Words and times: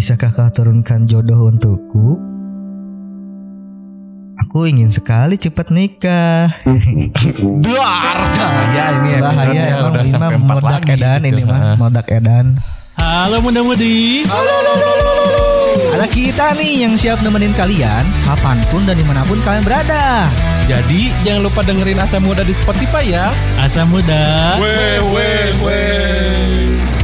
Bisakah 0.00 0.32
kau 0.32 0.48
turunkan 0.48 1.04
jodoh 1.04 1.52
untukku? 1.52 2.16
Aku 4.40 4.64
ingin 4.64 4.88
sekali 4.88 5.36
cepat 5.36 5.68
nikah. 5.68 6.48
Duar. 7.68 8.16
Bahaya 8.32 8.96
ini 8.96 9.20
episode 9.20 9.52
Bahaya 9.52 9.62
emang 9.76 9.92
udah 9.92 10.04
ini 10.08 10.16
mah 10.16 10.30
empat 10.40 10.56
meledak 10.56 10.72
lagi. 10.88 10.92
edan 10.96 11.20
gitu. 11.20 11.28
ini 11.28 11.42
mah 11.44 11.60
meledak 11.76 12.06
edan. 12.08 12.46
Halo 12.96 13.44
muda-mudi. 13.44 14.24
Ada 15.92 16.06
kita 16.08 16.56
nih 16.56 16.88
yang 16.88 16.96
siap 16.96 17.20
nemenin 17.20 17.52
kalian 17.52 18.08
kapan 18.24 18.56
pun 18.72 18.80
dan 18.88 18.96
di 18.96 19.04
mana 19.04 19.20
pun 19.28 19.36
kalian 19.44 19.68
berada. 19.68 20.32
Jadi 20.64 21.12
jangan 21.28 21.44
lupa 21.44 21.60
dengerin 21.60 22.00
Asa 22.00 22.16
Muda 22.16 22.40
di 22.40 22.56
Spotify 22.56 23.04
ya. 23.04 23.28
Asa 23.60 23.84
muda. 23.84 24.56
Weh 24.64 24.96
weh 25.12 25.48
weh. 25.60 26.99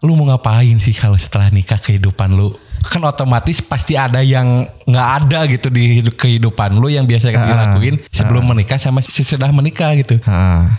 Lu 0.00 0.14
mau 0.14 0.26
ngapain 0.26 0.78
sih 0.78 0.92
kalau 0.92 1.16
setelah 1.16 1.50
nikah 1.50 1.76
kehidupan 1.76 2.30
lu? 2.30 2.54
Kan 2.80 3.02
otomatis 3.02 3.58
pasti 3.58 3.98
ada 3.98 4.22
yang 4.22 4.46
nggak 4.86 5.08
ada 5.18 5.50
gitu 5.50 5.66
di 5.66 5.98
hidup- 5.98 6.14
kehidupan 6.14 6.78
lu 6.78 6.86
yang 6.86 7.02
biasa 7.02 7.28
Ah, 7.28 7.42
dilakuin 7.42 7.98
sebelum 8.08 8.46
menikah 8.46 8.78
sama 8.78 9.02
sesudah 9.02 9.50
menikah 9.50 9.90
gitu. 9.94 10.22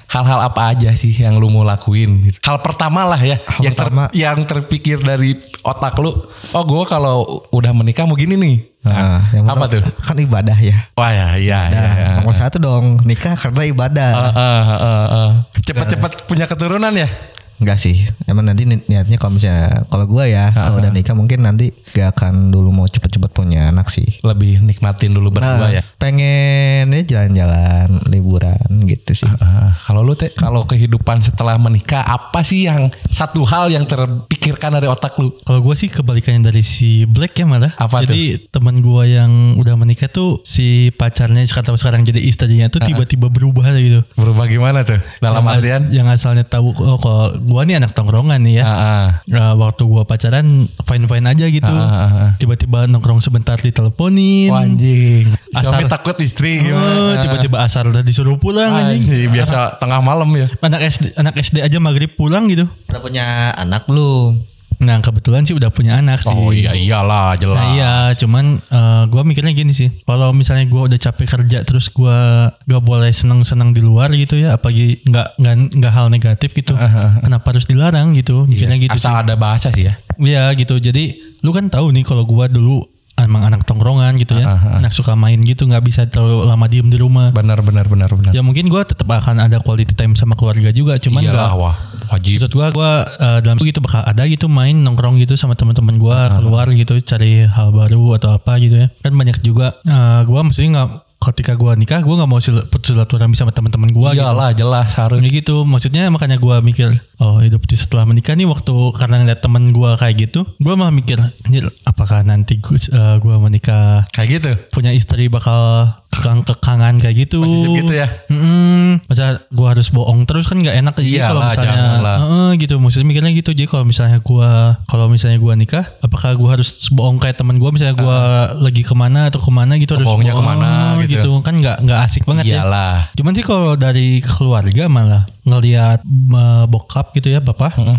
Hal-hal 0.08 0.40
apa 0.42 0.72
aja 0.72 0.96
sih 0.96 1.12
yang 1.12 1.36
lu 1.36 1.52
mau 1.52 1.62
lakuin? 1.62 2.24
gitu? 2.24 2.40
Hal 2.42 2.64
pertama 2.64 3.04
lah 3.04 3.20
ya, 3.20 3.36
Hal 3.38 3.62
yang 3.62 3.76
ter- 3.76 3.92
pertama. 3.92 4.08
yang 4.16 4.40
terpikir 4.42 4.98
dari 4.98 5.36
otak 5.60 6.00
lu. 6.00 6.16
Oh, 6.50 6.64
gue 6.64 6.84
kalau 6.88 7.16
udah 7.52 7.76
menikah 7.76 8.08
mau 8.08 8.16
gini 8.16 8.34
nih. 8.34 8.58
Nah, 8.80 8.96
ah, 8.96 9.20
yang 9.36 9.44
apa 9.44 9.68
tuh? 9.68 9.84
Kan 10.00 10.16
ibadah 10.16 10.56
ya. 10.56 10.88
Wah 10.96 11.12
ya, 11.12 11.36
iya, 11.36 11.60
iya. 11.68 11.84
iya. 11.92 12.10
nomor 12.16 12.32
satu 12.32 12.56
dong 12.58 13.04
nikah 13.04 13.36
karena 13.36 13.68
ibadah. 13.68 14.12
Ah, 14.16 14.32
ah, 14.32 14.64
ah, 14.72 15.08
ah. 15.12 15.30
Cepet-cepet 15.60 16.24
punya 16.26 16.48
keturunan 16.48 16.96
ya? 16.96 17.12
Enggak 17.60 17.78
sih, 17.78 17.96
emang 18.24 18.44
nanti 18.44 18.64
ni- 18.64 18.80
niatnya 18.86 19.16
kalau 19.16 19.36
misalnya 19.36 19.84
kalau 19.86 20.06
gua 20.06 20.24
ya 20.24 20.48
kalau 20.50 20.80
udah 20.80 20.90
nikah 20.90 21.12
mungkin 21.12 21.44
nanti 21.44 21.70
gak 21.90 22.16
akan 22.16 22.50
dulu 22.50 22.72
mau 22.72 22.86
cepet-cepet 22.86 23.30
punya 23.30 23.68
anak 23.68 23.88
sih. 23.88 24.20
Lebih 24.22 24.60
nikmatin 24.60 25.12
dulu 25.12 25.30
berdua 25.30 25.60
Nah, 25.60 25.72
ya. 25.72 25.84
pengen 25.96 26.88
ya 26.90 27.04
jalan-jalan 27.06 28.00
liburan 28.08 28.56
gitu 28.86 29.12
sih. 29.14 29.30
Ah, 29.38 29.76
kalau 29.78 30.02
lu 30.02 30.14
teh, 30.14 30.32
kalau 30.32 30.64
kehidupan 30.64 31.20
setelah 31.20 31.56
menikah 31.56 32.00
apa 32.00 32.42
sih 32.42 32.64
yang 32.64 32.88
satu 33.06 33.44
hal 33.44 33.68
yang 33.68 33.84
terpikirkan 33.84 34.74
dari 34.74 34.88
otak 34.88 35.16
lu? 35.16 35.36
Kalau 35.40 35.60
gue 35.60 35.76
sih 35.76 35.88
kebalikannya 35.88 36.46
dari 36.46 36.62
si 36.62 37.04
Black 37.04 37.36
ya 37.36 37.46
malah. 37.46 37.76
Apa 37.76 38.04
jadi 38.04 38.40
teman 38.48 38.80
gue 38.80 39.04
yang 39.10 39.32
udah 39.56 39.76
menikah 39.76 40.08
tuh 40.08 40.40
si 40.42 40.90
pacarnya 40.92 41.44
sekarang 41.44 41.76
sekarang 41.76 42.02
jadi 42.04 42.20
istrinya 42.20 42.68
tuh 42.68 42.80
tiba-tiba 42.82 43.28
berubah 43.28 43.68
gitu. 43.76 44.02
Berubah 44.16 44.46
gimana 44.46 44.82
tuh? 44.82 45.00
Dalam 45.20 45.42
Yang- 45.42 45.54
artian? 45.54 45.82
yang 45.92 46.08
asalnya 46.08 46.44
tahu 46.44 46.72
oh 46.74 46.98
kalau 46.98 47.28
gue 47.50 47.62
nih 47.66 47.82
anak 47.82 47.92
tongkrongan 47.92 48.38
nih 48.40 48.62
ya. 48.62 48.64
Ah, 48.64 48.78
ah. 48.78 49.06
Nah, 49.26 49.52
waktu 49.58 49.84
gue 49.84 50.04
pacaran 50.06 50.46
fine-fine 50.80 51.26
aja 51.26 51.46
gitu. 51.50 51.68
Ah, 51.68 51.82
ah, 51.84 52.06
ah. 52.06 52.30
Tiba-tiba 52.38 52.86
nongkrong 52.86 53.20
sebentar 53.20 53.58
diteleponin. 53.58 54.54
Wah, 54.54 54.64
anjing. 54.64 55.34
Suami 55.50 55.84
Asal- 55.84 55.92
takut 55.92 56.16
istri 56.22 56.62
Oh, 56.62 56.70
gimana? 56.70 57.20
tiba-tiba 57.20 57.58
asar 57.60 57.90
udah 57.90 58.06
disuruh 58.06 58.38
pulang 58.38 58.70
anjing. 58.70 59.02
Anjing, 59.04 59.28
biasa 59.34 59.82
tengah 59.82 60.00
malam 60.00 60.30
ya. 60.32 60.46
Anak 60.62 60.82
SD 60.86 61.18
anak 61.18 61.34
SD 61.36 61.58
aja 61.60 61.78
maghrib 61.82 62.14
pulang 62.14 62.46
gitu. 62.46 62.70
Udah 62.86 63.02
punya 63.02 63.26
anak 63.58 63.90
belum? 63.90 64.38
Nah 64.80 65.04
kebetulan 65.04 65.44
sih 65.44 65.52
udah 65.52 65.68
punya 65.76 66.00
anak 66.00 66.24
sih. 66.24 66.32
Oh 66.32 66.56
iya 66.56 66.72
iyalah 66.72 67.36
jelas. 67.36 67.60
Nah 67.60 67.68
iya, 67.76 67.94
cuman 68.16 68.64
eh, 68.64 69.04
gua 69.12 69.28
mikirnya 69.28 69.52
gini 69.52 69.76
sih. 69.76 69.92
Kalau 70.08 70.32
misalnya 70.32 70.64
gua 70.72 70.88
udah 70.88 70.96
capek 70.96 71.28
kerja 71.28 71.68
terus 71.68 71.92
gua 71.92 72.48
gak 72.64 72.84
boleh 72.84 73.12
seneng-seneng 73.12 73.76
di 73.76 73.84
luar 73.84 74.08
gitu 74.16 74.40
ya, 74.40 74.56
apalagi 74.56 75.04
nggak 75.04 75.36
nggak 75.76 75.94
hal 75.94 76.08
negatif 76.08 76.56
gitu. 76.56 76.80
Kenapa 77.20 77.46
harus 77.52 77.68
dilarang 77.68 78.16
gitu? 78.16 78.48
Mikirnya 78.48 78.80
gitu 78.80 78.96
sih. 78.96 79.04
Asal 79.04 79.20
ada 79.28 79.36
bahasa 79.36 79.68
sih 79.70 79.92
ya. 79.92 80.00
Iya 80.16 80.56
gitu. 80.56 80.80
Jadi 80.80 81.20
lu 81.44 81.52
kan 81.52 81.68
tahu 81.68 81.92
nih 81.92 82.08
kalau 82.08 82.24
gua 82.24 82.48
dulu 82.48 82.88
emang 83.24 83.48
anak 83.48 83.68
tongkrongan 83.68 84.16
gitu 84.20 84.38
ya, 84.38 84.56
anak 84.80 84.92
suka 84.96 85.14
main 85.16 85.40
gitu, 85.42 85.68
nggak 85.68 85.84
bisa 85.84 86.02
terlalu 86.08 86.48
lama 86.48 86.66
diem 86.70 86.88
di 86.88 86.98
rumah. 87.00 87.32
Benar 87.36 87.60
benar 87.66 87.86
benar 87.90 88.10
benar. 88.14 88.32
Ya 88.32 88.42
mungkin 88.46 88.72
gua 88.72 88.86
tetap 88.86 89.08
akan 89.10 89.44
ada 89.44 89.60
quality 89.60 89.96
time 89.96 90.14
sama 90.16 90.38
keluarga 90.40 90.70
juga, 90.72 90.96
cuman 90.98 91.22
Iyalah 91.26 91.52
nggak 91.52 91.56
wah 91.60 91.76
wajib. 92.16 92.42
Maksud 92.42 92.52
gua 92.54 92.68
gua 92.72 92.92
eh, 93.06 93.40
dalam 93.44 93.58
itu 93.60 93.66
gitu 93.74 93.80
bakal 93.84 94.02
ada 94.06 94.24
gitu 94.30 94.46
main 94.48 94.76
nongkrong 94.76 95.20
gitu 95.20 95.36
sama 95.36 95.54
teman-teman 95.58 96.00
gua 96.00 96.32
keluar 96.38 96.68
gitu 96.72 96.98
cari 97.04 97.46
hal 97.46 97.70
baru 97.76 98.16
atau 98.18 98.36
apa 98.36 98.58
gitu 98.62 98.86
ya. 98.86 98.88
Kan 99.04 99.14
banyak 99.18 99.42
juga 99.44 99.80
eh, 99.84 100.22
gua 100.26 100.42
maksudnya 100.46 100.70
nggak 100.80 100.90
ketika 101.20 101.54
gua 101.54 101.76
nikah 101.76 102.00
gua 102.00 102.16
nggak 102.16 102.30
mau 102.30 102.40
sil- 102.40 102.64
putus 102.66 102.92
silaturahmi 102.92 103.36
sama 103.36 103.52
teman-teman 103.52 103.92
gua 103.92 104.16
gitu. 104.16 104.24
Iyalah 104.24 104.50
jelas 104.52 104.88
harus. 104.96 105.20
Kayak 105.20 105.44
gitu 105.44 105.62
maksudnya 105.64 106.08
makanya 106.08 106.36
gua 106.36 106.60
mikir 106.60 106.96
oh 107.20 107.38
hidup 107.38 107.64
di 107.64 107.76
setelah 107.76 108.08
menikah 108.08 108.34
nih 108.34 108.48
waktu 108.48 108.72
karena 108.96 109.20
ngeliat 109.20 109.40
temen 109.40 109.70
gua 109.70 109.96
kayak 109.96 110.16
gitu 110.18 110.48
gua 110.58 110.74
malah 110.74 110.90
mikir 110.90 111.20
anjir 111.44 111.68
apakah 111.84 112.24
nanti 112.24 112.58
gua, 112.58 112.80
eh, 112.80 113.16
gua 113.20 113.36
menikah 113.38 114.08
Kayak 114.10 114.28
gitu. 114.32 114.52
punya 114.72 114.90
istri 114.90 115.28
bakal 115.28 115.92
kekang-kekangan 116.10 116.98
kayak 116.98 117.30
gitu. 117.30 117.46
Posesif 117.46 117.70
gitu 117.86 117.94
ya? 117.94 118.08
Mm-mm. 118.34 119.06
Masa 119.06 119.46
gua 119.54 119.78
harus 119.78 119.94
bohong 119.94 120.26
terus 120.26 120.50
kan 120.50 120.58
nggak 120.58 120.76
enak 120.82 120.94
jadi 121.00 121.30
kalau 121.30 121.42
misalnya. 121.46 121.82
Heeh, 122.02 122.50
gitu. 122.58 122.76
Maksudnya 122.82 123.08
mikirnya 123.08 123.32
gitu. 123.38 123.50
Jadi 123.54 123.70
kalau 123.70 123.86
misalnya 123.86 124.18
gua 124.20 124.82
kalau 124.90 125.06
misalnya 125.08 125.38
gua 125.38 125.54
nikah, 125.54 125.86
apakah 126.02 126.34
gua 126.34 126.58
harus 126.58 126.90
bohong 126.90 127.22
kayak 127.22 127.38
teman 127.38 127.62
gua 127.62 127.70
misalnya 127.70 127.96
gua 127.96 128.20
lagi 128.58 128.82
ke 128.82 128.96
mana 128.98 129.30
atau 129.30 129.40
ke 129.40 129.52
mana 129.54 129.78
gitu 129.78 129.96
harus 129.96 130.08
Bohongnya 130.10 130.34
bohong 130.34 130.46
ke 130.46 130.52
mana 130.58 130.70
gitu. 131.06 131.30
Kan 131.46 131.56
nggak 131.62 131.78
nggak 131.86 132.00
asik 132.10 132.26
banget 132.26 132.58
ya. 132.58 132.66
Iyalah. 132.66 133.14
Cuman 133.14 133.32
sih 133.38 133.46
kalau 133.46 133.78
dari 133.78 134.20
keluarga 134.26 134.90
malah 134.90 135.24
ngelihat 135.42 136.04
eh, 136.04 136.66
bokap 136.68 137.16
gitu 137.16 137.30
ya 137.30 137.40
bapak 137.40 137.74
eh, 137.80 137.96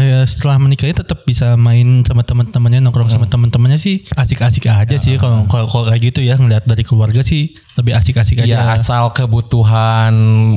ya 0.00 0.18
setelah 0.24 0.56
menikahnya 0.56 1.02
tetap 1.02 1.22
bisa 1.22 1.58
main 1.58 2.02
sama 2.02 2.22
teman-temannya 2.22 2.78
nongkrong 2.80 3.10
sama 3.10 3.26
teman-temannya 3.26 3.76
sih 3.76 4.06
asik-asik 4.14 4.66
aja 4.66 4.96
sih 4.96 5.18
kalau 5.18 5.44
kalau 5.46 5.66
kalau 5.66 5.84
kayak 5.86 6.14
gitu 6.14 6.22
ya 6.22 6.38
ngelihat 6.38 6.64
dari 6.64 6.82
keluarga 6.82 7.20
sih 7.20 7.50
lebih 7.74 7.92
asik-asik 7.92 8.38
Ya 8.40 8.62
aja. 8.62 8.78
asal 8.78 9.10
kebutuhan 9.10 10.14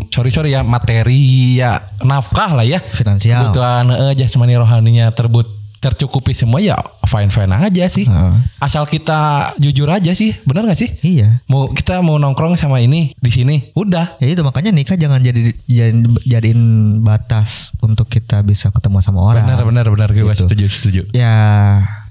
sorry 0.10 0.30
sorry 0.30 0.54
ya 0.54 0.62
materi 0.62 1.58
ya 1.58 1.82
nafkah 2.06 2.54
lah 2.54 2.62
ya. 2.62 2.78
Finansial. 2.82 3.50
Kebutuhan 3.50 3.90
eh, 3.90 4.14
jasmani 4.14 4.54
rohaninya 4.54 5.10
terbut 5.10 5.57
tercukupi 5.78 6.32
semua 6.32 6.58
ya 6.58 6.76
fine 7.04 7.30
fine 7.30 7.50
aja 7.50 7.86
sih. 7.88 8.04
Heeh. 8.04 8.36
Asal 8.58 8.84
kita 8.84 9.52
jujur 9.56 9.88
aja 9.88 10.12
sih, 10.12 10.36
benar 10.44 10.66
gak 10.66 10.76
sih? 10.76 10.90
Iya. 11.00 11.40
Mau 11.46 11.70
kita 11.70 12.02
mau 12.02 12.18
nongkrong 12.18 12.54
sama 12.54 12.78
ini 12.78 13.16
di 13.16 13.30
sini, 13.30 13.72
udah. 13.74 14.18
Ya 14.18 14.28
itu 14.28 14.42
makanya 14.42 14.70
nikah 14.70 14.94
jangan 14.94 15.20
jadi 15.20 15.56
jadiin, 15.64 15.98
jadiin 16.22 16.62
batas 17.00 17.72
untuk 17.80 18.06
kita 18.06 18.42
bisa 18.42 18.68
ketemu 18.70 19.00
sama 19.00 19.24
orang. 19.24 19.46
Benar 19.46 19.64
benar 19.64 19.86
benar 19.88 20.10
gue 20.10 20.26
Gitu. 20.28 20.44
setuju 20.44 20.66
setuju. 20.68 21.02
Ya 21.12 21.34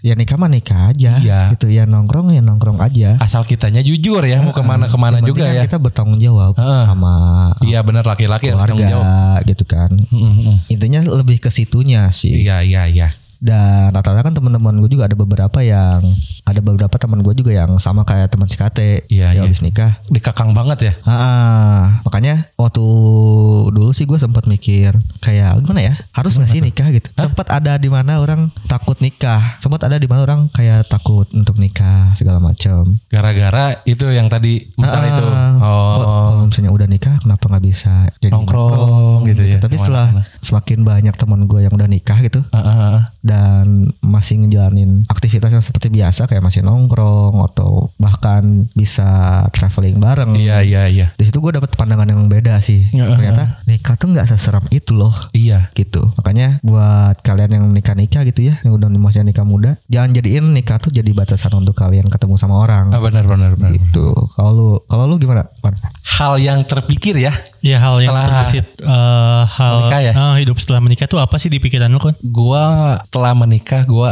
ya 0.00 0.14
nikah 0.14 0.34
mah 0.34 0.48
nikah 0.48 0.88
aja. 0.88 1.18
Iya. 1.18 1.52
Gitu 1.52 1.68
ya 1.68 1.84
nongkrong 1.84 2.30
ya 2.30 2.40
nongkrong 2.40 2.78
aja. 2.78 3.18
Asal 3.18 3.44
kitanya 3.44 3.82
jujur 3.82 4.22
ya 4.22 4.40
mau 4.40 4.50
ke 4.50 4.62
mana 4.62 4.86
ke 4.86 4.96
mana 4.96 5.18
Yang 5.20 5.28
juga 5.28 5.44
kan 5.44 5.52
ya. 5.52 5.62
Kita 5.66 5.78
bertanggung 5.78 6.18
jawab 6.18 6.54
Heeh. 6.54 6.82
sama 6.86 7.12
Iya 7.60 7.82
benar 7.82 8.06
laki-laki 8.06 8.48
harus 8.48 8.64
tanggung 8.64 8.80
jawab. 8.80 9.04
keluarga 9.04 9.44
gitu 9.44 9.64
kan. 9.66 9.90
Mm, 9.92 10.32
mm. 10.40 10.56
Intinya 10.70 11.00
lebih 11.04 11.36
ke 11.36 11.50
situnya 11.50 12.08
sih. 12.08 12.46
Iya 12.46 12.62
iya 12.62 12.86
iya. 12.86 13.08
Dan 13.38 13.90
rata-rata 13.90 14.22
kan 14.22 14.32
teman-teman 14.32 14.78
gue 14.78 14.90
juga 14.90 15.04
ada 15.04 15.14
beberapa 15.14 15.58
yang 15.60 16.00
ada 16.42 16.60
beberapa 16.60 16.94
teman 16.94 17.20
gue 17.20 17.34
juga 17.34 17.50
yang 17.50 17.76
sama 17.76 18.02
kayak 18.02 18.28
teman 18.28 18.46
si 18.46 18.54
Kate 18.54 19.04
Iya, 19.06 19.32
yang 19.32 19.44
iya. 19.44 19.50
habis 19.50 19.60
nikah. 19.60 19.98
Dikekang 20.06 20.50
banget 20.52 20.78
ya. 20.80 20.92
Ah, 21.02 22.00
makanya 22.02 22.48
waktu 22.54 22.84
dulu 23.68 23.90
sih 23.90 24.04
gue 24.04 24.16
sempat 24.16 24.46
mikir 24.46 24.94
kayak 25.18 25.58
gimana 25.58 25.82
ya 25.82 25.94
harus 26.12 26.36
nggak 26.36 26.48
sih 26.48 26.60
nikah 26.60 26.88
gitu. 26.90 27.08
Sempat 27.14 27.50
ada 27.50 27.76
di 27.76 27.86
mana 27.86 28.18
orang 28.18 28.48
takut 28.64 28.96
nikah, 28.98 29.58
sempat 29.58 29.82
ada 29.82 29.96
di 29.96 30.06
mana 30.06 30.22
orang 30.22 30.40
kayak 30.50 30.86
takut 30.86 31.26
untuk 31.30 31.56
nikah 31.56 32.14
segala 32.14 32.38
macam. 32.38 32.96
Gara-gara 33.06 33.82
itu 33.82 34.06
yang 34.06 34.26
tadi 34.26 34.70
misalnya 34.74 35.10
itu. 35.12 35.26
Ah, 35.26 35.52
kok- 35.56 36.04
Oh. 36.06 36.24
Kalau 36.26 36.44
misalnya 36.46 36.70
udah 36.70 36.86
nikah, 36.86 37.16
kenapa 37.18 37.44
nggak 37.48 37.64
bisa 37.64 37.92
jadi 38.18 38.30
Nongkrong 38.30 39.24
gitu 39.26 39.42
ya, 39.42 39.58
Tapi 39.58 39.76
setelah 39.76 40.06
semakin 40.40 40.78
banyak 40.82 41.14
teman 41.14 41.44
gue 41.44 41.60
yang 41.60 41.72
udah 41.72 41.86
nikah 41.86 42.18
gitu 42.20 42.44
ah, 42.48 42.58
ah. 42.58 42.96
Dan 43.26 43.90
masih 43.98 44.38
ngejalanin 44.40 45.02
aktivitas 45.06 45.50
yang 45.50 45.60
seperti 45.60 45.90
biasa 45.90 46.24
kayak 46.24 46.40
masih 46.40 46.62
nongkrong 46.62 47.42
atau 47.42 47.90
bahkan 47.98 48.70
bisa 48.72 49.04
traveling 49.50 49.98
bareng. 49.98 50.38
Iya 50.38 50.62
iya 50.62 50.82
iya. 50.86 51.06
Di 51.12 51.26
situ 51.26 51.38
gue 51.38 51.50
dapet 51.52 51.74
pandangan 51.74 52.06
yang 52.06 52.30
beda 52.30 52.62
sih. 52.62 52.86
Ya, 52.94 53.10
Ternyata 53.10 53.60
nikah 53.66 53.98
tuh 53.98 54.14
nggak 54.14 54.28
seseram 54.28 54.62
itu 54.70 54.94
loh 54.94 55.12
Iya. 55.34 55.74
gitu. 55.74 56.14
Makanya 56.14 56.62
buat 56.62 57.18
kalian 57.20 57.50
yang 57.52 57.64
nikah 57.68 57.92
nikah 57.92 58.22
gitu 58.22 58.46
ya, 58.46 58.62
yang 58.62 58.78
udah 58.78 58.86
masih 58.88 59.20
nikah 59.20 59.42
muda, 59.42 59.74
jangan 59.88 60.14
jadiin 60.14 60.46
nikah 60.48 60.78
tuh 60.78 60.94
jadi 60.94 61.10
batasan 61.10 61.50
untuk 61.52 61.74
kalian 61.74 62.06
ketemu 62.06 62.38
sama 62.38 62.62
orang. 62.62 62.94
Ah, 62.94 63.02
benar 63.02 63.26
benar 63.26 63.58
benar. 63.58 63.74
Gitu. 63.74 64.06
Kalau 64.32 64.52
lu 64.52 64.68
kalau 64.86 65.04
lu 65.04 65.16
gimana? 65.16 65.48
Pan? 65.58 65.74
Hal 66.06 66.38
yang 66.38 66.62
terpikir 66.62 67.18
ya. 67.18 67.34
Ya 67.60 67.82
hal 67.82 67.98
yang 67.98 68.14
Setelah 68.14 68.26
terbesit 68.30 68.66
eh, 68.78 69.42
hal 69.48 69.74
menikah 69.82 70.00
ya? 70.00 70.12
eh, 70.14 70.34
hidup 70.38 70.56
setelah 70.56 70.78
menikah 70.78 71.06
tuh 71.06 71.18
apa 71.18 71.34
sih 71.36 71.50
di 71.50 71.58
pikiran 71.58 71.90
lu 71.90 71.98
kan? 71.98 72.14
Gua 72.22 72.94
setelah 73.16 73.32
menikah 73.32 73.82
gue 73.88 74.10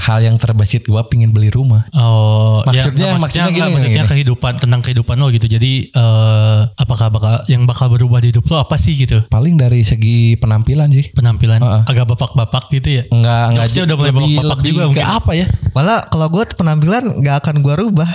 hal 0.00 0.18
yang 0.24 0.40
terbesit 0.40 0.88
gue 0.88 1.02
pingin 1.12 1.28
beli 1.30 1.52
rumah. 1.52 1.84
Oh, 1.92 2.64
Maksudnya- 2.64 3.12
ya, 3.14 3.20
maksudnya 3.20 3.44
enggak, 3.52 3.68
gini, 3.68 3.70
maksudnya 3.76 4.04
gini. 4.04 4.12
kehidupan 4.16 4.52
tentang 4.60 4.80
kehidupan 4.80 5.16
lo 5.20 5.28
gitu. 5.28 5.44
Jadi 5.44 5.92
eh 5.92 6.60
apakah 6.74 7.12
bakal 7.12 7.34
yang 7.48 7.68
bakal 7.68 7.92
berubah 7.92 8.24
di 8.24 8.32
hidup 8.32 8.44
lo 8.48 8.64
apa 8.64 8.80
sih 8.80 8.96
gitu? 8.96 9.24
Paling 9.28 9.60
dari 9.60 9.84
segi 9.84 10.36
penampilan 10.40 10.88
sih. 10.88 11.12
Penampilan 11.12 11.60
Heeh. 11.60 11.82
agak 11.84 12.08
bapak-bapak 12.16 12.72
gitu 12.72 13.00
ya. 13.00 13.02
Enggak 13.12 13.44
enggak 13.52 13.66
udah 13.84 13.96
mulai 13.96 14.12
bapak-bapak 14.12 14.58
juga 14.64 14.82
mungkin. 14.88 15.04
apa 15.04 15.32
ya? 15.36 15.46
Malah 15.76 15.98
kalau 16.08 16.26
gue 16.32 16.44
penampilan 16.56 17.04
nggak 17.20 17.36
akan 17.44 17.54
gue 17.60 17.74
rubah. 17.76 18.10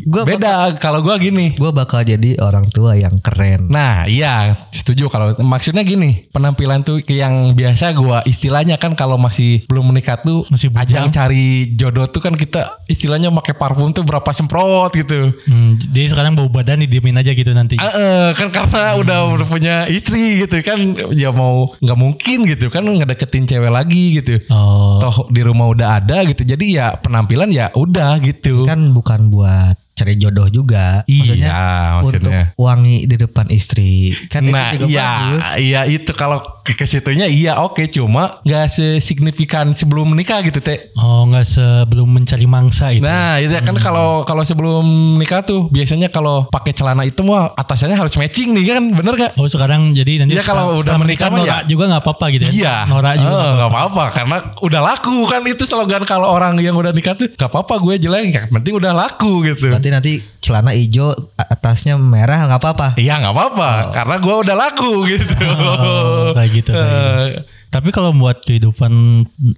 Gue 0.00 0.22
Beda 0.24 0.74
kalau 0.76 0.98
gue 1.00 1.14
gini. 1.20 1.54
gue 1.54 1.70
bakal 1.70 2.02
jadi 2.02 2.34
orang 2.38 2.66
tua 2.68 2.94
yang 2.94 3.18
keren. 3.18 3.66
Nah 3.66 4.04
iya 4.04 4.56
setuju 4.70 5.06
kalau 5.06 5.36
maksudnya 5.38 5.82
gini 5.82 6.26
penampilan 6.28 6.80
tuh 6.80 6.98
yang 7.04 7.52
biasa 7.52 7.92
gua 7.92 8.24
istilahnya 8.24 8.74
kan 8.74 8.96
kalau 8.96 9.14
masih 9.14 9.62
belum 9.66 9.86
menikah 9.86 10.16
tuh 10.16 10.42
Masih 10.48 10.72
bujang. 10.72 11.04
ajang 11.04 11.06
cari 11.12 11.46
jodoh 11.70 12.08
tuh 12.08 12.18
kan 12.18 12.32
kita 12.32 12.80
istilahnya 12.86 13.28
pakai 13.30 13.54
parfum 13.54 13.92
tuh 13.92 14.02
berapa 14.02 14.26
semprot 14.30 14.90
gitu. 14.92 15.36
Hmm, 15.44 15.76
jadi 15.76 16.08
sekarang 16.08 16.34
bau 16.34 16.48
badan 16.48 16.80
didiemin 16.80 17.14
aja 17.14 17.30
gitu 17.30 17.52
nanti. 17.52 17.76
Eh, 17.76 17.84
eh, 17.84 18.28
kan 18.32 18.48
karena 18.48 18.66
Hmm. 18.90 19.02
udah 19.04 19.18
udah 19.30 19.46
punya 19.46 19.74
istri 19.86 20.40
gitu 20.40 20.58
kan 20.60 20.80
ya 21.12 21.30
mau 21.30 21.76
nggak 21.76 21.98
mungkin 21.98 22.48
gitu 22.48 22.66
kan 22.66 22.82
ngedeketin 22.82 23.46
cewek 23.46 23.70
lagi 23.70 24.18
gitu. 24.18 24.40
Oh, 24.48 24.98
Toh 24.98 25.28
di 25.28 25.44
rumah 25.44 25.68
udah 25.68 26.00
ada 26.00 26.24
gitu 26.24 26.42
jadi 26.42 26.64
ya 26.66 26.86
penampilan 26.96 27.52
ya 27.52 27.70
udah 27.70 28.18
gitu. 28.18 28.64
Kan 28.64 28.90
bukan 28.90 29.28
buat 29.28 29.59
cari 30.00 30.16
jodoh 30.16 30.48
juga. 30.48 31.04
Iya, 31.04 32.00
untuk 32.00 32.24
maksudnya. 32.24 32.56
wangi 32.56 33.04
di 33.04 33.16
depan 33.16 33.46
istri. 33.52 34.16
Kan 34.32 34.48
nah 34.48 34.72
itu 34.72 34.84
juga 34.84 34.96
iya 34.96 35.08
bagus. 35.12 35.44
iya 35.60 35.80
itu 35.84 36.12
kalau 36.16 36.40
ke, 36.64 36.72
ke 36.72 36.84
situnya 36.84 37.28
iya 37.28 37.60
oke 37.60 37.84
cuma 37.86 38.40
nggak 38.42 38.66
sesignifikan 38.70 39.72
sebelum 39.72 40.12
menikah 40.12 40.40
gitu 40.40 40.58
teh. 40.58 40.78
oh 40.96 41.26
nggak 41.26 41.44
sebelum 41.44 42.08
mencari 42.08 42.46
mangsa 42.46 42.94
itu. 42.94 43.04
Nah 43.04 43.36
itu 43.36 43.52
kan 43.52 43.76
kalau 43.76 44.22
kalau 44.24 44.40
sebelum 44.40 44.84
nikah 45.18 45.42
tuh 45.42 45.68
biasanya 45.68 46.08
kalau 46.08 46.46
pakai 46.48 46.72
celana 46.72 47.02
itu 47.02 47.20
mah 47.20 47.52
atasannya 47.54 47.96
harus 47.96 48.14
matching 48.16 48.54
nih 48.54 48.64
kan 48.70 48.82
bener 48.90 49.14
gak? 49.16 49.32
Oh 49.36 49.44
sekarang 49.44 49.92
jadi 49.92 50.24
nanti 50.24 50.32
Iya, 50.32 50.44
kalau 50.46 50.78
udah 50.78 50.96
menikah 50.96 51.28
mah 51.28 51.42
norak 51.42 51.62
ya. 51.64 51.68
juga 51.68 51.84
nggak 51.90 52.02
apa-apa 52.02 52.24
gitu 52.30 52.44
ya. 52.46 52.52
Iya, 52.54 52.74
Norak 52.86 53.14
juga. 53.18 53.26
Eh, 53.26 53.34
nggak 53.34 53.54
nggak 53.58 53.70
apa-apa 53.70 54.04
karena 54.14 54.36
udah 54.62 54.80
laku 54.80 55.16
kan 55.26 55.40
itu 55.42 55.64
slogan 55.66 56.02
kalau 56.06 56.28
orang 56.30 56.54
yang 56.60 56.72
udah 56.72 56.94
nikah 56.94 57.12
tuh 57.12 57.26
nggak 57.26 57.50
apa-apa 57.50 57.74
gue 57.80 57.94
jelek 57.98 58.22
yang 58.30 58.46
penting 58.48 58.74
udah 58.76 58.92
laku 58.94 59.42
gitu. 59.44 59.68
Berarti 59.68 59.89
nanti 59.90 60.22
celana 60.40 60.72
hijau 60.72 61.12
atasnya 61.36 61.98
merah 61.98 62.46
nggak 62.46 62.60
apa-apa. 62.62 62.88
Iya 62.96 63.20
nggak 63.20 63.34
apa-apa 63.34 63.70
karena 63.92 64.14
gue 64.18 64.34
udah 64.46 64.56
laku 64.56 64.92
gitu. 65.10 65.26
Oh, 65.44 66.30
kayak 66.36 66.50
gitu, 66.54 66.70
kayak 66.72 66.86
gitu. 66.88 67.38
Eh, 67.38 67.58
Tapi 67.70 67.94
kalau 67.94 68.10
buat 68.10 68.42
kehidupan, 68.42 68.92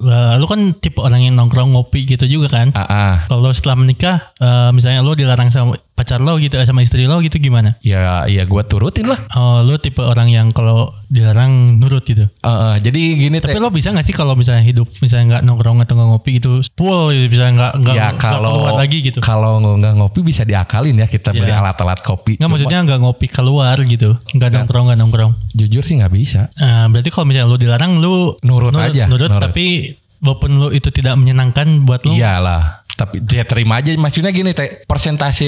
eh, 0.04 0.34
lu 0.36 0.44
kan 0.44 0.76
tipe 0.76 1.00
orang 1.00 1.24
yang 1.24 1.32
nongkrong 1.32 1.72
ngopi 1.72 2.04
gitu 2.04 2.28
juga 2.28 2.52
kan? 2.52 2.68
ah, 2.76 2.84
ah. 2.84 3.14
Kalau 3.24 3.48
setelah 3.56 3.80
menikah, 3.80 4.36
eh, 4.36 4.68
misalnya 4.76 5.00
lu 5.00 5.16
dilarang 5.16 5.48
sama 5.48 5.80
pacar 5.92 6.18
lo 6.18 6.34
gitu, 6.36 6.56
eh, 6.56 6.64
sama 6.64 6.80
istri 6.80 7.04
lo 7.04 7.20
gitu 7.20 7.36
gimana? 7.36 7.76
Ya 7.80 8.24
ya 8.24 8.42
gue 8.42 8.62
turutin 8.64 9.06
lah. 9.06 9.20
Oh, 9.32 9.60
lu 9.60 9.76
tipe 9.76 10.00
orang 10.00 10.26
yang 10.26 10.48
kalau 10.50 10.90
dilarang 11.06 11.76
nurut 11.76 12.02
gitu. 12.02 12.24
Eh, 12.26 12.48
eh, 12.48 12.74
jadi 12.80 13.00
gini 13.18 13.36
Tapi 13.38 13.56
lo 13.56 13.68
bisa 13.68 13.92
gak 13.92 14.02
sih 14.02 14.12
kalau 14.12 14.32
misalnya 14.32 14.60
hidup 14.60 14.88
misalnya 14.98 15.38
nggak 15.38 15.42
nongkrong 15.44 15.78
atau 15.80 15.94
nggak 15.94 16.08
ngopi 16.10 16.30
gitu, 16.40 16.50
full 16.72 17.12
gitu, 17.12 17.26
bisa 17.28 17.48
nggak 17.48 17.72
nggak 17.78 17.94
Ya 17.94 18.08
kalau 18.16 18.64
keluar 18.64 18.74
lagi 18.80 18.98
gitu? 18.98 19.18
Kalau 19.20 19.60
nggak 19.60 19.94
ngopi 19.94 20.20
bisa 20.22 20.42
diakalin 20.42 20.96
ya 20.96 21.06
kita 21.06 21.30
beli 21.30 21.48
Iya. 21.48 21.60
alat-alat 21.60 22.00
kopi. 22.00 22.34
Nggak 22.34 22.42
Cuma 22.42 22.52
maksudnya 22.56 22.78
nggak 22.82 23.00
ngopi 23.00 23.26
keluar 23.28 23.76
gitu, 23.78 24.10
nggak 24.32 24.48
nongkrong 24.50 24.84
nggak 24.88 24.98
nongkrong. 24.98 25.32
jujur 25.52 25.84
sih 25.84 26.00
nggak 26.00 26.12
bisa. 26.12 26.48
Eh, 26.56 26.86
berarti 26.88 27.08
kalau 27.08 27.28
misalnya 27.28 27.52
lu 27.52 27.58
dilarang 27.60 27.92
lu 28.00 28.34
Nurut 28.40 28.72
aja, 28.74 29.04
nurut, 29.06 29.28
nurut. 29.28 29.42
tapi 29.44 29.94
walaupun 30.22 30.50
lu 30.54 30.68
itu 30.70 30.88
tidak 30.88 31.18
menyenangkan 31.18 31.82
buat 31.82 32.06
lu. 32.06 32.14
Iyalah. 32.14 32.81
Tapi 33.02 33.18
dia 33.20 33.42
terima 33.42 33.78
aja. 33.78 33.90
Maksudnya 33.92 34.30
gini 34.30 34.54
teh. 34.54 34.86
Persentase 34.86 35.46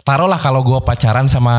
taruhlah 0.00 0.38
kalau 0.38 0.64
gue 0.64 0.78
pacaran 0.80 1.28
sama 1.28 1.54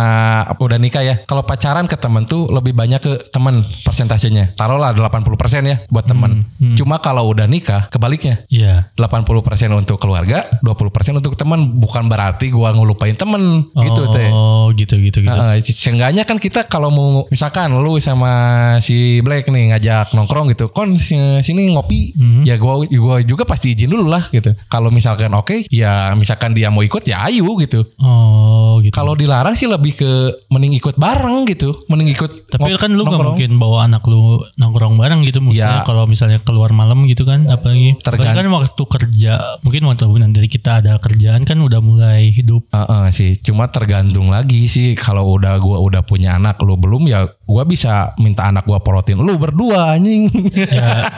udah 0.58 0.80
nikah 0.80 1.06
ya. 1.06 1.16
Kalau 1.24 1.46
pacaran 1.46 1.86
ke 1.86 1.96
temen 1.96 2.26
tuh 2.26 2.50
lebih 2.50 2.74
banyak 2.74 2.98
ke 2.98 3.14
temen 3.30 3.62
persentasenya. 3.86 4.58
Taruhlah 4.58 4.92
80% 4.92 5.22
ya 5.64 5.78
buat 5.88 6.06
temen. 6.06 6.42
Cuma 6.74 6.98
kalau 6.98 7.30
udah 7.30 7.46
nikah 7.46 7.88
kebaliknya. 7.88 8.42
Iya. 8.50 8.90
80% 8.98 9.30
untuk 9.72 9.98
keluarga, 9.98 10.48
20% 10.62 11.14
untuk 11.16 11.36
teman. 11.36 11.78
Bukan 11.78 12.10
berarti 12.10 12.50
gua 12.50 12.74
ngelupain 12.74 13.14
temen 13.14 13.70
gitu 13.72 14.02
teh. 14.10 14.30
Oh, 14.32 14.74
gitu 14.74 14.98
gitu 14.98 15.22
gitu. 15.22 15.30
Heeh, 15.30 15.62
seenggaknya 15.62 16.24
kan 16.24 16.38
kita 16.38 16.66
kalau 16.66 16.90
mau 16.90 17.08
misalkan 17.28 17.70
lu 17.76 18.00
sama 18.00 18.32
si 18.80 19.20
Black 19.22 19.46
nih 19.48 19.76
ngajak 19.76 20.12
nongkrong 20.12 20.50
gitu, 20.52 20.72
kon 20.72 20.96
si- 20.96 21.16
sini 21.42 21.70
ngopi, 21.70 22.16
Hmm. 22.16 22.42
ya 22.42 22.56
gua 22.56 22.82
gua 22.88 23.20
juga 23.22 23.44
pasti 23.44 23.76
izin 23.76 23.92
dulu 23.92 24.08
lah 24.08 24.32
gitu. 24.32 24.56
Kalau 24.66 24.90
misalkan 24.90 25.30
oke, 25.38 25.68
ya 25.68 25.92
misalkan 26.14 26.52
dia 26.52 26.68
mau 26.68 26.80
ikut 26.80 27.02
ya 27.02 27.26
ayo 27.26 27.56
gitu. 27.58 27.84
Oh, 27.98 28.80
gitu. 28.80 28.92
Kalau 28.92 29.14
dilarang 29.14 29.54
sih 29.54 29.66
lebih 29.66 29.96
ke 29.96 30.12
mending 30.48 30.76
ikut 30.76 30.96
bareng 30.96 31.44
gitu, 31.46 31.84
mending 31.86 32.12
ikut. 32.12 32.48
tapi 32.48 32.72
kan 32.76 32.90
lu 32.90 33.04
nongkrong. 33.04 33.36
mungkin 33.36 33.52
bawa 33.56 33.86
anak 33.86 34.04
lu 34.06 34.40
nongkrong 34.56 34.96
bareng 34.96 35.22
gitu 35.24 35.40
maksudnya 35.40 35.82
Ya. 35.82 35.84
kalau 35.84 36.06
misalnya 36.06 36.40
keluar 36.40 36.72
malam 36.72 37.04
gitu 37.04 37.24
kan 37.24 37.44
apalagi 37.46 38.00
Tergan- 38.00 38.32
apalagi 38.32 38.38
kan 38.38 38.48
waktu 38.50 38.84
kerja 38.86 39.34
mungkin 39.62 39.82
waktu 39.86 40.04
dari 40.32 40.48
kita 40.48 40.80
ada 40.80 40.94
kerjaan 40.98 41.44
kan 41.44 41.58
udah 41.58 41.80
mulai 41.80 42.30
hidup 42.30 42.64
Heeh 42.70 43.06
sih, 43.10 43.36
cuma 43.38 43.68
tergantung 43.68 44.30
lagi 44.30 44.66
sih 44.66 44.94
kalau 44.94 45.36
udah 45.36 45.58
gua 45.58 45.80
udah 45.80 46.02
punya 46.02 46.36
anak 46.36 46.60
lu 46.60 46.76
belum 46.76 47.06
ya 47.06 47.24
gua 47.42 47.64
bisa 47.64 47.94
minta 48.18 48.46
anak 48.46 48.64
gua 48.64 48.80
porotin 48.80 49.18
lu 49.18 49.36
berdua 49.36 49.94
anjing. 49.94 50.28
ya 50.56 51.10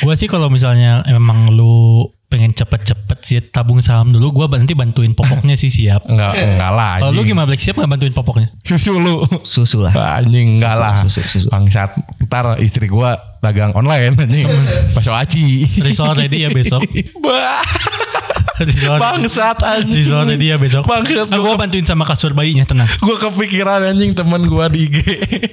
gua 0.00 0.14
sih 0.14 0.26
kalau 0.26 0.46
misalnya 0.48 1.02
emang 1.04 1.50
lu 1.50 2.06
pengen 2.28 2.52
cepet-cepet 2.52 3.18
sih 3.24 3.40
tabung 3.40 3.80
saham 3.80 4.12
dulu 4.12 4.44
gua 4.44 4.46
nanti 4.52 4.76
bantuin 4.76 5.16
popoknya 5.16 5.56
sih 5.56 5.72
siap 5.72 6.04
enggak 6.04 6.36
enggak 6.36 6.72
lah 6.76 7.00
kalau 7.00 7.16
lu 7.16 7.24
gimana 7.24 7.48
Black 7.48 7.64
siap 7.64 7.80
nggak 7.80 7.88
bantuin 7.88 8.12
popoknya 8.12 8.48
Susu 8.68 9.00
lu. 9.00 9.24
Susu 9.48 9.80
lah. 9.80 10.20
Anjing 10.20 10.60
enggak 10.60 10.76
lah. 10.76 11.00
susu, 11.00 11.24
susu. 11.24 11.48
Bangsat. 11.48 11.96
Ntar 12.28 12.60
istri 12.60 12.84
gua 12.84 13.16
dagang 13.40 13.72
online 13.72 14.12
anjing. 14.12 14.44
Paso 14.92 15.16
aci. 15.16 15.64
Risol 15.80 16.12
ready 16.12 16.44
ya 16.44 16.52
besok. 16.52 16.84
Risol 18.68 18.98
Bangsat 19.00 19.64
anjing. 19.64 20.04
Risol 20.04 20.28
ready 20.28 20.52
ya 20.52 20.60
besok 20.60 20.84
Bangsat. 20.84 21.32
Ah, 21.32 21.40
gua 21.40 21.56
bantuin 21.56 21.86
sama 21.88 22.04
kasur 22.04 22.36
bayinya 22.36 22.68
tenang 22.68 22.92
Gua 23.00 23.16
kepikiran 23.16 23.88
anjing 23.88 24.12
teman 24.12 24.44
gua 24.44 24.68
di 24.68 24.84
IG. 24.84 24.96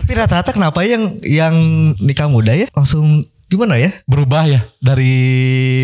Tapi 0.03 0.11
rata-rata 0.11 0.51
kenapa 0.51 0.83
yang 0.83 1.23
yang 1.23 1.55
nikah 2.03 2.27
muda 2.27 2.51
ya 2.51 2.67
langsung 2.75 3.23
gimana 3.55 3.79
ya? 3.79 3.91
Berubah 4.05 4.43
ya 4.45 4.61
dari 4.77 5.15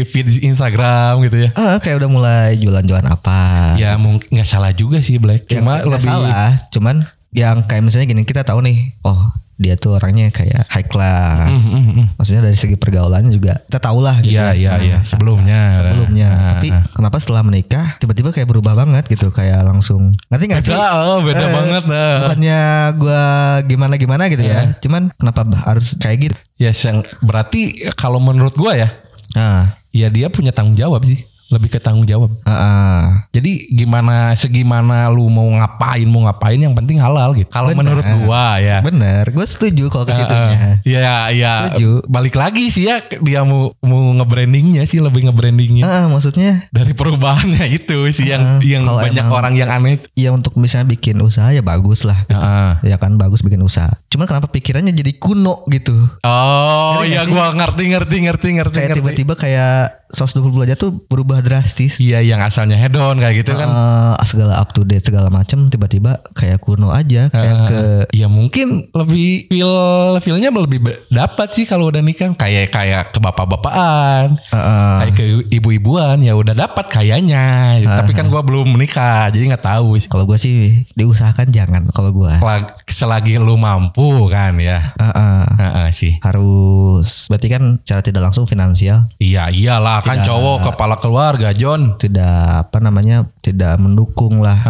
feed 0.06 0.44
Instagram 0.44 1.24
gitu 1.26 1.48
ya. 1.48 1.50
Ah, 1.56 1.80
kayak 1.80 2.04
udah 2.04 2.10
mulai 2.12 2.60
jualan-jualan 2.60 3.08
apa? 3.08 3.74
Ya 3.80 3.96
mungkin 3.96 4.28
nggak 4.30 4.48
salah 4.48 4.76
juga 4.76 5.00
sih 5.00 5.18
Black. 5.18 5.48
Yang 5.48 5.64
Cuma 5.64 5.72
nggak 5.80 5.88
lebih 5.88 6.12
salah, 6.12 6.50
cuman 6.70 6.96
yang 7.32 7.64
kayak 7.64 7.82
misalnya 7.88 8.12
gini 8.12 8.28
kita 8.28 8.44
tahu 8.44 8.60
nih, 8.60 8.92
oh 9.08 9.32
dia 9.62 9.78
tuh 9.78 9.94
orangnya 9.94 10.34
kayak 10.34 10.66
high 10.74 10.90
class. 10.90 11.54
Mm, 11.70 11.78
mm, 11.78 11.94
mm. 11.94 12.06
Maksudnya 12.18 12.42
dari 12.50 12.58
segi 12.58 12.76
pergaulannya 12.82 13.30
juga 13.30 13.62
kita 13.70 13.78
tahu 13.78 14.02
lah 14.02 14.18
gitu. 14.26 14.34
Iya, 14.34 14.58
iya, 14.58 14.72
Nah, 14.74 14.82
iya. 14.82 14.98
Sebelumnya. 15.06 15.62
Sebelumnya. 15.78 16.30
Nah, 16.34 16.51
Tapi 16.62 16.70
nah. 16.70 16.86
kenapa 16.94 17.18
setelah 17.18 17.42
menikah 17.42 17.98
tiba-tiba 17.98 18.30
kayak 18.30 18.46
berubah 18.46 18.78
banget 18.78 19.10
gitu, 19.10 19.34
kayak 19.34 19.66
langsung 19.66 20.14
ngerti 20.30 20.46
nggak 20.46 20.62
sih? 20.62 20.70
Beda, 20.70 20.90
oh, 21.10 21.20
beda 21.26 21.42
Eh, 21.42 21.50
banget. 21.50 21.84
nah. 21.90 22.16
Bukannya 22.22 22.60
gua 23.02 23.24
gimana-gimana 23.66 24.24
gitu 24.30 24.46
ya. 24.46 24.78
Cuman 24.78 25.10
kenapa 25.18 25.42
harus 25.66 25.98
kayak 25.98 26.18
gitu? 26.30 26.36
Ya, 26.62 26.70
yang 26.70 27.02
berarti 27.26 27.90
kalau 27.98 28.22
menurut 28.22 28.54
gua 28.54 28.78
ya, 28.78 28.90
Ah, 29.34 29.80
ya 29.90 30.12
dia 30.12 30.28
punya 30.30 30.52
tanggung 30.52 30.78
jawab 30.78 31.02
sih. 31.08 31.24
Lebih 31.52 31.70
ke 31.70 31.80
tanggung 31.80 32.04
jawab. 32.04 32.32
ah, 32.42 32.52
ah. 32.52 33.02
Jadi 33.30 33.68
gimana 33.70 34.32
segimana 34.34 35.08
lu 35.08 35.28
mau 35.28 35.44
ngapain 35.52 36.04
mau 36.04 36.24
ngapain 36.24 36.56
yang 36.56 36.72
penting 36.72 36.96
halal 36.96 37.32
gitu. 37.34 37.48
Kalau 37.48 37.68
menurut 37.72 38.02
gua 38.22 38.56
ya. 38.58 38.80
Bener, 38.80 39.28
gue 39.28 39.44
setuju 39.44 39.88
kalau 39.88 40.04
ke 40.04 40.16
situnya. 40.16 40.60
Iya 40.82 41.12
iya. 41.30 41.54
Setuju. 41.68 42.08
Balik 42.08 42.36
lagi 42.36 42.68
sih 42.68 42.88
ya 42.88 43.00
dia 43.04 43.44
mau 43.44 43.76
mau 43.80 44.16
nge-brandingnya 44.16 44.84
sih 44.86 44.98
lebih 44.98 45.28
nge-brandingnya. 45.28 45.84
Ah, 45.84 46.06
maksudnya 46.08 46.68
Dari 46.70 46.92
perubahannya 46.92 47.68
itu 47.78 48.00
sih 48.10 48.28
yang 48.28 48.42
Ah, 48.42 48.60
yang 48.62 48.84
kalau 48.84 49.00
banyak 49.02 49.22
emang- 49.22 49.36
orang 49.36 49.54
yang 49.54 49.70
aneh. 49.70 50.00
ya 50.14 50.32
untuk 50.32 50.56
misalnya 50.56 50.88
bikin 50.90 51.20
usaha 51.20 51.52
ya 51.52 51.60
bagus 51.62 52.04
lah. 52.04 52.24
gitu. 52.24 52.40
Heeh. 52.40 52.72
Ya 52.86 52.96
kan 52.96 53.16
bagus 53.16 53.42
bikin 53.42 53.60
usaha. 53.60 53.92
Cuman 54.08 54.24
kenapa 54.24 54.48
pikirannya 54.48 54.92
jadi 54.94 55.12
kuno 55.16 55.68
gitu? 55.68 56.00
Oh 56.24 57.04
iya 57.04 57.24
gua 57.26 57.52
ngerti 57.52 57.92
ngerti 57.92 58.16
ngerti 58.22 58.48
ngerti 58.54 58.78
Kayak 58.78 58.96
tiba-tiba 58.96 59.34
kayak 59.36 60.01
120 60.12 60.52
derajat 60.54 60.78
tuh 60.78 60.92
berubah 61.08 61.40
drastis. 61.40 61.98
Iya 61.98 62.20
yang 62.22 62.40
asalnya 62.40 62.76
hedon 62.76 63.18
kayak 63.18 63.44
gitu 63.44 63.56
kan. 63.56 63.68
Eh, 63.68 64.26
segala 64.28 64.60
up 64.60 64.72
to 64.72 64.84
date 64.84 65.04
segala 65.04 65.32
macam 65.32 65.68
tiba-tiba 65.68 66.20
kayak 66.36 66.60
kuno 66.60 66.92
aja 66.92 67.28
kayak 67.28 67.50
Eh, 67.52 67.68
ke 67.68 67.82
ya 68.16 68.28
mungkin 68.32 68.88
lebih 68.92 69.48
feel 69.48 69.74
feelnya 70.20 70.52
lebih 70.52 70.80
dapat 71.08 71.48
sih 71.52 71.66
kalau 71.66 71.90
udah 71.90 72.04
nikah. 72.04 72.32
Kayak 72.36 72.72
kayak 72.72 73.04
ke 73.12 73.20
bapak-bapakan 73.20 74.38
eh, 74.38 74.56
eh, 74.56 74.96
kayak 75.02 75.14
ke 75.16 75.26
ibu-ibuan 75.52 76.20
ya 76.22 76.36
udah 76.36 76.54
dapat 76.54 76.86
kayaknya. 76.88 77.80
Tapi 77.82 78.12
kan 78.12 78.28
gua 78.28 78.44
belum 78.44 78.76
menikah 78.76 79.32
jadi 79.32 79.56
nggak 79.56 79.66
tahu 79.66 79.98
sih. 79.98 80.10
Kalau 80.12 80.28
gue 80.28 80.38
sih 80.38 80.86
diusahakan 80.94 81.50
jangan 81.50 81.88
kalau 81.92 82.12
Selag- 82.12 82.76
selagi 82.86 83.40
lu 83.40 83.56
mampu 83.56 84.28
kan 84.28 84.58
ya. 84.60 84.94
Eh, 85.00 85.06
eh, 85.08 85.44
Heeh 85.58 85.88
sih. 85.96 86.14
Harus 86.22 87.30
berarti 87.32 87.48
kan 87.48 87.64
cara 87.82 88.02
tidak 88.04 88.28
langsung 88.28 88.46
finansial. 88.46 89.08
Iya 89.18 89.48
iyalah 89.50 90.01
kan 90.04 90.18
cowok 90.26 90.74
kepala 90.74 90.96
keluarga 91.00 91.50
John. 91.54 91.96
Tidak 91.98 92.68
apa 92.68 92.78
namanya 92.82 93.30
tidak 93.40 93.78
mendukung 93.82 94.42
lah. 94.42 94.58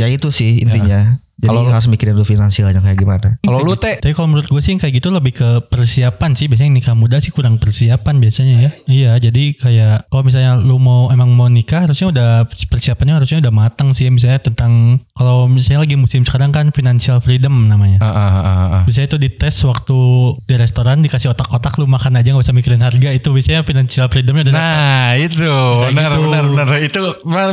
Ya 0.00 0.10
itu 0.10 0.34
sih 0.34 0.62
intinya 0.66 1.22
jadi 1.42 1.50
Kalau- 1.50 1.74
harus 1.74 1.90
mikirin 1.90 2.14
dulu 2.14 2.22
finansialnya 2.24 2.78
kayak 2.78 2.94
gimana 2.96 3.28
kalau 3.42 3.60
lu 3.60 3.74
teh 3.74 3.98
Tapi 3.98 4.14
kalau 4.14 4.30
menurut 4.30 4.46
gue 4.46 4.62
sih 4.62 4.78
kayak 4.78 4.94
gitu 4.94 5.10
lebih 5.10 5.34
ke 5.34 5.48
persiapan 5.66 6.32
sih. 6.32 6.46
Biasanya 6.46 6.70
nikah 6.70 6.94
muda 6.94 7.18
sih 7.18 7.28
kurang 7.28 7.58
persiapan 7.58 8.14
biasanya 8.16 8.54
ya. 8.60 8.70
Iya, 8.86 9.12
jadi 9.20 9.52
kayak 9.52 10.06
kalau 10.06 10.22
misalnya 10.22 10.54
lu 10.56 10.78
mau 10.78 11.10
emang 11.10 11.32
mau 11.32 11.50
nikah 11.50 11.84
harusnya 11.84 12.08
udah 12.08 12.30
persiapannya 12.46 13.18
harusnya 13.18 13.42
udah 13.42 13.50
matang 13.50 13.90
sih. 13.90 14.06
Misalnya 14.06 14.38
tentang 14.38 15.02
kalau 15.12 15.46
misalnya 15.46 15.82
lagi 15.82 15.98
musim 15.98 16.22
sekarang 16.22 16.50
kan 16.50 16.70
financial 16.70 17.18
freedom 17.18 17.66
namanya. 17.66 17.98
Heeh, 17.98 18.30
heeh, 18.30 18.56
heeh. 18.62 18.82
Biasanya 18.86 19.06
itu 19.08 19.18
dites 19.18 19.56
waktu 19.62 19.98
di 20.42 20.54
restoran 20.54 21.00
dikasih 21.00 21.28
otak-otak 21.28 21.74
lu 21.76 21.86
makan 21.86 22.14
aja 22.14 22.30
nggak 22.30 22.44
usah 22.44 22.54
mikirin 22.54 22.80
harga 22.80 23.10
itu 23.10 23.28
biasanya 23.28 23.62
financial 23.62 24.06
freedomnya 24.06 24.46
udah 24.46 24.54
Nah 24.54 25.10
itu 25.16 25.50
benar 25.90 26.12
gitu. 26.12 26.22
benar 26.22 26.44
benar 26.46 26.68
itu 26.78 27.00
benar, 27.24 27.48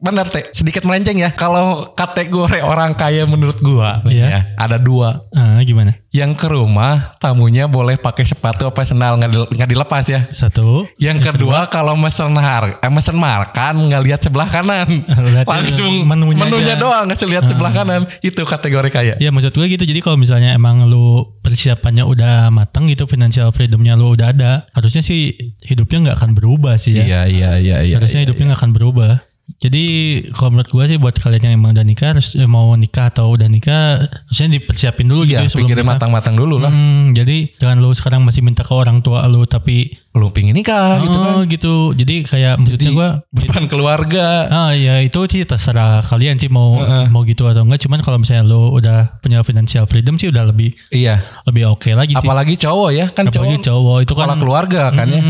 benar 0.00 0.26
teh 0.28 0.44
sedikit 0.48 0.82
melenceng 0.82 1.18
ya 1.18 1.30
kalau 1.30 1.92
kategori 1.92 2.62
orang 2.62 2.94
kaya 2.94 3.26
menurut 3.34 3.58
gua 3.58 4.00
nih 4.00 4.14
Iya. 4.14 4.26
ya 4.26 4.40
ada 4.56 4.76
dua 4.76 5.18
Ah, 5.30 5.58
gimana? 5.60 5.98
yang 6.08 6.32
ke 6.32 6.46
rumah 6.46 7.18
tamunya 7.18 7.66
boleh 7.66 7.96
pakai 7.96 8.22
sepatu 8.22 8.64
apa 8.64 8.80
sendal 8.80 9.14
nggak 9.16 9.30
dil- 9.30 9.50
nggak 9.50 9.68
dilepas 9.68 10.04
ya 10.04 10.20
Satu. 10.30 10.86
yang 10.96 11.18
kedua 11.18 11.66
kalau 11.66 11.94
mesen 11.94 12.30
har 12.34 12.78
eh, 12.78 12.88
mesen 12.88 13.14
makan 13.14 13.88
nggak 13.88 14.02
lihat 14.02 14.20
sebelah 14.20 14.46
kanan 14.46 15.02
Berarti 15.04 15.48
langsung 15.48 15.92
menunya 16.04 16.40
menunya, 16.40 16.74
aja. 16.74 16.80
doang 16.80 17.04
nggak 17.04 17.18
lihat 17.24 17.44
sebelah 17.44 17.72
kanan 17.72 18.02
itu 18.20 18.38
kategori 18.38 18.88
kaya 18.88 19.14
Ya 19.16 19.28
maksud 19.28 19.50
gue 19.50 19.66
gitu. 19.66 19.82
Jadi 19.82 19.98
kalau 19.98 20.14
misalnya 20.14 20.52
emang 20.52 20.84
lu 20.84 21.24
persiapannya 21.40 22.02
udah 22.02 22.48
matang 22.48 22.86
gitu, 22.86 23.04
financial 23.04 23.50
freedomnya 23.50 23.94
lu 23.94 24.12
udah 24.12 24.30
ada, 24.30 24.52
harusnya 24.70 25.00
sih 25.00 25.32
hidupnya 25.60 25.98
nggak 26.04 26.16
akan 26.16 26.30
berubah 26.32 26.76
sih 26.76 26.94
ya. 26.94 27.04
iya 27.04 27.20
iya 27.26 27.50
iya 27.56 27.76
iya 27.82 27.94
harusnya 27.96 28.22
hidupnya 28.22 28.52
nggak 28.52 28.60
akan 28.60 28.72
berubah. 28.72 29.12
Jadi 29.60 29.84
kalau 30.32 30.56
menurut 30.56 30.68
gue 30.68 30.84
sih 30.88 30.98
buat 31.00 31.16
kalian 31.16 31.42
yang 31.48 31.54
emang 31.56 31.72
udah 31.76 31.84
nikah, 31.84 32.16
harus 32.16 32.32
eh, 32.36 32.48
mau 32.48 32.72
nikah 32.76 33.12
atau 33.12 33.32
udah 33.32 33.48
nikah, 33.48 34.00
harusnya 34.28 34.60
dipersiapin 34.60 35.08
dulu 35.08 35.24
iya 35.24 35.44
gitu 35.44 35.56
sebelum 35.56 35.68
pikirin 35.68 35.84
nikah. 35.84 35.92
matang-matang 35.96 36.34
dulu 36.36 36.56
lah 36.60 36.68
Hmm, 36.72 37.12
jadi 37.16 37.52
jangan 37.60 37.80
lu 37.80 37.92
sekarang 37.92 38.20
masih 38.24 38.40
minta 38.44 38.64
ke 38.64 38.72
orang 38.72 39.00
tua 39.00 39.24
lu 39.28 39.44
tapi 39.48 40.00
lu 40.16 40.30
pingin 40.32 40.52
nikah 40.56 41.00
gitu 41.00 41.16
kan 41.16 41.32
oh 41.36 41.42
gitu. 41.44 41.74
Jadi 41.92 42.24
kayak 42.24 42.60
maksudnya 42.60 42.90
gue 42.92 43.08
depan 43.44 43.64
keluarga 43.68 44.26
Ah 44.48 44.70
ya 44.72 45.00
itu 45.00 45.18
sih 45.28 45.42
terserah 45.44 46.00
kalian 46.06 46.36
sih 46.40 46.48
mau 46.52 46.80
mau 47.12 47.24
gitu 47.24 47.44
atau 47.48 47.64
enggak. 47.64 47.84
Cuman 47.84 48.00
kalau 48.00 48.20
misalnya 48.20 48.44
lo 48.44 48.72
udah 48.72 49.20
punya 49.20 49.40
financial 49.44 49.84
freedom 49.84 50.16
sih 50.16 50.28
udah 50.32 50.44
lebih 50.48 50.72
iya 50.88 51.20
lebih 51.44 51.68
oke 51.72 51.88
lagi 51.92 52.12
sih. 52.16 52.20
apalagi 52.20 52.54
cowok 52.60 52.90
ya 52.94 53.06
kan 53.12 53.28
Apalagi 53.28 53.60
cowok 53.60 53.64
cowok 53.64 53.98
itu 54.06 54.12
kan 54.14 54.28
keluarga 54.40 54.82
kan 54.92 55.06
ya 55.08 55.22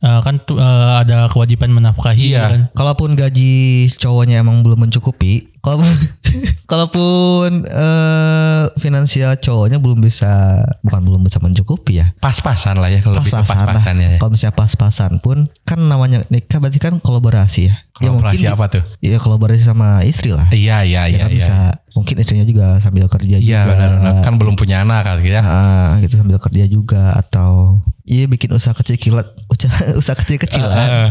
Eh, 0.00 0.20
kan 0.24 0.40
eh, 0.40 0.90
ada 0.96 1.28
kewajiban 1.28 1.76
menafkahi 1.76 2.32
Iya. 2.32 2.40
kan. 2.48 2.60
kalaupun 2.72 3.12
gaji 3.12 3.52
cowoknya 4.00 4.40
emang 4.40 4.64
belum 4.64 4.88
mencukupi 4.88 5.52
kalau 5.60 5.84
kalaupun 6.70 7.66
eh, 7.66 8.64
finansial 8.78 9.36
cowoknya 9.36 9.76
belum 9.76 10.00
bisa 10.00 10.62
bukan 10.80 11.00
belum 11.04 11.20
bisa 11.26 11.38
mencukupi 11.42 12.00
ya. 12.00 12.12
Pas-pasan 12.18 12.80
lah 12.80 12.88
ya 12.88 13.00
kalau 13.04 13.20
ke 13.20 13.28
pas-pasan 13.28 13.56
lah. 13.56 13.66
pas-pasan 13.76 13.94
ya 14.00 14.10
kalau 14.16 14.30
misalnya 14.32 14.56
pas-pasan 14.56 15.12
pun 15.20 15.38
kan 15.66 15.78
namanya 15.80 16.24
nikah 16.32 16.58
berarti 16.62 16.78
kan 16.80 16.96
kolaborasi 16.98 17.68
ya. 17.68 17.76
Ya 18.00 18.08
kolaborasi 18.08 18.34
mungkin 18.40 18.54
apa 18.56 18.64
tuh? 18.72 18.82
Ya 19.04 19.18
kolaborasi 19.20 19.62
sama 19.62 20.00
istri 20.06 20.32
lah. 20.32 20.48
Iya 20.48 20.86
iya 20.86 21.04
ya 21.04 21.12
iya 21.12 21.18
kan 21.26 21.30
iya 21.30 21.36
bisa 21.36 21.56
mungkin 21.90 22.14
istrinya 22.22 22.46
juga 22.46 22.78
sambil 22.78 23.10
kerja 23.10 23.36
iya 23.42 23.66
juga. 23.66 23.74
benar 23.74 24.22
kan 24.22 24.34
belum 24.38 24.54
punya 24.54 24.86
anak 24.86 25.04
kan 25.04 25.18
ya. 25.20 25.42
Ah, 25.42 25.98
gitu 26.00 26.16
sambil 26.16 26.38
kerja 26.38 26.64
juga 26.70 27.12
atau 27.18 27.82
iya 28.06 28.24
bikin 28.30 28.50
usaha 28.54 28.72
kecil-kecilan 28.72 29.26
usaha, 29.50 29.78
usaha 30.00 30.16
kecil-kecilan 30.16 30.86
Eh, 30.88 31.10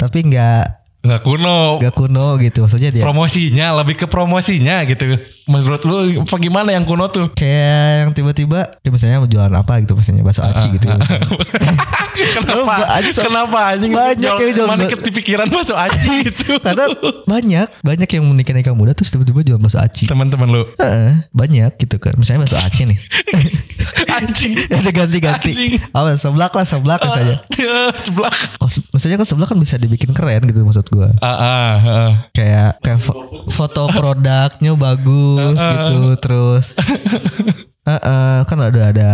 tapi 0.00 0.24
nggak 0.24 0.79
nggak 1.00 1.22
kuno. 1.22 1.80
Nggak 1.80 1.94
kuno 1.94 2.26
gitu 2.36 2.58
maksudnya 2.60 2.90
dia 2.90 3.00
promosinya 3.00 3.66
lebih 3.76 3.94
ke 3.96 4.06
promosinya 4.06 4.84
gitu. 4.84 5.16
Menurut 5.44 5.82
lu 5.82 5.96
apa 6.20 6.36
gimana 6.36 6.70
yang 6.70 6.84
kuno 6.84 7.08
tuh? 7.08 7.32
Kayak 7.32 8.06
yang 8.06 8.10
tiba-tiba 8.12 8.78
ya 8.78 8.88
misalnya 8.88 9.18
mau 9.18 9.26
jualan 9.26 9.50
apa 9.50 9.80
gitu 9.80 9.92
misalnya 9.94 10.22
bakso 10.22 10.42
aci 10.42 10.66
gitu. 10.72 10.86
Kenapa? 12.20 12.74
Oh, 12.76 12.96
aja 13.00 13.10
so- 13.10 13.24
kenapa 13.24 13.72
anjing 13.72 13.90
banyak 13.90 14.20
jual- 14.20 14.36
yang 14.38 14.52
jual- 14.52 14.68
mana 14.68 14.84
kepikiran 14.84 15.48
masuk 15.48 15.72
aja 15.72 15.96
gitu? 16.20 16.60
Karena 16.60 16.84
banyak 17.24 17.68
banyak 17.80 18.08
yang 18.10 18.24
menikah 18.26 18.52
nikah 18.52 18.74
muda 18.76 18.92
terus 18.92 19.08
tiba-tiba 19.08 19.40
jual 19.40 19.56
bakso 19.56 19.80
aci. 19.80 20.04
Teman-teman 20.04 20.46
lu? 20.46 20.62
Heeh, 20.76 21.16
banyak 21.32 21.80
gitu 21.80 21.96
kan. 21.96 22.12
Misalnya 22.14 22.44
bakso 22.44 22.60
aci 22.60 22.82
nih. 22.84 22.98
Anjing. 24.20 24.52
Ada 24.68 24.90
ganti-ganti. 24.92 25.80
Apa 25.90 26.14
seblak 26.14 26.52
lah 26.52 26.66
seblak 26.66 27.00
misalnya 27.00 27.36
sebelah 27.96 28.34
Kos, 28.58 28.84
misalnya 28.92 29.16
kan 29.16 29.26
seblak 29.26 29.48
kan 29.48 29.56
bisa 29.56 29.80
dibikin 29.80 30.12
keren 30.12 30.44
gitu 30.44 30.60
maksud 30.60 30.84
gua. 30.90 31.14
Ah 31.22 31.38
ah 31.38 31.74
ah. 31.80 32.12
kayak 32.34 32.82
kayak 32.82 33.00
fo- 33.00 33.46
foto 33.48 33.86
produknya 33.88 34.74
bagus 34.74 35.56
gitu 35.56 36.18
terus. 36.18 36.74
Heeh, 37.88 38.34
kan 38.44 38.58
ada 38.60 38.80
ada 38.92 39.10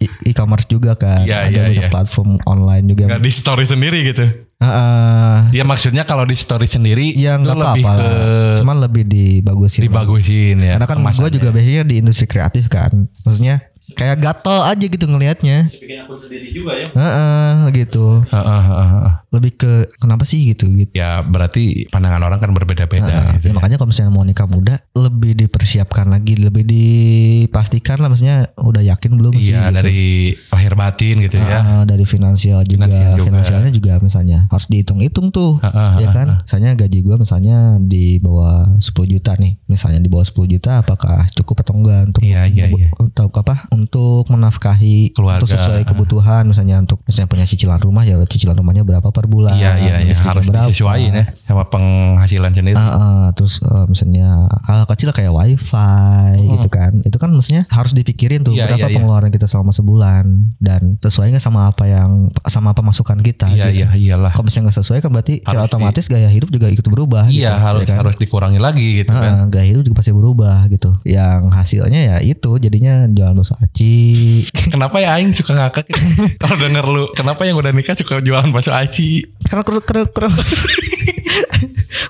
e- 0.00 0.32
e-commerce 0.32 0.66
juga 0.66 0.96
kan. 0.96 1.22
Iya, 1.22 1.46
ada 1.46 1.52
iya, 1.52 1.62
banyak 1.68 1.86
iya. 1.86 1.92
platform 1.92 2.40
online 2.48 2.84
juga. 2.90 3.04
Nggak 3.12 3.22
di 3.22 3.32
story 3.32 3.64
sendiri 3.68 3.98
gitu? 4.02 4.26
Heeh. 4.60 5.56
ya 5.56 5.64
maksudnya 5.64 6.04
kalau 6.04 6.28
di 6.28 6.36
story 6.36 6.68
sendiri 6.68 7.16
ya 7.16 7.40
nggak 7.40 7.56
apa-apa 7.56 7.92
ke 7.96 8.04
lah. 8.04 8.56
cuman 8.60 8.76
lebih 8.84 9.08
dibagusin. 9.08 9.88
Dibagusin 9.88 10.60
ya 10.60 10.76
karena 10.76 10.84
kan 10.84 11.00
gue 11.00 11.30
juga 11.32 11.48
biasanya 11.48 11.88
di 11.88 11.96
industri 12.04 12.28
kreatif 12.28 12.68
kan. 12.68 13.08
Maksudnya 13.24 13.69
kayak 13.90 14.16
gatel 14.18 14.62
aja 14.62 14.80
gitu 14.82 15.04
ngelihatnya 15.04 15.66
Bikin 15.66 15.98
akun 15.98 16.14
sendiri 16.14 16.46
juga 16.48 16.72
ya. 16.74 16.88
Heeh, 16.90 17.54
gitu 17.76 18.22
Ah, 18.28 18.38
ah, 18.38 18.64
ah, 18.64 18.90
ah. 19.02 19.14
lebih 19.30 19.54
ke 19.54 19.72
kenapa 19.96 20.22
sih 20.22 20.42
gitu 20.46 20.70
gitu 20.70 20.90
ya 20.92 21.20
berarti 21.20 21.86
pandangan 21.86 22.22
orang 22.22 22.38
kan 22.38 22.50
berbeda-beda 22.50 23.02
Nah, 23.02 23.34
gitu 23.36 23.50
ya 23.50 23.52
makanya 23.52 23.76
kalau 23.76 23.90
misalnya 23.90 24.10
mau 24.10 24.22
nikah 24.22 24.46
muda 24.46 24.78
lebih 24.92 25.32
dipersiapkan 25.36 26.06
lagi, 26.06 26.34
lebih 26.34 26.62
dipastikan 26.66 27.96
lah 27.96 28.08
maksudnya 28.08 28.50
udah 28.56 28.82
yakin 28.84 29.14
belum 29.14 29.32
sih? 29.34 29.50
Iya 29.50 29.66
gitu. 29.66 29.76
dari 29.76 30.00
lahir 30.48 30.72
batin 30.74 31.14
gitu 31.20 31.36
ya. 31.36 31.58
Ah, 31.58 31.82
dari 31.84 32.04
finansial 32.04 32.62
juga, 32.62 32.86
Finansial 32.86 33.14
juga. 33.14 33.26
finansialnya 33.26 33.70
juga 33.70 33.92
misalnya 33.98 34.38
harus 34.46 34.66
dihitung-hitung 34.66 35.30
tuh, 35.30 35.58
Ah, 35.60 35.70
ah, 35.70 35.90
ya 35.96 36.10
kan? 36.10 36.28
Misalnya 36.42 36.70
gaji 36.76 36.98
gua 37.00 37.16
misalnya 37.16 37.56
di 37.78 38.18
bawah 38.18 38.76
10 38.78 39.06
juta 39.08 39.32
nih, 39.34 39.56
misalnya 39.64 39.98
di 39.98 40.08
bawah 40.08 40.24
10 40.24 40.46
juta, 40.48 40.80
apakah 40.80 41.26
cukup 41.32 41.62
atau 41.62 41.74
enggak 41.76 42.00
untuk 42.08 42.22
Iya, 42.22 42.46
iya, 42.46 42.66
iya. 42.68 42.88
untuk 42.94 43.30
apa? 43.32 43.69
Untuk 43.70 44.26
menafkahi 44.26 45.14
Keluarga. 45.14 45.38
untuk 45.38 45.48
sesuai 45.48 45.82
kebutuhan, 45.84 46.42
misalnya 46.44 46.76
untuk 46.76 47.00
misalnya 47.02 47.28
punya 47.28 47.44
cicilan 47.44 47.78
rumah 47.78 48.02
ya 48.02 48.18
cicilan 48.20 48.52
rumahnya 48.52 48.82
berapa 48.82 49.08
per 49.08 49.24
bulan? 49.24 49.54
Iya 49.54 49.78
iya 49.78 49.94
iya 50.02 50.14
harus 50.16 50.44
berapa. 50.44 50.66
disesuaikan 50.66 51.14
ya 51.14 51.24
sama 51.40 51.64
penghasilan 51.64 52.50
sendiri. 52.50 52.74
Ah, 52.74 52.90
ah, 52.90 53.26
terus 53.30 53.58
eh, 53.60 53.86
misalnya 53.86 54.50
hal 54.64 54.84
kecil 54.86 55.10
kayak 55.10 55.30
wifi 55.30 56.34
gitu 56.36 56.68
kan 56.68 56.98
itu 57.00 57.16
kan 57.16 57.30
mestinya 57.30 57.62
harus 57.68 57.92
dipikirin 57.92 58.42
tuh 58.42 58.52
Iya, 58.52 58.66
berapa 58.66 58.76
iya, 58.76 58.86
iya. 58.86 58.96
pengeluaran 58.96 59.30
kita 59.30 59.46
selama 59.46 59.70
sebulan 59.70 60.24
dan 60.58 60.98
sesuai 60.98 61.30
nggak 61.30 61.40
sama 61.40 61.70
apa 61.70 61.86
yang 61.86 62.10
sama 62.44 62.72
pemasukan 62.72 63.18
kita 63.20 63.48
Iya 63.48 63.70
gitu. 63.70 63.76
iya 63.76 63.88
iyalah. 63.94 64.32
kalau 64.32 64.44
misalnya 64.44 64.68
nggak 64.68 64.78
sesuai 64.78 64.98
kan 64.98 65.10
berarti 65.10 65.34
secara 65.38 65.46
Harus 65.46 65.62
di- 65.62 65.70
otomatis 65.70 66.04
gaya 66.06 66.28
hidup 66.28 66.50
juga 66.50 66.66
ikut 66.66 66.82
berubah 66.84 67.24
Iya 67.26 67.54
gitu, 67.54 67.62
harus 67.62 67.80
ya 67.80 67.86
kan? 67.86 67.96
harus 68.00 68.16
dikurangi 68.16 68.58
lagi 68.58 68.88
gitu 69.00 69.10
Ah, 69.10 69.20
kan. 69.20 69.32
gaya 69.48 69.66
hidup 69.68 69.82
juga 69.84 69.96
pasti 69.96 70.10
berubah 70.10 70.66
gitu 70.68 70.90
yang 71.04 71.48
hasilnya 71.50 72.00
ya 72.00 72.16
itu 72.20 72.50
jadinya 72.58 73.06
jualan 73.06 73.32
bakso 73.32 73.54
aci 73.60 73.92
Kenapa 74.72 74.96
ya 74.98 75.14
Aing 75.14 75.30
suka 75.30 75.52
ngakak 75.52 75.84
gitu? 75.86 76.00
Kalau 76.36 76.56
denger 76.56 76.84
lu, 76.84 77.02
kenapa 77.10 77.44
yang 77.44 77.54
udah 77.54 77.70
nikah 77.70 77.92
suka 77.92 78.18
jualan 78.18 78.48
bakso 78.48 78.70
aci? 78.70 79.24
karena 79.42 79.60
kurang 79.60 79.82
kurang 79.82 80.06
kurang 80.08 80.32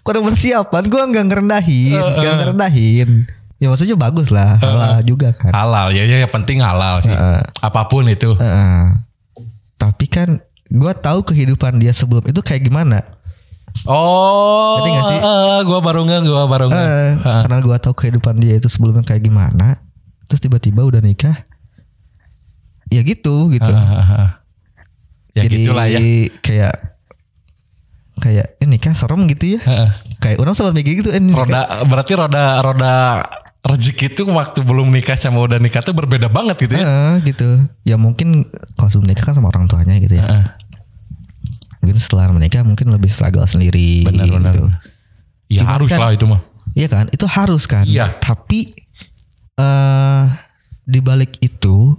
kurang 0.03 0.23
persiapan 0.25 0.83
gue 0.87 1.03
nggak 1.07 1.25
ngerendahin 1.27 1.97
nggak 1.97 2.35
ngerendahin 2.37 3.11
ya 3.57 3.67
maksudnya 3.67 3.93
bagus 3.95 4.29
lah 4.29 4.57
halal 4.57 5.01
juga 5.03 5.33
kan 5.33 5.51
Halal 5.51 5.91
ya, 5.91 6.05
ya 6.05 6.17
yang 6.19 6.31
penting 6.31 6.61
halal 6.61 7.01
sih. 7.01 7.11
Heeh. 7.11 7.41
Apa 7.61 7.85
pun 7.87 8.07
itu. 8.07 8.33
Heeh. 8.35 8.97
tapi 9.75 10.07
kan 10.07 10.41
gue 10.67 10.93
tahu 10.95 11.25
kehidupan 11.25 11.77
dia 11.77 11.91
sebelum 11.91 12.25
itu 12.25 12.41
kayak 12.41 12.63
gimana 12.63 13.03
Oh, 13.87 14.77
Ngerti 14.77 14.89
nggak 14.91 15.05
sih? 15.07 15.19
eh, 15.21 15.61
gua 15.63 15.79
baru 15.79 16.03
nggak, 16.03 16.21
gua 16.27 16.45
baru 16.45 16.67
nggak. 16.69 16.83
Heeh. 16.83 17.41
karena 17.47 17.57
gue 17.61 17.77
tahu 17.79 17.95
kehidupan 17.97 18.35
dia 18.37 18.55
itu 18.55 18.67
sebelumnya 18.67 19.01
kayak 19.01 19.23
gimana 19.23 19.79
terus 20.31 20.39
tiba-tiba 20.39 20.81
udah 20.81 21.03
nikah 21.03 21.35
ya 22.87 23.03
gitu 23.03 23.51
gitu 23.51 23.67
Heeh, 23.67 23.87
heeh. 24.07 24.31
Ya 25.31 25.43
jadi 25.43 25.57
gitulah 25.59 25.87
ya. 25.87 26.01
kayak 26.41 26.75
kayak 28.17 28.47
ini 28.61 28.77
kan 28.77 28.93
serem 28.93 29.25
gitu 29.27 29.57
ya. 29.57 29.61
Kayak 30.19 30.39
orang 30.39 30.53
sempat 30.53 30.71
mikir 30.73 31.01
gitu 31.01 31.11
eh, 31.11 31.17
ini 31.17 31.31
roda 31.31 31.83
berarti 31.83 32.13
roda 32.13 32.61
roda 32.61 32.95
rezeki 33.61 34.07
itu 34.11 34.23
waktu 34.27 34.61
belum 34.61 34.89
nikah 34.89 35.15
sama 35.15 35.41
udah 35.41 35.57
nikah 35.57 35.81
tuh 35.81 35.93
berbeda 35.93 36.27
banget 36.27 36.57
gitu 36.61 36.75
ya. 36.75 36.85
Heeh, 36.85 37.15
gitu. 37.27 37.49
Ya 37.83 37.95
mungkin 37.95 38.49
kalau 38.75 38.89
sebelum 38.89 39.09
nikah 39.09 39.25
kan 39.25 39.35
sama 39.35 39.49
orang 39.49 39.67
tuanya 39.67 39.97
gitu 39.97 40.15
ya. 40.15 40.25
Heeh. 40.25 40.45
Mungkin 41.81 41.97
setelah 41.97 42.29
menikah 42.29 42.61
mungkin 42.61 42.91
lebih 42.91 43.09
struggle 43.09 43.47
sendiri. 43.47 44.05
Benar, 44.05 44.29
benar. 44.29 44.53
gitu. 44.53 44.65
Ya 45.49 45.63
Cuman 45.65 45.73
harus 45.73 45.89
kan- 45.89 46.01
lah 46.01 46.11
itu 46.13 46.25
mah. 46.27 46.41
Iya 46.71 46.89
kan? 46.89 47.05
Itu 47.09 47.25
harus 47.25 47.65
kan. 47.65 47.85
Iya. 47.87 48.19
Tapi 48.19 48.75
eh 49.61 50.25
di 50.83 50.99
balik 50.99 51.37
itu 51.39 51.95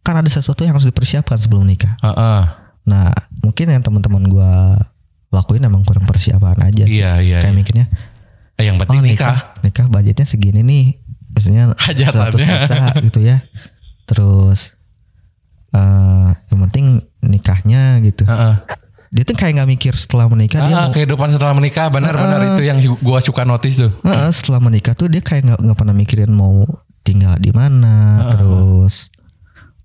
kan 0.00 0.16
ada 0.16 0.28
sesuatu 0.28 0.62
yang 0.62 0.76
harus 0.76 0.84
dipersiapkan 0.84 1.36
sebelum 1.36 1.64
nikah. 1.64 1.96
Heeh. 1.98 2.42
Nah, 2.82 3.08
mungkin 3.40 3.66
yang 3.68 3.80
teman-teman 3.80 4.24
gua 4.26 4.76
lakuin 5.30 5.62
emang 5.62 5.82
kurang 5.82 6.04
persiapan 6.04 6.58
aja. 6.62 6.84
sih. 6.84 7.00
Iya 7.00 7.20
iya. 7.20 7.38
Kayak 7.40 7.56
mikirnya, 7.56 7.86
Eh, 8.54 8.64
yang 8.66 8.76
oh 8.76 8.82
penting 8.82 9.00
nikah. 9.00 9.56
nikah, 9.62 9.62
nikah 9.62 9.86
budgetnya 9.88 10.26
segini 10.26 10.60
nih. 10.60 10.84
Misalnya 11.30 11.72
Hajarannya. 11.78 12.34
100 12.34 12.66
juta 12.66 12.78
gitu 13.00 13.20
ya. 13.22 13.36
Terus 14.04 14.74
eh 15.70 16.30
yang 16.50 16.58
penting 16.66 16.86
nikahnya 17.22 18.02
gitu. 18.02 18.26
Heeh. 18.26 18.54
Dia 19.10 19.22
tuh 19.22 19.34
kayak 19.34 19.58
nggak 19.58 19.70
mikir 19.70 19.92
setelah 19.94 20.26
menikah 20.26 20.62
dia 20.62 20.74
Ah, 20.76 20.86
mau 20.86 20.94
kehidupan 20.94 21.30
setelah 21.30 21.50
menikah 21.50 21.90
benar-benar 21.90 22.54
itu 22.54 22.62
yang 22.62 22.78
gua 22.98 23.18
suka 23.18 23.42
notice 23.42 23.78
tuh. 23.80 23.90
Heeh, 24.02 24.30
setelah 24.30 24.58
menikah 24.60 24.94
tuh 24.94 25.06
dia 25.06 25.18
kayak 25.18 25.50
nggak 25.50 25.76
pernah 25.76 25.94
mikirin 25.94 26.30
mau 26.30 26.62
tinggal 27.00 27.36
di 27.36 27.50
mana, 27.50 28.28
terus 28.30 29.08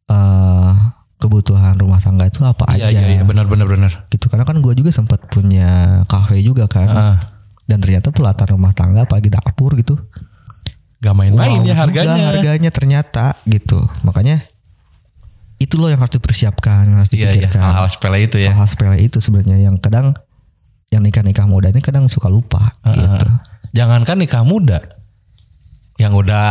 eh 0.05 0.73
kebutuhan 1.15 1.73
rumah 1.75 1.97
tangga 1.97 2.27
itu 2.27 2.43
apa 2.43 2.69
Iya 2.71 2.85
aja, 2.85 2.99
iya 2.99 3.17
iya 3.17 3.23
benar-benar 3.23 3.65
benar. 3.65 3.91
gitu. 4.07 4.27
Karena 4.27 4.43
kan 4.43 4.59
gue 4.59 4.73
juga 4.73 4.91
sempat 4.91 5.25
punya 5.27 6.01
kafe 6.05 6.39
juga 6.39 6.67
kan, 6.67 6.85
Heeh. 6.85 7.15
dan 7.65 7.77
ternyata 7.79 8.11
pelatan 8.11 8.47
rumah 8.51 8.71
tangga 8.71 9.03
apalagi 9.03 9.27
dapur 9.27 9.73
gitu, 9.73 9.95
Gak 10.99 11.13
main-main 11.13 11.55
wow 11.55 11.63
ya 11.63 11.71
juga 11.71 11.81
harganya. 11.81 12.25
harganya 12.29 12.69
ternyata 12.69 13.25
gitu. 13.43 13.79
Makanya 14.01 14.43
itu 15.55 15.79
loh 15.79 15.87
yang 15.87 15.97
harus 15.97 16.13
dipersiapkan, 16.13 16.83
yang 16.85 16.97
harus 16.99 17.09
Iya 17.09 17.17
iya 17.17 17.25
dipikirkan. 17.31 17.61
hal-hal 17.63 17.87
sepele 17.87 18.17
itu 18.21 18.37
ya. 18.37 18.51
Hal-hal 18.51 18.67
sepele 18.67 18.97
itu 18.99 19.17
sebenarnya 19.17 19.57
yang 19.61 19.79
kadang 19.79 20.11
yang 20.91 21.01
nikah-nikah 21.01 21.47
muda 21.47 21.71
ini 21.71 21.79
kadang 21.79 22.05
suka 22.05 22.27
lupa 22.27 22.75
gitu. 22.85 23.27
Jangankan 23.73 24.19
nikah 24.19 24.43
muda, 24.43 24.83
yang 25.95 26.11
udah 26.11 26.45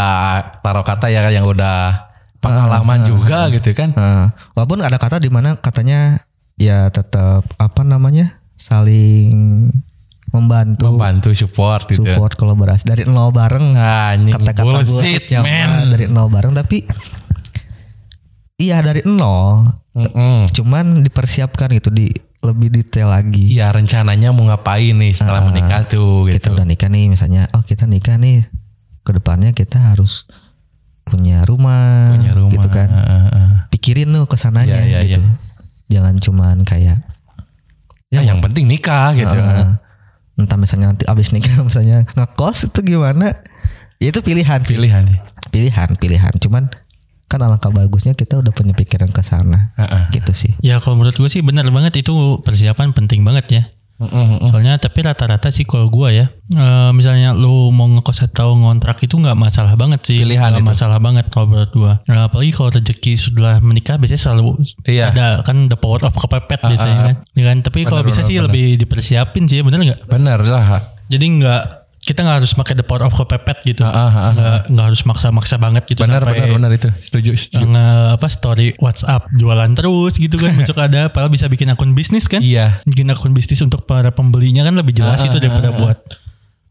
taruh 0.59 0.81
kata 0.81 1.09
ya 1.09 1.29
yang 1.29 1.45
udah 1.45 2.09
pengalaman 2.39 3.05
juga 3.05 3.49
gitu 3.49 3.73
kan. 3.73 3.93
Heeh. 3.93 4.27
walaupun 4.53 4.81
ada 4.81 4.95
kata 4.95 5.17
di 5.17 5.29
mana 5.29 5.55
katanya 5.55 6.25
ya 6.55 6.89
tetap 6.89 7.45
apa 7.55 7.83
namanya 7.83 8.39
saling 8.55 9.69
membantu, 10.31 10.91
Membantu 10.91 11.31
support 11.33 11.87
gitu. 11.87 12.03
support 12.03 12.35
kolaborasi 12.35 12.85
dari 12.85 13.03
nol 13.05 13.31
bareng 13.31 13.73
Anjing 13.73 14.35
kata-kata 14.35 14.63
bullshit 14.65 14.91
bullshitnya 15.31 15.41
man. 15.41 15.71
dari 15.89 16.05
nol 16.07 16.27
bareng 16.27 16.53
tapi 16.53 16.83
iya 18.57 18.81
dari 18.81 19.03
nol 19.05 19.71
Mm-mm. 19.95 20.51
cuman 20.51 21.03
dipersiapkan 21.03 21.71
gitu 21.73 21.89
di 21.89 22.11
lebih 22.41 22.69
detail 22.69 23.09
lagi 23.09 23.47
Iya 23.51 23.71
rencananya 23.71 24.29
mau 24.31 24.45
ngapain 24.45 24.93
nih 24.93 25.13
setelah 25.13 25.41
Ah, 25.41 25.47
menikah 25.47 25.87
tuh 25.87 26.27
kita 26.27 26.37
gitu. 26.45 26.49
udah 26.53 26.67
nikah 26.67 26.89
nih 26.89 27.09
misalnya 27.09 27.47
oh 27.51 27.63
kita 27.63 27.87
nikah 27.87 28.17
nih 28.17 28.43
ke 29.05 29.13
depannya 29.13 29.53
kita 29.53 29.79
harus 29.87 30.25
punya 31.03 31.45
rumah, 31.45 32.17
Punya 32.17 32.33
rumah. 32.33 32.51
gitu 32.51 32.69
kan 32.69 32.89
Heeh, 32.89 33.23
heeh. 33.27 33.51
pikirin 33.69 34.09
tuh 34.11 34.25
ke 34.25 34.35
sananya 34.35 34.81
Iya, 34.81 35.05
iya, 35.05 35.17
gitu 35.17 35.29
jangan 35.87 36.17
cuman 36.19 36.57
kayak 36.63 37.05
Ya, 38.09 38.23
yang 38.23 38.39
penting 38.39 38.65
nikah 38.65 39.11
gitu. 39.13 39.27
Heeh. 39.29 39.75
entah 40.35 40.55
misalnya 40.55 40.91
nanti 40.91 41.05
abis 41.05 41.31
nikah 41.31 41.63
misalnya 41.63 42.07
ngekos 42.11 42.67
itu 42.69 42.81
gimana 42.85 43.39
ya 43.99 44.09
itu 44.09 44.19
pilihan 44.19 44.63
sih 44.63 44.75
Pilihan 44.75 45.05
nih. 45.05 45.21
pilihan 45.49 45.89
pilihan 45.95 46.35
cuman 46.39 46.67
kan 47.25 47.41
alangkah 47.41 47.69
bagusnya 47.69 48.13
kita 48.13 48.39
udah 48.39 48.51
punya 48.51 48.73
pikiran 48.73 49.11
ke 49.11 49.21
sana 49.21 49.75
Heeh. 49.77 50.11
gitu 50.13 50.33
sih 50.33 50.53
Ya 50.59 50.79
kalau 50.79 50.97
menurut 50.97 51.15
gue 51.15 51.29
sih 51.29 51.39
benar 51.39 51.67
banget 51.69 52.01
itu 52.01 52.15
persiapan 52.41 52.91
penting 52.93 53.23
banget 53.23 53.47
ya. 53.49 53.63
Mm-mm. 53.95 54.51
Soalnya 54.51 54.75
tapi 54.77 55.07
rata-rata 55.07 55.55
sih 55.55 55.63
kalau 55.63 55.87
gua 55.87 56.11
ya, 56.11 56.27
eh, 56.51 56.91
misalnya 56.91 57.31
lu 57.31 57.71
mau 57.71 57.87
ngekos 57.87 58.27
atau 58.27 58.59
ngontrak 58.59 58.99
itu 59.01 59.15
nggak 59.15 59.39
masalah 59.39 59.79
banget 59.79 60.03
sih. 60.03 60.19
Pilihan 60.19 60.51
Nggak 60.51 60.67
itu. 60.67 60.71
masalah 60.75 60.99
banget 60.99 61.31
kalau 61.31 61.47
menurut 61.47 61.71
gua. 61.71 61.93
Nah, 62.11 62.27
apalagi 62.27 62.51
kalau 62.51 62.75
rezeki 62.75 63.13
sudah 63.15 63.63
menikah 63.63 63.95
biasanya 63.95 64.19
selalu 64.21 64.59
Iya. 64.83 65.15
ada 65.15 65.27
kan 65.47 65.71
the 65.71 65.79
power 65.79 66.03
of 66.03 66.11
kepepet 66.11 66.59
biasanya 66.61 66.99
kan. 67.01 67.15
Ya 67.39 67.45
kan? 67.47 67.63
Tapi 67.63 67.87
kalau 67.87 68.03
bisa 68.03 68.21
benar, 68.21 68.29
sih 68.29 68.37
benar. 68.37 68.45
lebih 68.51 68.67
dipersiapin 68.83 69.45
sih, 69.47 69.63
bener 69.63 69.79
nggak? 69.79 70.01
Bener 70.11 70.39
lah. 70.43 70.83
Jadi 71.07 71.27
nggak 71.39 71.63
kita 72.05 72.21
nggak 72.21 72.37
harus 72.45 72.53
pakai 72.53 72.77
the 72.77 72.85
power 72.85 73.03
of 73.03 73.17
kepepet 73.17 73.65
gitu. 73.65 73.81
Ah, 73.81 73.97
ah, 73.97 74.05
ah, 74.05 74.31
Nggak 74.31 74.61
nggak 74.69 74.87
harus 74.93 75.03
maksa-maksa 75.03 75.57
banget 75.57 75.89
gitu. 75.89 76.05
Benar 76.05 76.21
sampai 76.21 76.37
benar 76.37 76.53
benar 76.53 76.71
itu. 76.71 76.89
Setuju 77.01 77.33
setuju. 77.35 77.65
nge 77.65 77.87
apa 78.15 78.29
story 78.29 78.69
WhatsApp 78.77 79.33
jualan 79.33 79.71
terus 79.73 80.13
gitu 80.15 80.37
kan 80.37 80.53
besok 80.61 80.79
ada 80.79 81.09
padahal 81.09 81.33
bisa 81.33 81.49
bikin 81.49 81.73
akun 81.73 81.97
bisnis 81.97 82.29
kan 82.29 82.45
Iya. 82.45 82.85
bikin 82.85 83.09
akun 83.09 83.33
bisnis 83.33 83.65
untuk 83.65 83.89
para 83.89 84.13
pembelinya 84.13 84.63
kan 84.63 84.77
lebih 84.77 84.93
jelas 84.93 85.25
Ah, 85.25 85.27
itu 85.27 85.41
daripada 85.41 85.69
ah, 85.69 85.75
ah. 85.75 85.81
buat 85.81 85.99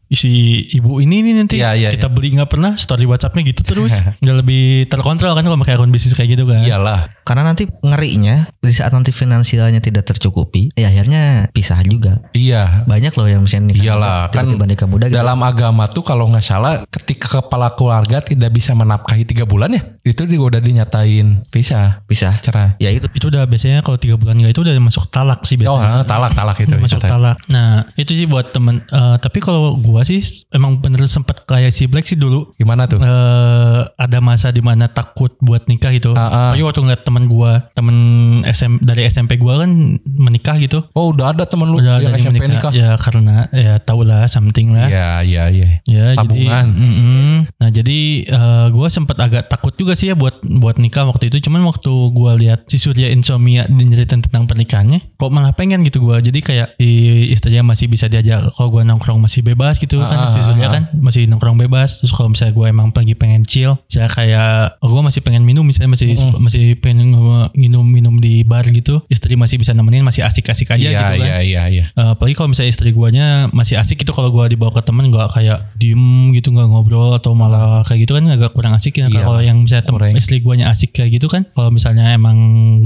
isi 0.06 0.30
ibu 0.70 0.98
ini 0.98 1.20
nih 1.20 1.34
nanti 1.34 1.56
Iya, 1.56 1.72
iya, 1.74 1.88
kita 1.88 2.06
beli 2.06 2.32
nggak 2.32 2.48
pernah 2.48 2.72
story 2.74 3.04
WhatsAppnya 3.04 3.42
gitu 3.46 3.62
terus 3.62 3.92
nggak 4.22 4.36
lebih 4.38 4.62
terkontrol 4.86 5.32
kan 5.32 5.42
kalau 5.42 5.56
pakai 5.56 5.74
akun 5.74 5.88
bisnis 5.88 6.12
kayak 6.12 6.32
gitu 6.32 6.44
kan 6.44 6.60
Iyalah. 6.60 7.08
karena 7.22 7.42
nanti 7.44 7.64
ngerinya 7.80 8.50
di 8.54 8.70
saat 8.70 8.90
nanti 8.90 9.10
finansialnya 9.10 9.78
tidak 9.78 10.04
tercukupi 10.04 10.68
ya 10.72 10.88
akhirnya 10.88 11.48
pisah 11.50 11.80
juga 11.80 12.20
Iya. 12.30 12.84
banyak 12.84 13.12
loh 13.12 13.26
yang 13.26 13.40
misalnya 13.40 13.70
nikah 13.70 13.84
Iyalah, 13.86 14.16
muda, 14.20 14.30
kan 14.30 14.42
tiba-tiba 14.44 14.66
nikah 14.66 14.86
muda 14.86 15.04
gitu. 15.06 15.16
Dalam 15.16 15.38
agama 15.40 15.84
tuh 15.86 16.02
kalau 16.02 16.24
nggak 16.26 16.42
salah 16.42 16.72
ketika 16.86 17.40
kepala 17.40 17.72
keluarga 17.72 18.18
tidak 18.18 18.50
bisa 18.50 18.72
menafkahi 18.72 19.24
tiga 19.24 19.44
bulan 19.44 19.70
ya 19.70 19.82
itu 20.02 20.20
juga 20.24 20.44
udah 20.50 20.60
dinyatain 20.60 21.26
pisah 21.48 22.04
pisah 22.04 22.36
cerai. 22.38 22.76
ya 22.76 22.90
itu 22.90 23.06
itu 23.08 23.26
udah 23.26 23.44
biasanya 23.44 23.80
kalau 23.80 23.96
tiga 23.96 24.14
bulan 24.14 24.36
nggak 24.36 24.52
itu 24.52 24.60
udah 24.60 24.74
masuk 24.76 25.08
talak 25.08 25.40
sih 25.42 25.56
Oh 25.56 25.78
biasanya 25.78 26.04
talak 26.04 26.32
talak 26.32 26.56
itu. 26.58 26.74
masuk 26.84 27.00
talak. 27.00 27.36
Nah 27.48 27.88
itu 27.94 28.12
sih 28.12 28.26
buat 28.26 28.50
temen. 28.50 28.82
eh, 28.84 29.16
tapi 29.16 29.38
kalau 29.38 29.74
gua 29.74 29.93
sih 30.02 30.18
emang 30.50 30.82
bener 30.82 31.06
sempet 31.06 31.46
kayak 31.46 31.70
si 31.70 31.86
Black 31.86 32.10
sih 32.10 32.18
dulu. 32.18 32.50
Gimana 32.58 32.90
tuh? 32.90 32.98
eh 32.98 33.80
ada 33.94 34.18
masa 34.18 34.50
di 34.50 34.58
mana 34.58 34.90
takut 34.90 35.30
buat 35.38 35.70
nikah 35.70 35.94
gitu. 35.94 36.16
Ah. 36.18 36.50
Apalagi 36.50 36.64
waktu 36.66 36.80
ngeliat 36.82 37.02
temen 37.06 37.24
gua, 37.30 37.52
temen 37.76 37.96
SM, 38.42 38.82
dari 38.82 39.06
SMP 39.06 39.38
gua 39.38 39.62
kan 39.62 39.70
menikah 40.02 40.58
gitu. 40.58 40.82
Oh 40.96 41.14
udah 41.14 41.30
ada 41.30 41.44
temen 41.46 41.70
lu 41.70 41.78
Udah 41.78 42.00
yang 42.02 42.16
ada 42.16 42.18
SMP 42.18 42.42
menikah. 42.42 42.70
nikah. 42.70 42.72
Ya 42.74 42.90
karena 42.98 43.36
ya 43.54 43.74
tau 43.78 44.02
lah 44.02 44.26
something 44.26 44.74
lah. 44.74 44.88
Iya 44.90 45.08
iya 45.22 45.44
iya. 45.52 45.68
Ya 45.84 46.04
Tabungan. 46.16 46.74
jadi 46.74 46.80
mm-mm. 46.80 47.34
Nah 47.60 47.68
jadi 47.68 47.98
eh, 48.24 48.66
gua 48.72 48.88
sempet 48.88 49.20
agak 49.20 49.52
takut 49.52 49.76
juga 49.76 49.92
sih 49.92 50.08
ya 50.10 50.16
buat 50.16 50.40
buat 50.40 50.80
nikah 50.80 51.04
waktu 51.04 51.28
itu 51.28 51.44
Cuman 51.44 51.60
waktu 51.68 51.92
gua 52.14 52.32
lihat 52.38 52.64
si 52.72 52.80
Surya 52.80 53.12
Insomnia 53.12 53.68
nyeritain 53.68 54.24
tentang 54.24 54.48
pernikahannya 54.48 55.18
Kok 55.20 55.28
malah 55.28 55.52
pengen 55.52 55.84
gitu 55.84 56.00
gua 56.00 56.22
Jadi 56.24 56.40
kayak 56.40 56.78
si 56.80 56.88
istrinya 57.28 57.74
masih 57.74 57.90
bisa 57.90 58.08
diajak 58.08 58.48
Kalau 58.54 58.68
gua 58.72 58.82
nongkrong 58.86 59.20
masih 59.20 59.44
bebas 59.44 59.76
gitu 59.84 60.00
kan 60.00 60.18
Ah, 60.18 60.28
Si 60.28 60.38
ah, 60.38 60.44
Surya 60.44 60.66
ah. 60.66 60.72
kan 60.72 60.82
masih 60.94 61.24
nongkrong 61.24 61.56
bebas. 61.58 62.00
Terus 62.00 62.10
kalau 62.10 62.28
misalnya 62.28 62.52
gua 62.52 62.66
emang 62.66 62.88
lagi 62.90 63.12
pengen 63.12 63.42
chill 63.42 63.76
Misalnya 63.84 64.10
kayak 64.10 64.50
oh, 64.78 64.88
gua 64.88 65.02
masih 65.02 65.20
pengen 65.20 65.42
minum 65.42 65.62
misalnya 65.62 65.90
masih 65.90 66.08
masih 66.38 66.74
pengen 66.76 67.12
minum-minum 67.52 68.16
di 68.16 68.42
bar 68.42 68.64
gitu 68.64 69.04
Istri 69.06 69.34
masih 69.34 69.56
bisa 69.56 69.72
nemenin 69.72 70.00
masih 70.00 70.22
asik-asik 70.22 70.70
aja 70.70 70.80
Iya 70.80 70.90
gitu 70.94 71.14
kan. 71.14 71.18
iya 71.20 71.36
iya 71.40 71.62
iya. 71.68 71.84
Eh, 71.90 72.08
apalagi 72.10 72.34
kalau 72.34 72.50
misalnya 72.50 72.70
istri 72.70 72.90
guanya 72.90 73.26
masih 73.50 73.76
asik 73.76 74.00
gitu 74.00 74.10
kalau 74.10 74.30
gua 74.30 74.46
dibawa 74.46 74.70
ke 74.70 74.82
temen 74.82 75.08
nggak 75.08 75.28
kayak 75.32 75.58
diem 75.74 76.02
gitu 76.32 76.48
nggak 76.48 76.66
ngobrol 76.66 77.12
atau 77.12 77.32
malah 77.32 77.84
kayak 77.84 78.04
gitu 78.04 78.12
kan 78.14 78.24
agak 78.26 78.50
kurang 78.50 78.72
asik 78.72 78.94
ya. 78.94 79.06
Iya, 79.06 79.20
kalau 79.20 79.40
yang 79.40 79.58
misalnya 79.60 79.84
tem- 79.84 79.94
kurang. 79.94 80.14
istri 80.14 80.36
guanya 80.38 80.70
asik 80.70 80.90
kayak 80.92 81.10
gitu 81.12 81.26
kan 81.26 81.44
kalau 81.50 81.68
misalnya 81.68 82.14
emang 82.14 82.36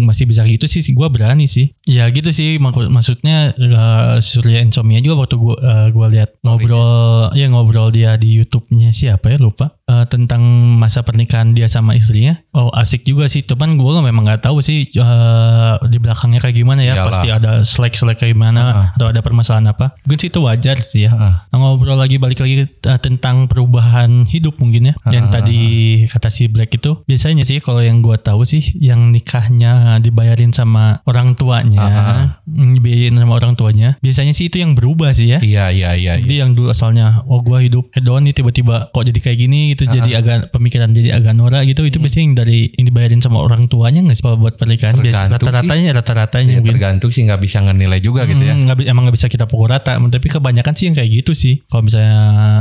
masih 0.00 0.24
bisa 0.24 0.42
gitu 0.44 0.64
sih 0.64 0.82
gua 0.92 1.08
berani 1.08 1.46
sih. 1.46 1.70
Ya 1.84 2.08
gitu 2.08 2.30
sih 2.30 2.56
mak- 2.58 2.90
maksudnya 2.90 3.52
eh, 3.54 4.14
Surya 4.18 4.60
Insomnia 4.60 4.98
juga 4.98 5.22
waktu 5.22 5.36
gua 5.36 5.56
eh, 5.58 5.88
gua 5.90 6.06
lihat 6.08 6.40
ngobrol 6.42 6.87
ya 7.34 7.46
ngobrol 7.48 7.94
dia 7.94 8.18
di 8.18 8.34
YouTube-nya 8.36 8.90
siapa 8.92 9.32
ya? 9.32 9.38
Lupa 9.38 9.77
eh, 9.88 10.04
tentang 10.06 10.40
masa 10.76 11.00
pernikahan 11.00 11.50
dia 11.50 11.66
sama 11.66 11.92
istrinya 11.92 12.36
oh 12.52 12.68
asik 12.70 13.02
juga 13.02 13.24
sih 13.26 13.42
cuman 13.42 13.74
gua 13.74 13.98
memang 14.00 14.22
nggak 14.22 14.44
tahu 14.44 14.60
sih 14.60 14.86
eh, 14.86 15.74
di 15.84 15.96
belakangnya 15.96 16.38
kayak 16.38 16.56
gimana 16.56 16.80
ya 16.80 16.94
Iyalah. 16.94 17.06
pasti 17.08 17.28
ada 17.28 17.50
selek-selek 17.62 18.16
kayak 18.18 18.32
gimana 18.32 18.60
Ah. 18.60 18.86
atau 18.92 19.06
ada 19.06 19.18
permasalahan 19.18 19.68
apa 19.68 19.96
mungkin 20.02 20.18
sih 20.18 20.28
itu 20.28 20.40
wajar 20.40 20.76
sih 20.78 21.04
ya 21.04 21.10
Ah. 21.10 21.34
Nah, 21.48 21.56
ngobrol 21.58 21.96
lagi 21.96 22.16
balik 22.16 22.38
lagi 22.38 22.62
uh, 22.64 22.98
tentang 22.98 23.48
perubahan 23.48 24.22
hidup 24.24 24.58
mungkin 24.58 24.90
ya 24.90 24.94
yang 25.08 25.28
tadi 25.28 25.60
kata 26.04 26.28
si 26.28 26.46
Black 26.46 26.70
itu 26.72 27.00
biasanya 27.02 27.42
sih 27.42 27.58
kalau 27.58 27.80
yang 27.80 27.98
gua 27.98 28.16
tahu 28.16 28.44
sih 28.44 28.60
yang 28.76 29.10
nikahnya 29.10 29.72
dibayarin 29.98 30.50
sama 30.50 31.00
orang 31.04 31.32
tuanya 31.32 31.80
Ah, 31.80 32.24
mm, 32.44 32.76
dibayarin 32.76 33.14
sama 33.14 33.32
orang 33.34 33.54
tuanya 33.54 33.96
biasanya 33.98 34.32
sih 34.32 34.46
itu 34.46 34.58
yang 34.58 34.72
berubah 34.72 35.12
sih 35.12 35.30
ya 35.30 35.38
Iya 35.38 35.70
iya 35.70 35.90
iya. 35.94 36.12
iya. 36.14 36.20
jadi 36.20 36.34
yang 36.42 36.52
dulu 36.52 36.70
pasalnya 36.70 37.24
oh 37.24 37.40
gua 37.40 37.58
hidup 37.58 37.88
hedon 37.92 38.22
nih 38.22 38.34
tiba-tiba 38.34 38.90
kok 38.90 39.02
jadi 39.02 39.18
kayak 39.18 39.38
gini 39.38 39.60
gitu 39.80 39.94
jadi 39.94 40.10
agak 40.16 40.50
pemikiran 40.50 40.90
jadi 40.90 41.14
agak 41.14 41.32
norak 41.32 41.62
gitu 41.64 41.82
itu 41.82 41.96
biasanya 41.96 42.24
yang 42.24 42.36
dari 42.36 42.58
yang 42.72 42.86
dibayarin 42.86 43.20
sama 43.20 43.38
orang 43.38 43.66
tuanya 43.66 44.00
nggak 44.00 44.14
sih 44.14 44.24
kalau 44.24 44.38
buat 44.38 44.54
pernikahan? 44.54 44.98
Rata-ratanya 44.98 45.90
rata-ratanya 45.94 46.50
Ya, 46.50 46.62
tergantung 46.62 47.08
sih 47.08 47.22
nggak 47.22 47.38
bisa 47.38 47.60
ngenilai 47.60 47.98
juga 47.98 48.24
gitu 48.24 48.40
ya. 48.40 48.52
Hmm, 48.52 48.72
bi- 48.72 48.84
emang 48.84 49.04
nggak 49.04 49.16
bisa 49.16 49.26
kita 49.26 49.44
pukul 49.44 49.68
rata 49.68 49.94
tapi 49.98 50.26
kebanyakan 50.26 50.72
sih 50.72 50.86
yang 50.86 50.94
kayak 50.94 51.10
gitu 51.14 51.32
sih. 51.32 51.62
Kalau 51.64 51.84
misalnya 51.84 52.18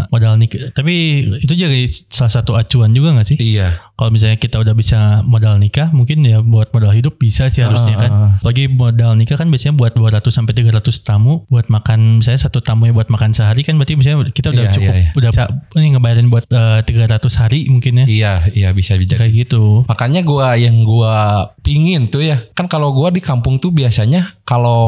modal 0.07 0.35
nikah 0.35 0.69
tapi 0.71 0.93
itu 1.37 1.53
jadi 1.53 1.81
salah 2.07 2.33
satu 2.33 2.53
acuan 2.53 2.91
juga 2.91 3.13
nggak 3.13 3.27
sih? 3.27 3.37
Iya. 3.39 3.81
kalau 3.93 4.13
misalnya 4.13 4.37
kita 4.37 4.57
udah 4.57 4.73
bisa 4.73 4.99
modal 5.23 5.57
nikah 5.57 5.89
mungkin 5.89 6.21
ya 6.21 6.37
buat 6.39 6.69
modal 6.69 6.91
hidup 6.91 7.17
bisa 7.17 7.49
sih 7.49 7.61
harusnya 7.61 7.97
kan. 7.97 8.11
Lagi 8.39 8.67
modal 8.67 9.15
nikah 9.15 9.35
kan 9.35 9.47
biasanya 9.47 9.73
buat 9.73 9.91
200 9.91 10.21
sampai 10.27 10.53
300 10.53 10.69
tamu 10.99 11.47
buat 11.47 11.65
makan 11.67 12.21
misalnya 12.21 12.37
satu 12.39 12.59
tamu 12.59 12.85
ya 12.85 12.93
buat 12.93 13.07
makan 13.07 13.31
sehari 13.31 13.61
kan 13.61 13.73
berarti 13.73 13.95
misalnya 13.95 14.29
kita 14.29 14.49
udah 14.49 14.63
Iya, 14.63 14.73
cukup 14.73 14.93
iya, 14.93 15.01
iya. 15.01 15.11
udah 15.13 15.29
bisa 15.31 15.43
ini 15.73 15.87
ngebayarin 15.91 16.27
buat 16.27 16.45
300 16.45 17.06
hari 17.09 17.65
mungkin 17.65 17.99
ya 17.99 18.05
Iya, 18.05 18.33
iya 18.51 18.69
bisa 18.71 18.95
bisa. 18.95 19.15
kayak 19.15 19.47
gitu 19.47 19.83
Makanya 19.85 20.21
gua 20.21 20.53
yang 20.53 20.81
gua 20.81 21.15
pingin 21.59 22.07
tuh 22.07 22.21
ya, 22.21 22.43
kan 22.51 22.65
kalau 22.65 22.91
gua 22.91 23.07
di 23.07 23.19
kampung 23.19 23.57
tuh 23.57 23.69
biasanya 23.69 24.35
kalau 24.43 24.79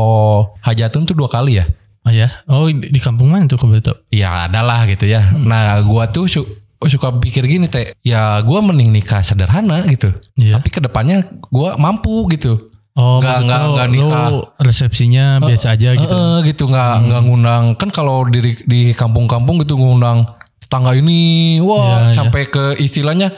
hajatun 0.60 1.04
tuh 1.04 1.14
dua 1.14 1.28
kali 1.28 1.58
ya. 1.58 1.66
oh 2.02 2.12
ya 2.12 2.28
oh 2.46 2.68
di 2.68 2.96
kampung 2.98 3.28
mana 3.28 3.46
tuh 3.46 3.56
tahu 3.56 3.96
Ya 4.10 4.46
adalah 4.46 4.84
gitu 4.86 5.04
ya. 5.04 5.22
Hmm. 5.22 5.44
Nah 5.44 5.80
gua 5.82 6.08
tuh 6.08 6.26
su- 6.26 6.48
suka 6.82 7.12
pikir 7.14 7.44
gini 7.44 7.68
teh, 7.68 7.92
ya 8.02 8.40
gua 8.40 8.60
mending 8.60 8.90
nikah 8.90 9.20
sederhana 9.20 9.84
gitu. 9.86 10.16
Iya. 10.34 10.56
Tapi 10.56 10.68
ke 10.70 10.80
depannya 10.80 11.24
gua 11.46 11.76
mampu 11.76 12.24
gitu. 12.30 12.72
oh 12.96 13.20
Nggak- 13.20 13.44
nggak- 13.46 13.62
lo, 13.62 13.70
nggak 13.70 13.88
lo 13.88 13.94
nikah. 13.94 14.28
resepsinya 14.60 15.26
biasa 15.40 15.68
aja 15.72 15.90
gitu 15.94 16.10
Eh, 16.10 16.38
gitu 16.46 16.64
nggak 16.66 16.94
nggak 17.02 17.22
ngundang 17.22 17.64
kan 17.76 17.90
kalau 17.90 18.24
di 18.26 18.40
di 18.62 18.92
kampung-kampung 18.92 19.60
gitu 19.60 19.76
ngundang 19.76 20.28
tetangga 20.60 20.92
ini 20.94 21.20
wah 21.60 22.08
Iya, 22.08 22.16
sampai 22.16 22.46
ke 22.46 22.78
istilahnya 22.78 23.32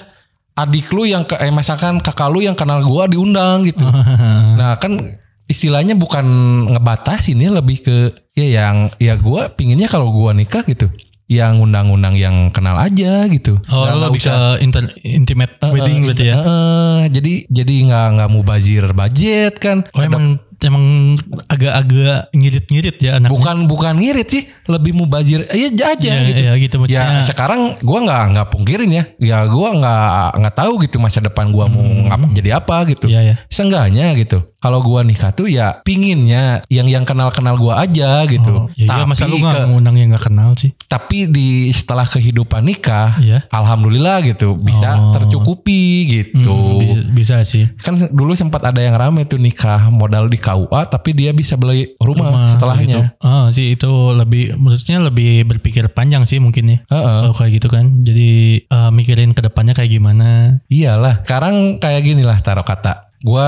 adik 0.53 0.89
lu 0.89 1.03
yang 1.03 1.23
ke 1.23 1.36
eh 1.36 1.49
misalkan 1.49 1.97
kakak 1.97 2.27
lu 2.27 2.39
yang 2.39 2.53
kenal 2.53 2.81
gua 2.81 3.05
diundang 3.05 3.63
gitu. 3.63 3.86
nah 4.60 4.75
kan 4.75 5.15
istilahnya 5.45 5.93
bukan 5.93 6.25
ngebatasin 6.69 7.38
ya 7.38 7.51
lebih 7.51 7.77
ke 7.79 7.95
ya 8.31 8.45
yang 8.62 8.75
ya 8.97 9.15
gua 9.15 9.47
pinginnya 9.49 9.86
kalau 9.86 10.10
gua 10.10 10.31
nikah 10.31 10.63
gitu 10.63 10.91
yang 11.25 11.57
undang-undang 11.57 12.13
yang 12.13 12.51
kenal 12.51 12.75
aja 12.75 13.23
gitu. 13.25 13.55
Oh, 13.65 13.88
Nggak- 13.88 13.95
lo 13.97 14.07
bisa 14.12 14.31
inter- 14.60 14.91
intimate 14.99 15.55
wedding 15.63 16.03
Eh, 16.03 16.05
berarti 16.05 16.25
ya? 16.27 16.36
eh, 16.38 17.01
jadi 17.10 17.34
jadi 17.47 17.73
nggak 17.88 18.07
nggak 18.13 18.29
mau 18.29 18.43
bazir 18.43 18.84
budget 18.91 19.55
kan. 19.55 19.88
Oh 19.89 20.03
emang 20.03 20.43
emang 20.63 21.17
agak-agak 21.47 22.30
ngirit-ngirit 22.32 22.97
ya 22.97 23.12
anaknya. 23.17 23.32
bukan 23.32 23.58
bukan 23.65 23.93
ngirit 23.95 24.28
sih 24.28 24.43
lebih 24.65 24.93
mubazir 24.93 25.45
ya 25.45 25.67
aja 25.71 25.91
ya, 25.97 26.21
gitu 26.24 26.41
ya 26.41 26.54
gitu 26.56 26.76
ya 26.88 27.04
sekarang 27.21 27.76
gua 27.80 28.00
nggak 28.02 28.24
nggak 28.32 28.47
pungkirin 28.50 28.89
ya 28.89 29.04
ya 29.17 29.38
gua 29.45 29.74
nggak 29.74 30.08
nggak 30.38 30.56
tahu 30.56 30.74
gitu 30.82 30.97
masa 30.97 31.19
depan 31.19 31.50
gua 31.50 31.65
mau 31.65 31.82
ngapa 31.82 32.26
jadi 32.32 32.50
apa 32.56 32.76
gitu 32.88 33.06
Iya 33.08 33.21
ya. 33.24 33.36
Seenggaknya 33.47 34.13
gitu 34.15 34.47
kalau 34.58 34.80
gua 34.80 35.02
nikah 35.02 35.32
tuh 35.32 35.45
ya 35.45 35.82
pinginnya 35.82 36.62
yang 36.67 36.86
yang 36.86 37.02
kenal 37.02 37.30
kenal 37.30 37.56
gua 37.56 37.82
aja 37.82 38.24
gitu 38.26 38.54
Oh, 38.54 38.69
ya, 38.74 38.86
iya, 38.88 39.06
masa 39.06 39.26
lu 39.26 39.36
ke- 39.36 39.41
nggak 39.41 39.67
ngundang 39.67 39.95
yang 39.95 40.10
nggak 40.12 40.26
kenal 40.28 40.54
sih? 40.54 40.71
tapi 40.86 41.26
di 41.26 41.50
setelah 41.71 42.06
kehidupan 42.06 42.62
nikah 42.62 43.17
Iya. 43.17 43.47
alhamdulillah 43.47 44.21
gitu 44.24 44.54
bisa 44.56 44.93
Oh. 44.93 45.12
tercukupi 45.12 45.84
gitu 46.06 46.52
Hmm, 46.52 46.80
bisa, 46.80 47.00
bisa 47.10 47.36
sih. 47.43 47.65
kan 47.78 47.97
dulu 48.08 48.34
sempat 48.34 48.62
ada 48.62 48.78
yang 48.78 48.93
rame 48.93 49.24
tuh 49.24 49.38
nikah 49.38 49.89
modal 49.89 50.28
di 50.28 50.38
KUA 50.52 50.82
tapi 50.92 51.10
dia 51.16 51.32
bisa 51.32 51.56
beli 51.56 51.96
rumah, 51.98 52.28
Rumah, 52.28 52.48
setelahnya 52.56 52.86
gitu. 52.86 53.02
Oh 53.24 53.46
sih 53.56 53.80
itu 53.80 53.92
lebih 54.12 54.60
menurutnya 54.60 54.98
lebih 55.00 55.48
berpikir 55.48 55.88
panjang 55.96 56.28
sih 56.28 56.44
mungkin 56.44 56.68
ya. 56.68 56.78
Heeh. 56.92 57.20
Kalau 57.32 57.36
kayak 57.36 57.52
gitu 57.58 57.68
kan. 57.72 58.04
Jadi 58.04 58.32
eh, 58.68 58.92
mikirin 58.92 59.32
ke 59.32 59.42
depannya 59.42 59.72
kayak 59.72 59.92
gimana. 59.92 60.60
Iyalah, 60.68 61.24
sekarang 61.24 61.80
kayak 61.80 62.02
gini 62.04 62.22
lah 62.28 62.38
taruh 62.44 62.68
kata. 62.68 63.12
Gua 63.22 63.48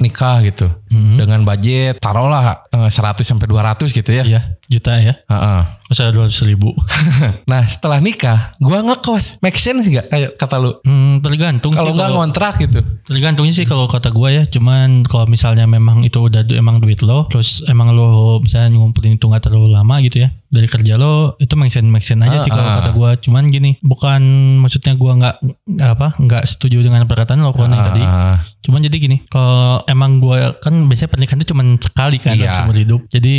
nikah 0.00 0.40
gitu. 0.40 0.72
Hmm. 0.88 1.20
Dengan 1.20 1.44
budget 1.44 2.00
taruhlah 2.00 2.64
eh, 2.72 2.90
100 2.90 3.22
sampai 3.22 3.46
200 3.46 3.92
gitu 3.92 4.10
ya. 4.10 4.24
Iya 4.24 4.42
juta 4.72 4.96
ya. 4.96 5.14
Heeh. 5.22 5.62
Masa 5.84 6.08
dua 6.08 6.24
ratus 6.24 6.40
ribu. 6.42 6.72
nah, 7.44 7.60
setelah 7.62 7.98
nikah 7.98 8.56
gua 8.56 8.80
ngekos. 8.82 9.36
Make 9.38 9.56
sense 9.56 9.84
gak 9.86 10.08
kayak 10.08 10.30
kata 10.34 10.56
lu? 10.56 10.72
Hmm, 10.82 11.20
tergantung 11.20 11.70
Kalau 11.70 11.90
sih. 11.90 11.94
nggak 11.94 12.10
ngontrak 12.10 12.54
gitu. 12.58 12.80
Tergantungnya 13.04 13.52
sih 13.52 13.64
kalau 13.64 13.84
kata 13.84 14.08
gue 14.08 14.28
ya, 14.30 14.42
cuman 14.46 15.04
kalau 15.04 15.26
misalnya 15.26 15.66
memang 15.66 16.00
itu 16.00 16.16
udah 16.18 16.40
du- 16.40 16.54
emang 16.54 16.78
duit 16.78 17.00
lo, 17.00 17.28
terus 17.28 17.60
emang 17.64 17.92
lo 17.92 18.38
misalnya 18.38 18.72
ngumpulin 18.72 19.14
itu 19.14 19.26
nggak 19.26 19.42
terlalu 19.42 19.68
lama 19.70 20.00
gitu 20.00 20.22
ya, 20.22 20.32
dari 20.46 20.64
kerja 20.64 20.96
lo 20.96 21.36
itu 21.36 21.52
make 21.52 21.68
sense 21.68 21.84
make 21.84 22.02
sense 22.02 22.22
aja 22.22 22.40
sih 22.40 22.48
kalau 22.48 22.62
Ah, 22.62 22.70
ah. 22.70 22.76
kata 22.80 22.90
gue. 22.92 23.10
Cuman 23.22 23.44
gini, 23.46 23.76
bukan 23.80 24.22
maksudnya 24.58 24.94
gue 24.94 25.12
nggak 25.12 25.36
nggak 25.68 25.90
apa 25.90 26.08
nggak 26.16 26.42
setuju 26.46 26.80
dengan 26.80 27.04
perkataan 27.04 27.38
lo 27.38 27.50
kalau 27.50 27.68
yang 27.68 27.84
tadi. 27.84 28.00
Ah, 28.00 28.40
Cuman 28.62 28.78
jadi 28.80 28.94
gini, 28.96 29.16
kalau 29.26 29.82
emang 29.84 30.16
gue 30.18 30.38
kan 30.56 30.86
biasanya 30.86 31.10
pernikahan 31.10 31.36
itu 31.36 31.50
cuman 31.50 31.66
sekali 31.76 32.16
kan 32.16 32.32
Iya. 32.32 32.38
dalam 32.38 32.54
seumur 32.62 32.78
hidup. 32.78 33.00
Jadi 33.10 33.34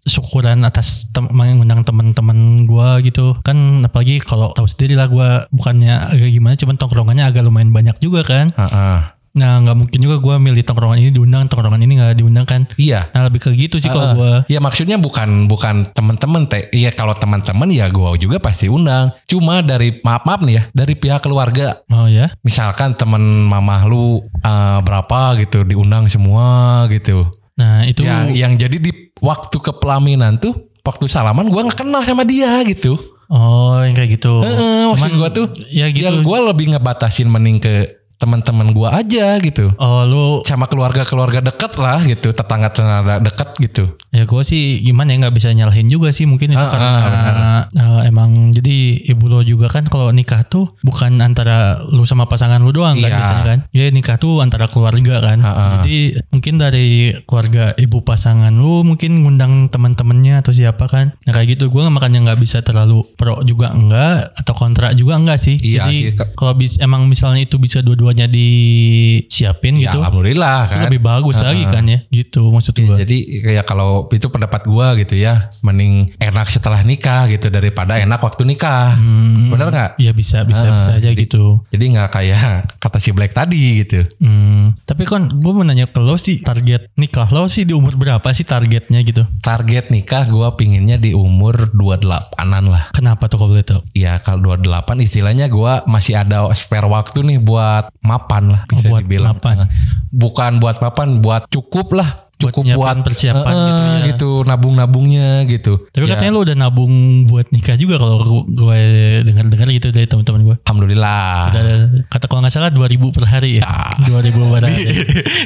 syukuran 0.00 0.62
atas 0.62 0.77
tem 0.82 1.24
mengundang 1.30 1.82
teman-teman 1.82 2.64
gue 2.64 2.88
gitu. 3.10 3.36
Kan 3.44 3.82
apalagi 3.84 4.20
kalau 4.22 4.52
tahu 4.56 4.66
sendiri 4.66 4.94
lah 4.98 5.06
gue 5.06 5.28
bukannya 5.52 6.14
agak 6.14 6.30
gimana, 6.30 6.54
cuman 6.56 6.76
tongkrongannya 6.76 7.24
agak 7.24 7.42
lumayan 7.44 7.70
banyak 7.70 7.96
juga 7.98 8.24
kan. 8.24 8.50
ah, 8.56 8.64
ah. 8.68 9.00
Nah 9.38 9.62
nggak 9.62 9.76
mungkin 9.78 9.98
juga 10.02 10.18
gue 10.18 10.34
milih 10.40 10.66
tongkrongan 10.66 10.98
ini 10.98 11.10
diundang, 11.14 11.46
tongkrongan 11.46 11.78
ini 11.84 12.00
nggak 12.00 12.16
diundang 12.18 12.42
kan. 12.42 12.66
Iya. 12.74 13.06
Nah 13.14 13.30
lebih 13.30 13.38
ke 13.44 13.54
gitu 13.54 13.78
sih 13.78 13.86
Ah, 13.86 13.94
kalau 13.94 14.08
gue. 14.18 14.32
Ya 14.50 14.58
maksudnya 14.58 14.98
bukan 14.98 15.46
bukan 15.46 15.94
teman-teman 15.94 16.50
teh. 16.50 16.66
Iya 16.74 16.90
kalau 16.90 17.14
teman-teman 17.14 17.70
ya 17.70 17.86
gua 17.86 18.18
juga 18.18 18.42
pasti 18.42 18.66
undang. 18.66 19.14
Cuma 19.30 19.62
dari 19.62 20.00
maaf 20.02 20.26
maaf 20.26 20.42
nih 20.42 20.54
ya 20.58 20.62
dari 20.74 20.98
pihak 20.98 21.22
keluarga 21.22 21.78
Oh 21.92 22.10
ya? 22.10 22.32
misalkan 22.42 22.98
temen 22.98 23.46
mamah 23.46 23.86
lu 23.86 24.26
eh, 24.42 24.78
berapa 24.82 25.38
gitu 25.38 25.62
diundang 25.62 26.10
semua 26.10 26.88
gitu 26.90 27.28
Nah 27.58 27.82
itu 27.86 28.06
yang 28.06 28.30
yang 28.34 28.52
jadi 28.54 28.78
di 28.78 28.90
waktu 29.18 29.58
kepelaminan 29.58 30.38
tuh 30.38 30.54
waktu 30.88 31.04
salaman 31.04 31.52
gua 31.52 31.68
nggak 31.68 31.84
kenal 31.84 32.00
sama 32.02 32.24
dia 32.24 32.64
gitu 32.64 32.96
oh 33.28 33.84
yang 33.84 33.92
kayak 33.92 34.16
gitu. 34.16 34.40
Heeh, 34.40 34.88
maksud 34.88 35.12
gua 35.20 35.28
tuh 35.28 35.46
ya 35.68 35.92
gitu. 35.92 36.08
ya 36.08 36.10
gua 36.24 36.48
lebih 36.48 36.72
ngebatasin 36.72 37.28
mending 37.28 37.60
ke 37.60 37.97
teman-teman 38.18 38.70
gua 38.70 38.98
aja 38.98 39.38
gitu 39.38 39.70
Oh 39.78 40.02
lu 40.04 40.24
sama 40.42 40.66
keluarga-keluarga 40.66 41.38
dekat 41.40 41.78
lah 41.78 42.02
gitu 42.02 42.30
tetangga-tetangga 42.30 43.22
dekat 43.22 43.48
gitu 43.58 43.84
ya 44.08 44.24
gue 44.24 44.42
sih 44.42 44.80
gimana 44.80 45.12
ya 45.12 45.22
nggak 45.22 45.36
bisa 45.36 45.52
nyalahin 45.52 45.86
juga 45.86 46.10
sih 46.10 46.24
mungkin 46.24 46.50
itu 46.50 46.58
Ah, 46.58 46.70
karena 46.70 46.90
ah, 46.98 47.62
eh, 47.70 48.00
emang 48.08 48.50
jadi 48.50 48.76
ibu 49.06 49.28
lo 49.28 49.40
juga 49.40 49.68
kan 49.68 49.84
kalau 49.84 50.10
nikah 50.10 50.42
tuh 50.42 50.74
bukan 50.80 51.20
antara 51.20 51.78
lu 51.84 52.02
sama 52.02 52.24
pasangan 52.24 52.58
lu 52.58 52.72
doang 52.72 52.96
kan 52.96 53.06
Iya. 53.06 53.16
biasanya 53.16 53.44
kan. 53.44 53.58
Ya 53.70 53.86
nikah 53.88 54.16
tuh 54.16 54.40
antara 54.40 54.66
keluarga 54.66 55.20
kan. 55.20 55.38
Ah, 55.40 55.48
ah. 55.48 55.70
Jadi 55.78 56.16
mungkin 56.28 56.56
dari 56.56 56.88
keluarga 57.24 57.76
ibu 57.76 58.00
pasangan 58.00 58.50
lu 58.50 58.82
mungkin 58.82 59.22
ngundang 59.22 59.68
teman-temannya 59.68 60.40
atau 60.40 60.50
siapa 60.50 60.88
kan. 60.88 61.14
Nah 61.22 61.32
kayak 61.32 61.54
gitu 61.54 61.68
gue 61.68 61.84
makanya 61.86 62.32
nggak 62.32 62.40
bisa 62.40 62.64
terlalu 62.64 63.04
pro 63.14 63.44
juga 63.44 63.70
enggak 63.70 64.32
atau 64.34 64.54
kontra 64.56 64.90
juga 64.92 65.14
enggak 65.14 65.38
sih. 65.38 65.60
Iya 65.60 65.84
Jadi 65.84 65.96
kalau 66.34 66.56
bis, 66.56 66.80
emang 66.80 67.06
misalnya 67.06 67.44
itu 67.44 67.60
bisa 67.60 67.84
dua-duanya 68.08 68.24
disiapin 68.32 69.76
ya 69.76 69.92
gitu. 69.92 70.00
alhamdulillah 70.00 70.58
Itu 70.64 70.72
kan 70.72 70.84
lebih 70.88 71.02
bagus 71.04 71.36
lagi 71.38 71.62
kan 71.64 71.84
ya. 71.84 71.98
Gitu 72.08 72.40
maksud 72.48 72.72
Ya, 72.72 72.80
gue. 72.80 72.96
jadi 73.04 73.16
kayak 73.44 73.64
kalau 73.66 74.08
itu 74.08 74.26
pendapat 74.26 74.64
gua 74.64 74.96
gitu 74.96 75.12
ya, 75.12 75.52
mending 75.60 76.16
enak 76.16 76.48
setelah 76.48 76.80
nikah 76.80 77.28
gitu 77.28 77.52
daripada 77.52 78.00
enak 78.00 78.16
waktu 78.16 78.48
nikah. 78.48 78.96
Hmm, 78.96 79.52
Bener 79.52 79.68
nggak? 79.68 79.90
Iya 80.00 80.12
bisa 80.12 80.40
bisa 80.42 80.64
Ah, 80.64 80.74
bisa 80.74 80.90
aja 80.96 81.04
jadi- 81.04 81.20
gitu. 81.20 81.60
Jadi 81.68 81.84
nggak 81.92 82.08
kayak 82.10 82.40
kata 82.82 82.98
si 82.98 83.10
Black 83.12 83.36
tadi 83.36 83.84
gitu. 83.84 84.08
Hmm, 84.18 84.72
tapi 84.84 85.04
kan 85.04 85.28
gue 85.28 85.52
mau 85.52 85.62
nanya 85.62 85.84
ke 85.84 86.00
lo 86.00 86.16
sih 86.16 86.40
target 86.40 86.88
nikah 86.94 87.28
lo 87.28 87.44
sih 87.46 87.68
di 87.68 87.76
umur 87.76 87.92
berapa 87.94 88.24
sih 88.32 88.42
targetnya 88.42 89.04
gitu? 89.04 89.28
Target 89.44 89.92
nikah 89.92 90.24
gua 90.28 90.56
pinginnya 90.56 90.96
di 90.96 91.12
umur 91.12 91.68
28-an 91.70 92.64
lah. 92.64 92.84
Kenapa 92.94 93.28
tuh 93.28 93.36
kalau 93.38 93.52
tahu? 93.58 93.80
Ya 93.92 94.16
kalau 94.18 94.40
28 94.56 95.02
istilahnya 95.02 95.50
gua 95.50 95.82
masih 95.84 96.16
ada 96.16 96.46
spare 96.54 96.86
waktu 96.86 97.20
nih 97.20 97.38
buat 97.38 97.90
mapan 98.00 98.54
lah 98.54 98.62
bisa 98.64 98.86
Oh, 98.86 98.90
buat 98.94 99.02
dibilang. 99.04 99.36
mapan. 99.36 99.66
Bukan 100.08 100.52
buat 100.58 100.76
mapan, 100.78 101.20
buat 101.20 101.46
cukup 101.48 101.92
lah. 101.94 102.27
Buat 102.38 102.54
Cukup 102.54 102.64
nyiapin 102.64 102.78
buat, 102.78 102.96
persiapan 103.02 103.42
Eh, 103.44 103.58
gitu 103.58 103.74
eh, 103.74 103.82
ya. 103.82 104.06
gitu 104.08 104.30
nabung-nabungnya 104.42 105.28
gitu. 105.44 105.72
Tapi 105.88 106.04
Ya, 106.04 106.10
katanya 106.12 106.30
lo 106.30 106.40
udah 106.40 106.56
nabung 106.56 106.94
buat 107.24 107.50
nikah 107.50 107.74
juga 107.74 107.98
kalau 107.98 108.22
gu- 108.22 108.46
gue 108.48 108.78
dengar-dengar 109.24 109.66
gitu 109.68 109.90
dari 109.90 110.06
teman-teman 110.06 110.40
gue. 110.44 110.56
Alhamdulillah. 110.62 111.50
Udah 111.50 111.66
kata 112.06 112.24
kalau 112.24 112.40
nggak 112.40 112.52
salah 112.52 112.70
2000 112.70 113.10
per 113.10 113.26
hari 113.26 113.58
ya. 113.58 113.66
2000 114.06 114.38
per 114.54 114.62
hari. 114.64 114.86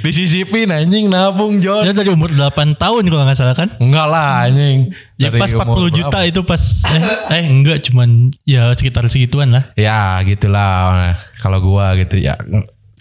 Disisipin 0.00 0.68
anjing 0.68 1.08
nabung 1.08 1.58
John. 1.58 1.82
Ya 1.82 1.92
dari 1.92 2.08
umur 2.08 2.28
8 2.28 2.52
tahun 2.74 3.02
kalau 3.04 3.24
nggak 3.24 3.38
salah 3.38 3.56
kan? 3.56 3.72
Enggak 3.78 4.06
lah 4.06 4.44
anjing. 4.44 4.92
Ya 5.16 5.30
pas 5.30 5.48
umur 5.48 5.88
40 5.88 5.96
juta 5.96 6.18
berapa? 6.18 6.28
itu 6.28 6.40
pas 6.42 6.62
eh, 6.90 7.02
eh 7.32 7.44
enggak 7.46 7.78
cuman 7.84 8.08
ya 8.42 8.68
sekitar 8.72 9.06
segituan 9.06 9.48
lah. 9.48 9.64
Ya 9.74 10.20
gitulah. 10.22 10.76
Nah, 10.92 11.14
kalau 11.38 11.62
gua 11.62 11.94
gitu 11.94 12.18
ya 12.18 12.36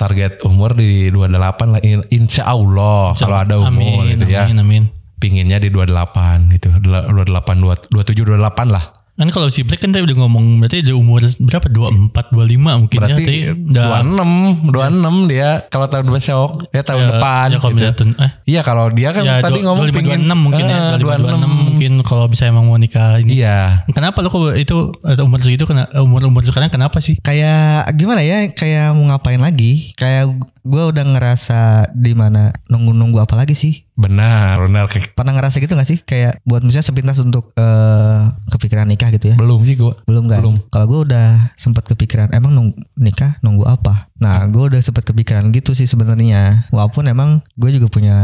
target 0.01 0.41
umur 0.41 0.73
di 0.73 1.13
28 1.13 1.77
lah 1.77 1.81
In- 1.85 2.09
insya 2.09 2.49
Allah 2.49 3.13
kalau 3.13 3.37
ada 3.37 3.61
umur 3.61 4.01
amin, 4.01 4.17
gitu 4.17 4.25
ya. 4.25 4.49
Amin 4.49 4.57
amin. 4.57 4.83
Pinginnya 5.21 5.61
di 5.61 5.69
28 5.69 6.49
gitu. 6.57 6.73
Dela- 6.81 7.05
28 7.05 7.61
dua- 7.61 7.77
27 7.93 8.25
28 8.25 8.73
lah. 8.73 9.00
Kan 9.19 9.29
kalau 9.29 9.51
si 9.51 9.61
Black 9.61 9.83
kan 9.83 9.91
tadi 9.91 10.07
udah 10.07 10.17
ngomong 10.25 10.63
berarti 10.63 10.81
udah 10.87 10.95
umur 10.97 11.21
berapa? 11.43 11.67
24, 11.67 12.31
25 12.31 12.81
mungkin 12.81 12.97
ya. 12.97 13.05
Berarti 13.05 13.23
Tadi 13.23 13.39
udah 13.69 13.85
26, 14.07 14.71
26 14.71 15.31
dia 15.31 15.49
kalau 15.67 15.85
tahun 15.91 16.07
besok 16.09 16.49
ya 16.73 16.81
tahun 16.81 17.03
ya, 17.03 17.09
depan. 17.13 17.47
Ya 17.51 17.57
kalau 17.59 17.71
gitu. 17.75 17.77
misalnya 17.77 18.23
eh 18.23 18.31
Iya 18.49 18.61
kalau 18.65 18.85
dia 18.89 19.09
kan 19.13 19.23
ya 19.27 19.35
tadi 19.43 19.59
ngomong 19.61 19.85
25, 19.91 19.97
pingin 19.99 20.21
26 20.25 20.45
mungkin 20.47 20.63
ya. 20.65 20.79
Eh, 20.79 20.99
25, 20.99 21.27
26 21.37 21.67
mungkin 21.69 21.91
kalau 22.01 22.25
bisa 22.31 22.43
emang 22.49 22.65
mau 22.65 22.79
nikah 22.79 23.19
ini. 23.21 23.37
Iya. 23.37 23.85
Kenapa 23.93 24.23
lo 24.25 24.31
kok 24.31 24.57
itu 24.57 24.77
atau 25.05 25.23
umur 25.27 25.39
segitu 25.43 25.69
kena 25.69 25.85
umur 26.01 26.25
umur 26.25 26.41
sekarang 26.47 26.71
kenapa 26.73 26.97
sih? 27.03 27.19
kayak 27.21 27.93
gimana 27.95 28.25
ya 28.25 28.49
kayak 28.49 28.97
mau 28.97 29.13
ngapain 29.13 29.37
lagi 29.37 29.93
kayak 29.93 30.33
gue 30.61 30.83
udah 30.93 31.05
ngerasa 31.05 31.89
di 31.93 32.13
mana 32.13 32.53
nunggu 32.69 32.93
nunggu 32.93 33.17
apa 33.21 33.33
lagi 33.33 33.57
sih 33.57 33.85
Benar, 33.95 34.57
benar 34.65 34.87
kayak 34.87 35.13
pernah 35.13 35.35
ngerasa 35.35 35.59
gitu 35.59 35.73
gak 35.75 35.89
sih? 35.89 35.99
Kayak 36.01 36.39
buat 36.47 36.63
misalnya 36.63 36.87
sepintas 36.87 37.17
untuk 37.19 37.51
eh, 37.55 38.21
kepikiran 38.51 38.87
nikah 38.87 39.11
gitu 39.13 39.31
ya? 39.31 39.35
Belum 39.37 39.61
sih 39.67 39.75
gua. 39.75 39.95
belum 40.07 40.27
kan 40.31 40.39
Belum. 40.41 40.57
kalau 40.71 40.85
gue 40.87 40.99
udah 41.11 41.55
sempat 41.59 41.85
kepikiran 41.87 42.31
emang 42.33 42.51
nunggu, 42.55 42.75
nikah 42.97 43.37
nunggu 43.43 43.67
apa 43.67 44.10
nah 44.21 44.45
gue 44.45 44.63
udah 44.69 44.79
sempat 44.79 45.01
kepikiran 45.01 45.49
gitu 45.49 45.73
sih 45.73 45.83
sebenarnya. 45.83 46.69
Walaupun 46.69 47.09
emang 47.09 47.41
gue 47.57 47.73
juga 47.73 47.89
punya 47.89 48.15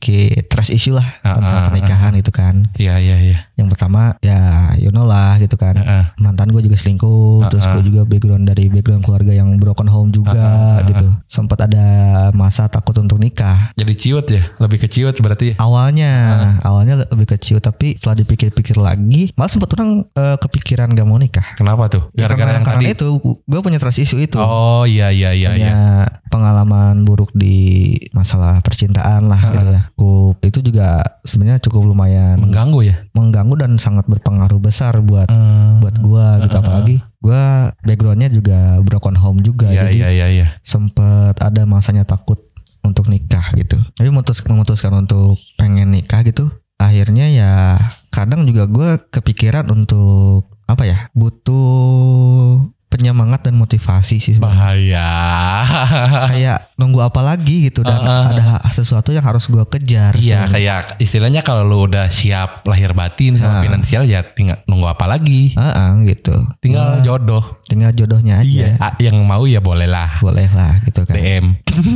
ki 0.00 0.48
trust 0.48 0.72
issue 0.72 0.96
lah 0.96 1.04
Ah, 1.20 1.36
tentang 1.36 1.60
ah, 1.60 1.66
pernikahan 1.68 2.12
itu 2.16 2.32
kan. 2.32 2.64
Iya, 2.74 2.96
iya, 2.96 3.16
iya. 3.20 3.38
yang 3.54 3.68
pertama 3.68 4.16
ya 4.18 4.72
you 4.74 4.88
know 4.88 5.04
lah 5.04 5.36
gitu 5.36 5.54
kan. 5.54 5.76
Heeh. 5.76 6.04
mantan 6.16 6.48
gue 6.48 6.60
juga 6.60 6.74
selingkuh 6.74 7.44
terus 7.46 7.68
gue 7.68 7.84
juga 7.84 8.02
background 8.02 8.48
dari 8.48 8.66
background 8.66 9.04
keluarga 9.04 9.30
yang 9.30 9.60
broken 9.60 9.84
home 9.84 10.08
juga 10.08 10.80
gitu. 10.84 11.12
sempat 11.26 11.60
ada 11.62 11.84
masa 12.32 12.64
takut 12.66 12.96
untuk 12.96 13.20
nikah. 13.20 13.70
Jadi 13.74 13.92
ciut 13.94 14.24
ya, 14.26 14.48
lebih 14.56 14.80
ke 14.80 14.88
ciut 14.88 15.12
berarti. 15.16 15.54
awalnya 15.58 16.10
awalnya 16.62 17.04
lebih 17.04 17.28
kecil 17.30 17.60
tapi 17.60 17.94
setelah 17.94 18.16
dipikir-pikir 18.16 18.76
lagi 18.76 19.28
malah 19.34 19.50
sempat 19.50 19.68
orang 19.76 20.08
eh, 20.08 20.36
kepikiran 20.40 20.88
gak 20.90 21.04
mau 21.04 21.20
nikah. 21.20 21.44
Kenapa 21.54 21.90
tuh? 21.90 22.08
Ya, 22.12 22.24
Gara-gara 22.26 22.48
karena, 22.48 22.56
yang 22.56 22.64
karena 22.64 22.80
tadi. 22.80 22.94
itu 22.96 23.06
gue 23.44 23.60
punya 23.60 23.76
trust 23.76 24.00
issue 24.00 24.16
itu. 24.16 24.38
Oh 24.40 24.88
iya 24.88 25.10
iya 25.10 25.33
iya 25.34 25.50
punya 25.52 25.66
iya. 25.66 26.06
pengalaman 26.30 27.02
buruk 27.02 27.34
di 27.34 27.56
masalah 28.10 28.62
percintaan 28.62 29.26
lah 29.26 29.40
gitu 29.42 29.68
ya 29.68 29.82
cukup 29.92 30.34
itu 30.40 30.58
juga 30.62 31.02
sebenarnya 31.22 31.60
cukup 31.62 31.82
lumayan 31.84 32.38
Mengganggu 32.40 32.80
ya. 32.86 32.96
mengganggu 33.12 33.54
dan 33.58 33.72
sangat 33.76 34.06
berpengaruh 34.06 34.58
besar 34.58 34.98
buat 35.02 35.26
Hmm. 35.26 35.82
buat 35.82 35.96
gua 36.00 36.38
gitu 36.40 36.56
apalagi 36.56 36.96
gua 37.18 37.72
backgroundnya 37.82 38.30
juga 38.30 38.78
broken 38.80 39.16
home 39.16 39.40
juga 39.40 39.68
Iya 39.68 39.88
jadi 39.90 39.94
iya 39.96 40.08
iya 40.10 40.26
iya. 40.30 40.46
sempet 40.60 41.34
ada 41.36 41.62
masanya 41.64 42.04
takut 42.04 42.38
untuk 42.84 43.08
nikah 43.08 43.52
gitu 43.56 43.80
tapi 43.96 44.08
memutus, 44.08 44.44
memutuskan 44.44 44.92
untuk 44.94 45.40
pengen 45.56 45.90
nikah 45.90 46.20
gitu 46.22 46.52
akhirnya 46.76 47.26
ya 47.28 47.52
kadang 48.10 48.44
juga 48.44 48.68
gua 48.68 48.96
kepikiran 49.00 49.64
untuk 49.66 50.46
apa 50.64 50.84
ya 50.84 50.98
butuh 51.12 52.60
penyemangat 52.94 53.42
dan 53.42 53.54
motivasi 53.54 54.16
sih 54.16 54.38
sebenarnya. 54.38 54.54
Bahaya. 54.54 55.10
kayak 56.30 56.58
nunggu 56.74 57.02
apa 57.02 57.20
lagi 57.20 57.66
gitu 57.66 57.82
dan 57.82 57.96
Ah, 57.96 58.06
ah, 58.06 58.24
ada 58.30 58.46
sesuatu 58.70 59.10
yang 59.10 59.22
harus 59.22 59.46
gua 59.46 59.64
kejar 59.64 60.14
Iya 60.14 60.46
kayak 60.46 60.98
istilahnya 60.98 61.40
kalau 61.40 61.62
lu 61.62 61.84
udah 61.84 62.06
siap 62.06 62.62
lahir 62.64 62.92
batin 62.92 63.34
sama 63.34 63.60
finansial 63.60 64.02
ya 64.04 64.22
tinggal 64.22 64.62
nunggu 64.64 64.86
apa 64.86 65.04
lagi. 65.04 65.54
Ah, 65.54 65.70
ah, 65.72 65.90
gitu 66.00 66.34
Tinggal 66.60 67.02
jodoh. 67.02 67.42
tinggal 67.64 67.90
jodohnya 67.90 68.38
aja 68.38 68.76
Ah, 68.78 68.92
yang 68.98 69.18
mau 69.20 69.42
ya 69.44 69.58
boleh 69.58 69.86
lah. 69.86 70.20
boleh 70.20 70.46
lah 70.48 70.78
gitu 70.84 71.02
kan 71.02 71.16
DM. 71.16 71.46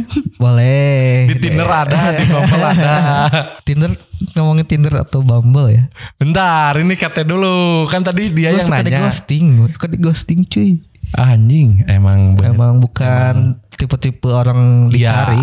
boleh 0.42 1.28
Di 1.28 1.34
Tinder 1.38 1.68
ada, 1.68 2.00
di 2.12 2.24
Bumble 2.24 2.64
ada. 2.64 2.94
Tinder 3.66 3.92
ngomongin 4.32 4.64
Tinder 4.64 4.94
atau 4.98 5.20
Bumble 5.20 5.70
ya 5.70 5.84
Bentar, 6.14 6.74
ini 6.74 6.92
kata 6.92 7.22
dulu. 7.22 7.86
Kan 7.86 8.02
tadi 8.02 8.28
dia 8.28 8.50
Gua 8.50 8.58
yang 8.58 8.66
suka 8.66 8.80
di 8.80 8.90
nanya. 8.90 9.00
ghosting 9.04 9.44
suka 9.68 9.86
di 9.86 9.96
ghosting 9.96 10.40
cuy 10.44 10.70
Anjing, 11.10 11.86
emang 11.86 12.34
bener. 12.34 12.52
emang 12.52 12.72
bukan 12.78 13.34
tipe-tipe 13.72 14.28
orang 14.28 14.88
Iya, 14.88 15.24
dicari 15.24 15.40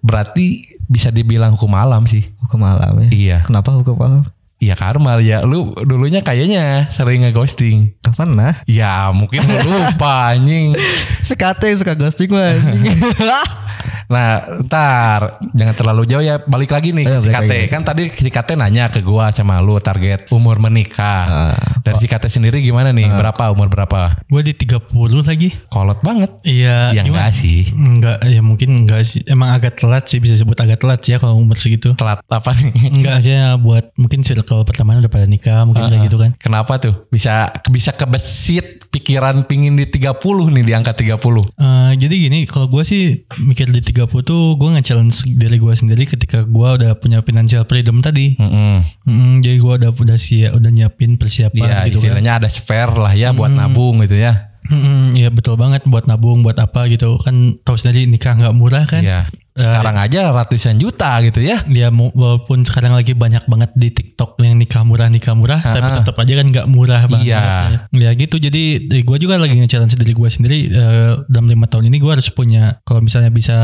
berarti 0.00 0.46
bisa 0.82 1.10
dibilang 1.10 1.52
hukum 1.52 1.72
alam 1.72 2.04
sih. 2.04 2.24
hukum 2.40 2.58
malam 2.58 2.96
ya 3.02 3.08
Iya. 3.10 3.38
kenapa 3.42 3.72
hukum 3.72 3.94
malam 3.94 4.24
Iya 4.56 4.72
karma 4.72 5.20
ya. 5.20 5.44
Lu 5.44 5.76
dulunya 5.76 6.24
kayaknya 6.24 6.88
sering 6.88 7.20
ngeghosting. 7.20 7.92
kapan 8.00 8.30
nah 8.32 8.54
Ya 8.64 9.12
mungkin 9.12 9.44
lu 9.44 9.68
lupa 9.68 10.32
anjing. 10.32 10.72
sekate 11.28 11.68
suka 11.76 11.92
ghosting 11.92 12.32
anjing. 12.32 12.96
Nah, 14.06 14.62
ntar 14.66 15.42
jangan 15.52 15.74
terlalu 15.74 16.02
jauh 16.06 16.22
ya. 16.22 16.38
Balik 16.42 16.70
lagi 16.70 16.94
nih 16.94 17.06
Ayo, 17.06 17.20
si 17.22 17.30
Kate. 17.30 17.46
lagi. 17.46 17.72
Kan 17.72 17.82
tadi 17.82 18.02
si 18.10 18.30
Kate 18.30 18.54
nanya 18.54 18.88
ke 18.90 19.02
gua 19.02 19.30
sama 19.34 19.58
lu 19.58 19.78
target 19.82 20.30
umur 20.30 20.62
menikah. 20.62 21.24
Ah, 21.26 21.56
Dari 21.82 21.96
si 21.98 22.06
Kate 22.06 22.30
sendiri 22.30 22.62
gimana 22.62 22.94
nih? 22.94 23.10
Berapa 23.10 23.50
umur 23.50 23.66
berapa? 23.70 24.22
Gue 24.26 24.42
di 24.42 24.54
30 24.54 24.90
lagi. 25.26 25.50
Kolot 25.70 26.02
banget. 26.02 26.30
Iya. 26.42 26.94
ya 26.94 27.02
gimana? 27.02 27.30
enggak 27.30 27.32
sih. 27.34 27.60
Enggak, 27.74 28.18
ya 28.26 28.40
mungkin 28.42 28.68
enggak 28.84 29.02
sih. 29.06 29.20
Emang 29.26 29.54
agak 29.54 29.78
telat 29.78 30.06
sih 30.06 30.18
bisa 30.22 30.34
sebut 30.38 30.58
agak 30.58 30.82
telat 30.82 31.00
sih 31.02 31.14
ya 31.14 31.18
kalau 31.18 31.38
umur 31.38 31.58
segitu. 31.58 31.94
Telat 31.98 32.22
apa 32.26 32.50
nih? 32.54 32.72
Enggak 33.02 33.18
sih 33.22 33.34
ya 33.34 33.54
buat 33.58 33.90
mungkin 33.98 34.22
circle 34.22 34.62
pertama 34.66 34.98
udah 34.98 35.10
pada 35.10 35.26
nikah 35.26 35.62
mungkin 35.66 35.86
kayak 35.90 36.06
gitu 36.10 36.18
kan. 36.18 36.30
Kenapa 36.38 36.78
tuh? 36.78 37.06
Bisa 37.10 37.50
bisa 37.70 37.90
kebesit 37.94 38.86
pikiran 38.90 39.44
pingin 39.44 39.76
di 39.76 39.84
30 39.84 40.16
nih 40.52 40.64
di 40.64 40.72
angka 40.72 40.96
30. 40.96 41.20
Eh, 41.20 41.92
jadi 42.00 42.14
gini, 42.16 42.40
kalau 42.48 42.66
gue 42.70 42.82
sih 42.82 43.28
mikir 43.36 43.68
di 43.68 43.80
30 43.96 44.20
tuh 44.22 44.54
gue 44.54 44.68
nge-challenge 44.70 45.16
diri 45.32 45.56
gue 45.56 45.72
sendiri 45.72 46.04
ketika 46.04 46.44
gue 46.44 46.68
udah 46.76 46.92
punya 46.94 47.20
financial 47.20 47.64
freedom 47.64 47.98
tadi. 47.98 48.36
Mm-mm. 48.36 48.84
Mm, 49.02 49.34
jadi 49.40 49.56
gue 49.56 49.72
udah 49.80 49.90
udah 49.90 50.18
siap, 50.18 50.52
udah 50.52 50.68
nyiapin 50.68 51.16
persiapan 51.16 51.56
Iya, 51.58 51.78
gitu 51.88 51.98
kan. 51.98 52.12
istilahnya 52.12 52.32
ada 52.36 52.48
spare 52.48 52.92
lah 52.92 53.12
ya 53.12 53.32
buat 53.32 53.48
nabung 53.48 54.04
gitu 54.04 54.14
ya. 54.14 54.52
Mm, 54.66 55.14
Iya 55.14 55.28
betul 55.30 55.54
banget 55.54 55.86
buat 55.86 56.04
nabung 56.04 56.42
buat 56.42 56.58
apa 56.58 56.84
gitu 56.86 57.16
kan 57.16 57.56
tahu 57.62 57.74
sendiri 57.74 58.04
nikah 58.04 58.34
nggak 58.34 58.52
murah 58.52 58.84
kan. 58.84 59.00
Iya. 59.00 59.20
Sekarang 59.56 59.96
aja 59.96 60.20
ratusan 60.30 60.76
juta 60.76 61.16
gitu 61.20 61.40
ya. 61.40 61.64
Dia 61.64 61.88
walaupun 61.90 62.62
sekarang 62.62 62.92
lagi 62.92 63.12
banyak 63.12 63.44
banget 63.44 63.70
di 63.72 63.88
TikTok 63.88 64.36
yang 64.38 64.54
nikah 64.54 64.82
murah 64.82 65.08
nikah 65.08 65.32
murah, 65.32 65.58
tapi 65.58 65.80
tetap 65.96 66.16
aja 66.16 66.32
kan 66.34 66.46
nggak 66.46 66.66
murah 66.66 67.02
banget. 67.06 67.26
Iya. 67.26 67.42
Ya 67.90 68.10
gitu. 68.12 68.36
Jadi 68.36 68.62
gue 69.02 69.16
juga 69.16 69.36
lagi 69.36 69.54
nge-challenge 69.54 69.96
diri 69.96 70.12
gue 70.12 70.28
sendiri 70.28 70.58
eh, 70.68 71.12
dalam 71.26 71.48
lima 71.48 71.64
tahun 71.64 71.88
ini 71.88 71.96
gue 71.96 72.12
harus 72.12 72.28
punya 72.28 72.78
kalau 72.82 73.00
misalnya 73.00 73.28
bisa 73.28 73.56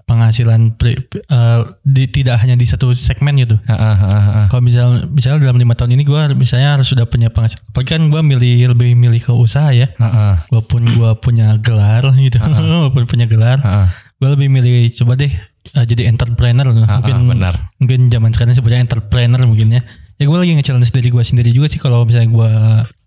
penghasilan 0.00 0.74
pri- 0.74 0.98
eh, 1.06 1.60
di, 1.82 2.04
tidak 2.06 2.40
hanya 2.40 2.54
di 2.54 2.64
satu 2.64 2.90
segmen 2.92 3.36
gitu. 3.36 3.56
Kalau 4.48 4.62
misal 4.62 4.86
misalnya 5.06 5.38
dalam 5.42 5.58
lima 5.58 5.74
tahun 5.74 5.94
ini 5.94 6.02
gue 6.02 6.20
misalnya 6.34 6.78
harus 6.78 6.88
sudah 6.88 7.04
punya 7.04 7.28
penghasilan. 7.28 7.62
Apalagi 7.68 7.90
kan 7.90 8.02
gue 8.08 8.20
milih 8.22 8.54
lebih 8.72 8.90
milih 8.94 9.20
ke 9.20 9.32
usaha 9.32 9.70
ya. 9.70 9.92
Heeh. 9.92 10.34
Walaupun 10.48 10.82
gue 10.86 11.10
punya 11.20 11.56
gelar 11.58 12.04
gitu, 12.16 12.40
walaupun 12.80 13.04
punya 13.04 13.26
gelar, 13.26 13.58
Heeh. 13.60 13.86
Gue 14.20 14.28
lebih 14.28 14.48
milih 14.48 14.92
coba 14.94 15.16
deh 15.16 15.32
uh, 15.74 15.84
jadi 15.84 16.06
entrepreneur 16.06 16.68
mungkin 16.68 17.16
benar. 17.26 17.54
mungkin 17.76 18.06
zaman 18.06 18.30
sekarang 18.30 18.52
sebutnya 18.52 18.84
entrepreneur 18.84 19.40
mungkin 19.42 19.72
ya 19.72 19.82
ya 20.20 20.28
gue 20.28 20.36
lagi 20.36 20.52
nge-challenge 20.52 20.92
diri 20.92 21.08
gue 21.08 21.24
sendiri 21.24 21.48
juga 21.48 21.64
sih 21.66 21.80
kalau 21.80 22.04
misalnya 22.04 22.28
gue 22.28 22.50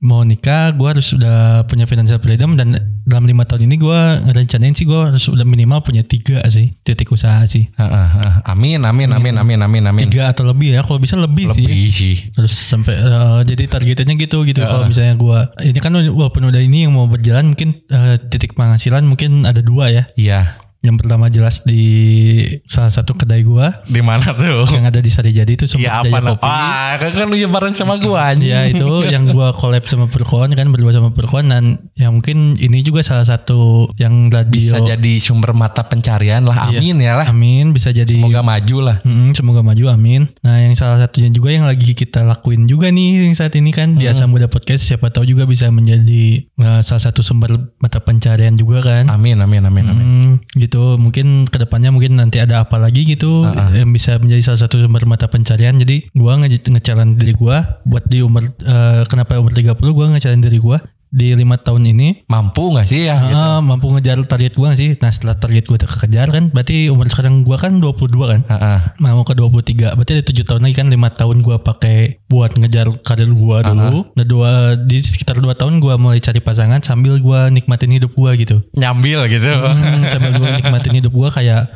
mau 0.02 0.26
nikah 0.26 0.73
gue 0.73 0.88
harus 0.89 1.13
sudah 1.13 1.62
punya 1.69 1.86
financial 1.86 2.17
freedom 2.17 2.58
dan 2.58 2.73
dalam 3.06 3.30
lima 3.30 3.45
tahun 3.45 3.69
ini 3.69 3.78
gue 3.78 3.99
rencanain 4.34 4.73
sih 4.73 4.82
gue 4.82 4.97
harus 4.97 5.21
udah 5.30 5.45
minimal 5.45 5.86
punya 5.86 6.02
tiga 6.02 6.41
sih 6.49 6.73
titik 6.82 7.13
usaha 7.13 7.45
sih 7.45 7.69
Heeh, 7.69 8.08
heeh. 8.17 8.34
Amin, 8.49 8.82
amin, 8.82 9.13
amin, 9.13 9.38
amin, 9.38 9.60
amin, 9.62 9.84
amin. 9.86 10.04
tiga 10.10 10.34
atau 10.34 10.49
lebih 10.49 10.73
ya 10.73 10.82
kalau 10.82 10.97
bisa 10.97 11.13
lebih, 11.13 11.54
sih 11.54 11.69
Lebih 11.69 11.89
sih. 11.93 12.15
terus 12.34 12.58
sampai 12.58 12.97
eh, 12.97 13.39
jadi 13.45 13.63
targetnya 13.69 14.17
gitu 14.17 14.41
gitu 14.49 14.65
kalau 14.65 14.89
misalnya 14.89 15.13
gue 15.13 15.39
ini 15.69 15.78
kan 15.78 15.93
walaupun 15.93 16.49
udah 16.49 16.65
ini 16.65 16.89
yang 16.89 16.97
mau 16.97 17.06
berjalan 17.06 17.54
mungkin 17.54 17.78
eh, 17.93 18.17
titik 18.26 18.58
penghasilan 18.58 19.06
mungkin 19.06 19.45
ada 19.45 19.62
dua 19.62 19.93
ya 19.93 20.04
Iya. 20.17 20.62
Yang 20.84 21.00
pertama 21.00 21.32
jelas 21.32 21.63
di 21.63 22.43
salah 22.67 22.91
satu 22.91 23.15
kedai 23.15 23.39
gua 23.48 23.72
Di 23.88 24.04
mana 24.04 24.36
tuh? 24.36 24.67
yang 24.67 24.84
ada 24.84 25.00
di 25.00 25.08
Sarijadi 25.08 25.56
itu 25.56 25.63
Iya 25.63 25.72
Sumber 25.72 25.91
apa 25.96 26.04
Jaya 26.04 26.19
nah? 26.19 26.32
Kopi. 26.36 26.43
Ah, 26.52 26.91
kan 27.00 27.12
kan 27.15 27.26
lu 27.32 27.38
bareng 27.39 27.72
sama 27.72 27.96
gua 28.04 28.19
anjing. 28.36 28.52
Ya 28.52 28.67
itu 28.67 28.91
yang 29.08 29.32
gua 29.32 29.56
collab 29.56 29.88
sama 29.88 30.12
Perkon 30.12 30.52
kan 30.52 30.67
berdua 30.76 30.91
sama 30.91 31.15
Perkon 31.15 31.48
dan 31.48 31.88
ya 31.96 32.12
mungkin 32.12 32.60
ini 32.60 32.84
juga 32.84 33.00
salah 33.00 33.24
satu 33.24 33.88
yang 33.96 34.28
radio 34.28 34.60
Bisa 34.60 34.84
jadi 34.84 35.13
sumber 35.24 35.56
mata 35.56 35.88
pencarian 35.88 36.43
lah. 36.43 36.67
Iya. 36.67 36.84
Amin 36.84 36.96
ya 37.00 37.13
lah. 37.15 37.32
Amin 37.32 37.72
bisa 37.72 37.96
jadi 37.96 38.12
Semoga 38.12 38.43
maju 38.43 38.78
lah. 38.84 38.98
Mm, 39.08 39.39
semoga 39.39 39.63
maju 39.63 39.84
amin. 39.88 40.36
Nah 40.43 40.67
yang 40.67 40.76
salah 40.76 41.00
satunya 41.00 41.32
juga 41.32 41.56
yang 41.56 41.63
lagi 41.63 41.96
kita 41.96 42.28
lakuin 42.28 42.67
juga 42.67 42.91
nih 42.91 43.32
yang 43.32 43.36
saat 43.39 43.56
ini 43.56 43.72
kan 43.72 43.96
di 43.96 44.12
Asam 44.12 44.36
Muda 44.36 44.52
Podcast 44.52 44.84
siapa 44.84 45.08
tahu 45.15 45.24
juga 45.24 45.48
bisa 45.48 45.72
menjadi 45.72 46.43
eh, 46.43 46.82
salah 46.84 47.04
satu 47.08 47.24
sumber 47.24 47.72
mata 47.80 48.04
pencarian 48.04 48.60
juga 48.60 48.84
kan. 48.84 49.08
Amin, 49.08 49.39
amin, 49.39 49.63
amin, 49.63 49.86
amin. 49.88 50.04
Hmm, 50.04 50.34
gitu 50.60 50.72
mungkin 50.97 51.45
ke 51.45 51.57
depannya 51.62 51.93
mungkin 51.93 52.17
nanti 52.17 52.41
ada 52.41 52.65
apa 52.65 52.81
lagi 52.81 53.05
gitu 53.05 53.45
yang 53.73 53.93
bisa 53.93 54.17
menjadi 54.17 54.53
salah 54.53 54.62
satu 54.65 54.81
sumber 54.81 55.03
mata 55.05 55.29
pencarian. 55.29 55.77
Jadi 55.77 56.09
gua 56.13 56.39
nge 56.41 56.63
ngechallenge 56.69 57.19
diri 57.19 57.33
gua 57.38 57.81
buat 57.83 58.05
di 58.09 58.23
umur 58.25 58.45
eh, 58.45 59.03
kenapa 59.05 59.38
umur 59.38 59.53
30 59.53 59.77
gua 59.79 60.05
ngechallenge 60.13 60.45
diri 60.45 60.59
gua 60.62 60.77
di 61.13 61.38
lima 61.38 61.62
tahun 61.62 61.93
ini 61.93 62.26
Mampu 62.26 62.73
nggak 62.73 62.89
sih 62.89 63.06
ya? 63.06 63.21
gitu? 63.21 63.38
ah, 63.38 63.62
mampu 63.62 63.86
ngejar 63.88 64.17
target 64.26 64.58
gue 64.58 64.69
sih. 64.73 64.89
Nah 64.97 65.13
setelah 65.13 65.38
target 65.38 65.69
gue 65.69 65.78
terkejar 65.78 66.28
kan, 66.28 66.49
berarti 66.49 66.89
umur 66.89 67.06
sekarang 67.06 67.45
gue 67.45 67.54
kan 67.54 67.78
22 67.78 68.10
kan. 68.26 68.41
Heeh. 68.49 68.80
Mau 68.97 69.21
ke 69.21 69.38
23 69.38 69.93
Berarti 69.93 70.12
ada 70.12 70.26
7 70.26 70.41
tahun 70.41 70.62
lagi 70.63 70.76
kan 70.76 70.88
5 70.89 71.19
tahun 71.21 71.38
gue 71.39 71.58
pakai 71.60 71.97
Buat 72.26 72.58
ngejar 72.58 72.89
karir 73.02 73.30
gue 73.30 73.58
dulu 73.62 73.99
Nah 74.10 74.26
dua 74.26 74.49
Di 74.76 74.97
sekitar 74.99 75.38
2 75.38 75.54
tahun 75.54 75.78
gue 75.78 75.93
mulai 75.95 76.17
cari 76.17 76.41
pasangan 76.41 76.82
Sambil 76.82 77.19
gue 77.19 77.39
nikmatin 77.52 77.93
hidup 77.93 78.12
gue 78.12 78.32
gitu 78.39 78.58
Nyambil 78.73 79.30
gitu. 79.30 79.54
hmm, 79.54 80.10
Sambil 80.10 80.34
gue 80.34 80.49
nikmatin 80.58 80.93
hidup 80.97 81.13
gue 81.13 81.30
kayak 81.30 81.69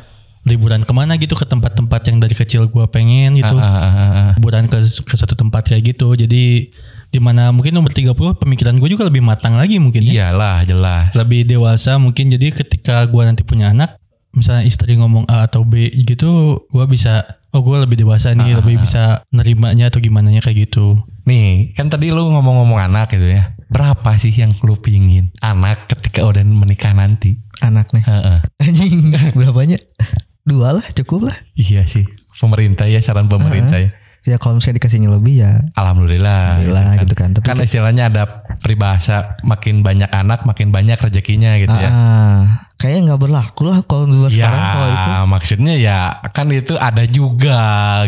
Liburan 0.44 0.82
ke 0.82 0.90
mana 0.90 1.14
gitu 1.14 1.34
Ke 1.34 1.44
tempat-tempat 1.44 2.00
yang 2.08 2.18
dari 2.18 2.34
kecil 2.34 2.66
gue 2.66 2.84
pengen 2.88 3.36
gitu 3.36 3.54
ah, 3.54 3.78
ah. 3.86 4.30
Liburan 4.34 4.66
ke, 4.66 4.78
ke 4.82 5.14
satu 5.14 5.38
tempat 5.38 5.62
kayak 5.68 5.94
gitu 5.94 6.10
Jadi 6.14 6.72
di 7.08 7.18
mana 7.18 7.48
mungkin 7.50 7.72
umur 7.76 7.88
30 7.90 8.12
pemikiran 8.36 8.76
gue 8.76 8.88
juga 8.92 9.08
lebih 9.08 9.24
matang 9.24 9.56
lagi 9.56 9.80
mungkin 9.80 10.04
ya 10.04 10.28
Iyalah 10.32 10.64
jelas. 10.64 11.16
lebih 11.16 11.44
dewasa 11.44 11.96
mungkin 11.96 12.28
jadi 12.28 12.52
ketika 12.52 13.04
gua 13.08 13.24
nanti 13.24 13.42
punya 13.42 13.72
anak 13.72 13.96
misalnya 14.36 14.68
istri 14.68 14.92
ngomong 14.94 15.24
A 15.26 15.48
atau 15.48 15.64
B 15.64 15.88
gitu 16.04 16.60
gua 16.68 16.84
bisa 16.84 17.24
oh 17.50 17.64
gua 17.64 17.80
lebih 17.80 18.04
dewasa 18.04 18.36
nih 18.36 18.60
lebih 18.60 18.76
bisa 18.78 19.24
nerimanya 19.32 19.88
atau 19.88 20.04
gimana 20.04 20.28
nya 20.28 20.44
kayak 20.44 20.68
gitu 20.68 21.00
Nih 21.24 21.76
kan 21.76 21.92
tadi 21.92 22.08
lu 22.08 22.32
ngomong-ngomong 22.32 22.80
anak 22.88 23.12
gitu 23.12 23.28
ya. 23.28 23.52
Berapa 23.68 24.16
sih 24.16 24.32
yang 24.32 24.56
lu 24.64 24.80
pingin 24.80 25.28
anak 25.44 25.84
ketika 25.84 26.24
udah 26.24 26.40
menikah 26.40 26.96
nanti? 26.96 27.36
Anak 27.60 27.92
nih. 27.92 28.00
Heeh. 28.00 28.38
Anjing 28.64 29.12
berapanya? 29.36 29.76
Dua 30.48 30.72
lah 30.80 30.86
cukup 30.96 31.28
lah. 31.28 31.36
Iya 31.52 31.84
sih. 31.84 32.08
Pemerintah 32.32 32.88
ya 32.88 33.04
saran 33.04 33.28
pemerintah 33.28 33.76
ya. 33.76 33.92
Ya 34.26 34.36
kalau 34.36 34.58
misalnya 34.58 34.82
dikasihnya 34.82 35.10
lebih 35.10 35.40
ya 35.40 35.52
Alhamdulillah. 35.74 36.58
Alhamdulillah 36.58 36.86
gitu 37.00 37.14
kan. 37.14 37.28
Tapi 37.32 37.44
Kan 37.46 37.56
istilahnya 37.62 38.10
ada 38.10 38.22
peribahasa 38.58 39.38
makin 39.42 39.80
banyak 39.80 40.10
anak 40.10 40.42
makin 40.42 40.68
banyak 40.68 40.98
rezekinya 40.98 41.54
gitu 41.56 41.70
ya. 41.70 41.88
ah, 41.88 42.40
kayaknya 42.76 43.14
nggak 43.14 43.22
berlaku 43.22 43.62
lah 43.64 43.78
kalau 43.86 44.04
dua 44.04 44.28
Ya, 44.28 44.50
sekarang 44.50 44.62
kalau 44.74 44.88
itu. 44.90 45.12
maksudnya 45.30 45.74
ya 45.78 45.98
kan 46.34 46.46
itu 46.50 46.74
ada 46.74 47.04
juga 47.06 47.60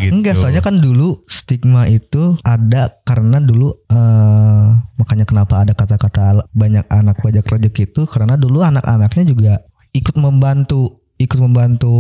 gitu. 0.03 0.13
Enggak, 0.13 0.35
soalnya 0.37 0.61
kan 0.61 0.77
dulu 0.77 1.23
stigma 1.25 1.87
itu 1.87 2.37
ada 2.43 2.91
karena 3.03 3.39
dulu 3.39 3.71
eh 3.89 4.67
makanya 4.99 5.25
kenapa 5.25 5.65
ada 5.65 5.73
kata-kata 5.73 6.45
banyak 6.53 6.85
anak 6.91 7.17
banyak 7.19 7.43
rezeki 7.43 7.89
itu 7.89 8.03
karena 8.05 8.37
dulu 8.37 8.61
anak-anaknya 8.61 9.25
juga 9.25 9.53
ikut 9.91 10.15
membantu 10.15 11.01
ikut 11.21 11.37
membantu 11.37 11.93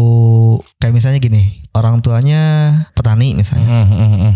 kayak 0.76 0.96
misalnya 0.96 1.18
gini 1.18 1.42
orang 1.70 2.00
tuanya 2.00 2.40
petani 2.92 3.36
misalnya 3.36 3.68
Mm, 3.68 3.86
mm, 3.86 4.10
mm. 4.18 4.32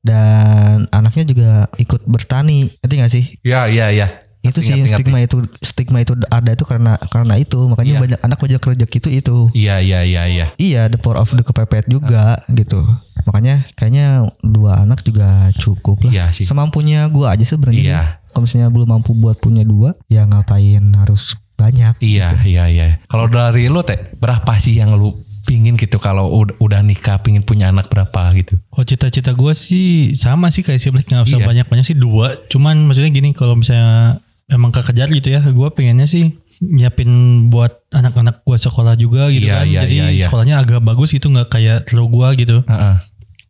dan 0.00 0.86
anaknya 0.90 1.24
juga 1.24 1.50
ikut 1.76 2.04
bertani 2.04 2.70
ngerti 2.78 2.94
gak 2.94 3.12
sih 3.12 3.24
Ya, 3.40 3.66
ya, 3.66 3.90
ya. 3.90 4.22
itu 4.40 4.60
sih 4.60 4.76
Ngerti, 4.76 4.84
ngerti. 4.84 4.94
stigma 5.00 5.18
itu 5.18 5.36
stigma 5.58 5.98
itu 5.98 6.12
ada 6.28 6.52
itu 6.52 6.62
karena 6.62 7.00
karena 7.08 7.34
itu 7.34 7.58
makanya 7.64 7.90
Iya. 7.90 8.00
banyak 8.00 8.20
anak 8.20 8.38
banyak 8.38 8.60
rezeki 8.60 8.98
itu 8.98 9.08
itu 9.14 9.36
Iya, 9.50 9.80
iya, 9.80 10.00
iya, 10.04 10.22
iya. 10.26 10.46
Iya, 10.54 10.82
the 10.86 10.96
power 10.96 11.16
of 11.16 11.32
the 11.32 11.40
kepepet 11.40 11.88
juga 11.88 12.36
gitu. 12.48 12.84
Makanya 13.24 13.64
kayaknya 13.72 14.06
dua 14.38 14.84
anak 14.84 15.00
juga 15.00 15.48
cukup 15.56 16.04
lah. 16.04 16.12
Iya 16.12 16.24
sih. 16.30 16.44
Semampunya 16.44 17.08
gua 17.08 17.32
aja 17.32 17.40
sebenarnya. 17.42 17.80
Iya. 17.80 18.02
Kalau 18.28 18.44
misalnya 18.44 18.68
belum 18.68 18.88
mampu 18.90 19.16
buat 19.16 19.38
punya 19.38 19.64
dua, 19.64 19.96
ya 20.06 20.22
ngapain 20.24 20.92
harus 20.92 21.40
banyak. 21.54 21.94
Iya, 21.98 22.42
iya, 22.42 22.64
iya. 22.66 22.86
Kalau 23.06 23.26
dari 23.26 23.66
lu 23.66 23.80
teh 23.80 23.96
berapa 24.14 24.52
sih 24.56 24.76
yang 24.76 24.94
lu 24.94 25.14
pingin 25.44 25.76
gitu 25.76 25.96
kalau 25.98 26.32
udah, 26.34 26.56
udah 26.56 26.80
nikah 26.80 27.20
pingin 27.20 27.44
punya 27.44 27.68
anak 27.68 27.88
berapa 27.88 28.32
gitu? 28.34 28.56
Oh 28.70 28.80
cita-cita 28.80 29.30
gue 29.30 29.52
sih 29.52 30.12
sama 30.14 30.48
sih 30.48 30.60
kayak 30.60 30.80
si 30.80 30.88
Black 30.88 31.04
nggak 31.04 31.24
usah 31.24 31.38
Iya. 31.38 31.46
banyak-banyak 31.46 31.84
sih 31.84 31.94
dua. 31.94 32.48
Cuman 32.48 32.84
maksudnya 32.84 33.10
gini 33.10 33.30
kalau 33.30 33.54
misalnya 33.54 34.18
emang 34.46 34.72
kekejar 34.72 35.08
gitu 35.08 35.28
ya, 35.28 35.40
gue 35.40 35.68
pengennya 35.70 36.04
sih 36.04 36.32
nyiapin 36.60 37.10
buat 37.48 37.82
anak-anak 37.90 38.40
gue 38.40 38.56
sekolah 38.56 38.94
juga 38.94 39.26
gitu 39.28 39.50
Iya, 39.50 39.58
kan. 39.58 39.66
iya, 39.66 39.80
Jadi 39.84 39.94
iya, 39.94 40.06
iya. 40.10 40.24
sekolahnya 40.26 40.56
agak 40.58 40.80
bagus 40.80 41.10
itu 41.12 41.26
nggak 41.26 41.48
kayak 41.50 41.78
terlalu 41.84 42.08
gue 42.10 42.28
gitu. 42.40 42.56
Heeh. 42.64 42.94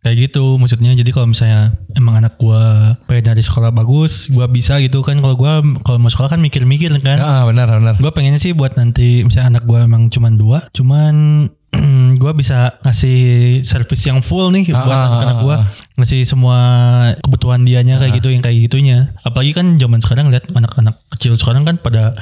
Kayak 0.05 0.17
gitu 0.29 0.61
maksudnya. 0.61 0.93
Jadi 0.93 1.11
kalau 1.17 1.33
misalnya 1.33 1.73
emang 1.97 2.21
anak 2.21 2.37
gue 2.37 2.63
pengen 3.09 3.25
dari 3.25 3.41
sekolah 3.41 3.73
bagus, 3.73 4.29
gue 4.29 4.45
bisa 4.53 4.77
gitu 4.85 5.01
kan. 5.01 5.17
Kalau 5.25 5.33
gue 5.33 5.53
kalau 5.81 5.97
mau 5.97 6.13
sekolah 6.13 6.37
kan 6.37 6.41
mikir-mikir 6.45 6.93
kan. 7.01 7.19
Ah, 7.25 7.43
benar, 7.49 7.73
benar. 7.73 7.97
Gue 7.97 8.13
pengennya 8.13 8.37
sih 8.37 8.53
buat 8.53 8.77
nanti 8.77 9.25
misalnya 9.25 9.57
anak 9.57 9.65
gue 9.65 9.81
emang 9.81 10.13
cuman 10.13 10.37
dua, 10.37 10.61
cuman 10.77 11.49
gue 12.23 12.33
bisa 12.37 12.77
ngasih 12.85 13.19
servis 13.65 14.05
yang 14.05 14.21
full 14.21 14.53
nih 14.53 14.71
buat 14.71 14.93
Ah, 14.93 15.25
ah, 15.25 15.35
gue 15.41 15.57
ah. 15.57 15.65
ngasih 15.97 16.23
semua 16.29 16.59
kebutuhan 17.25 17.65
dianya 17.65 17.97
kayak 17.97 18.21
gitu 18.21 18.29
yang 18.29 18.45
kayak 18.45 18.61
gitunya. 18.61 19.17
Apalagi 19.25 19.57
kan 19.57 19.81
zaman 19.81 20.05
sekarang 20.05 20.29
lihat 20.29 20.53
anak-anak 20.53 21.01
kecil 21.17 21.35
sekarang 21.41 21.65
kan 21.65 21.81
pada 21.81 22.13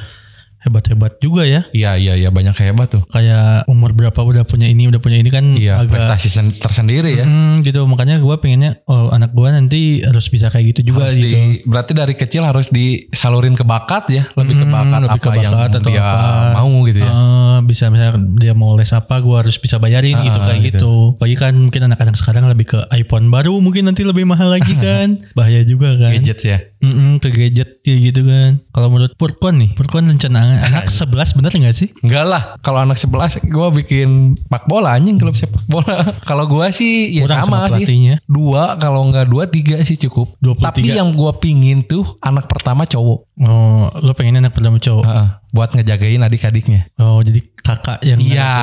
hebat-hebat 0.63 1.19
juga 1.19 1.43
ya. 1.43 1.67
Iya, 1.69 1.95
iya, 1.95 2.13
iya 2.15 2.29
banyak 2.29 2.55
hebat 2.57 2.87
tuh. 2.89 3.03
Kayak 3.07 3.67
umur 3.67 3.91
berapa 3.91 4.15
udah 4.15 4.43
punya 4.43 4.65
ini 4.65 4.87
udah 4.87 4.97
punya 4.97 5.15
ini 5.15 5.27
kan 5.27 5.43
Iya, 5.53 5.77
agak 5.77 5.91
prestasi 5.93 6.27
sen- 6.27 6.55
tersendiri 6.55 7.13
ya. 7.13 7.23
Hmm, 7.23 7.59
gitu 7.61 7.83
makanya 7.83 8.17
gue 8.17 8.35
pengennya 8.37 8.79
oh 8.85 9.09
anak 9.09 9.31
gue 9.31 9.47
nanti 9.49 9.79
harus 9.99 10.25
bisa 10.25 10.47
kayak 10.47 10.73
gitu 10.73 10.89
juga 10.89 11.07
Harus 11.07 11.15
gitu. 11.15 11.29
di, 11.29 11.61
berarti 11.63 11.91
dari 11.91 12.13
kecil 12.13 12.41
harus 12.41 12.67
disalurin 12.69 13.53
ke 13.53 13.61
bakat 13.61 14.03
ya, 14.09 14.23
lebih 14.33 14.55
ke 14.55 14.65
bakat 14.65 14.99
lebih 15.01 15.13
apa 15.13 15.23
ke 15.25 15.29
yang 15.37 15.51
bakat 15.53 15.69
atau 15.73 15.81
dia 15.85 16.01
apa. 16.01 16.19
mau 16.55 16.71
gitu 16.83 16.99
ya. 16.99 17.09
Eh, 17.09 17.57
bisa 17.63 17.83
misalnya 17.87 18.11
dia 18.37 18.53
mau 18.53 18.73
les 18.73 18.89
apa 18.89 19.15
gue 19.17 19.35
harus 19.35 19.55
bisa 19.55 19.77
bayarin 19.77 20.15
gitu 20.17 20.39
Ah, 20.39 20.45
kayak 20.45 20.61
gitu. 20.63 20.77
gitu. 20.79 20.93
Apalagi 21.15 21.35
kan 21.37 21.53
mungkin 21.53 21.81
anak-anak 21.85 22.15
sekarang 22.15 22.43
lebih 22.45 22.65
ke 22.69 22.79
iPhone 22.93 23.27
baru 23.27 23.57
mungkin 23.57 23.83
nanti 23.83 24.03
lebih 24.03 24.23
mahal 24.23 24.47
lagi 24.49 24.73
kan. 24.79 25.19
Bahaya 25.33 25.61
juga 25.63 25.95
kan. 25.95 26.11
Gadgets 26.13 26.43
ya. 26.43 26.57
Mm-mm, 26.83 27.23
ke 27.23 27.31
gadget 27.31 27.79
kayak 27.79 27.99
gitu 28.11 28.21
kan. 28.27 28.59
Kalau 28.75 28.91
menurut 28.91 29.15
Purkon 29.15 29.55
nih, 29.55 29.71
Purkon 29.71 30.03
rencana 30.03 30.59
anak 30.67 30.91
11 30.91 31.39
bener 31.39 31.51
gak 31.55 31.75
sih? 31.79 31.89
Enggak 32.03 32.25
lah, 32.27 32.43
kalau 32.59 32.83
anak 32.83 32.99
11 32.99 33.39
gue 33.47 33.67
bikin 33.79 34.35
pak 34.51 34.67
bola 34.67 34.99
anjing 34.99 35.15
klub 35.15 35.39
sepak 35.39 35.63
bola. 35.71 36.11
kalau 36.29 36.43
gue 36.43 36.67
sih 36.75 37.15
ya 37.15 37.23
Kurang 37.23 37.47
sama, 37.47 37.71
sama 37.71 37.79
sih. 37.79 38.19
Dua 38.27 38.75
kalau 38.75 39.07
nggak 39.07 39.31
dua 39.31 39.47
tiga 39.47 39.79
sih 39.87 39.95
cukup. 39.95 40.35
23. 40.43 40.59
Tapi 40.59 40.81
yang 40.91 41.15
gue 41.15 41.31
pingin 41.39 41.87
tuh 41.87 42.03
anak 42.19 42.51
pertama 42.51 42.83
cowok. 42.83 43.19
Oh, 43.39 43.87
lo 44.03 44.11
pengennya 44.11 44.43
anak 44.43 44.53
pertama 44.53 44.75
cowok. 44.75 45.05
Heeh, 45.07 45.27
buat 45.53 45.69
ngejagain 45.71 46.17
adik-adiknya. 46.17 46.89
Oh, 46.97 47.21
jadi 47.21 47.37
kakak 47.61 48.01
yang 48.01 48.17
Iya, 48.17 48.53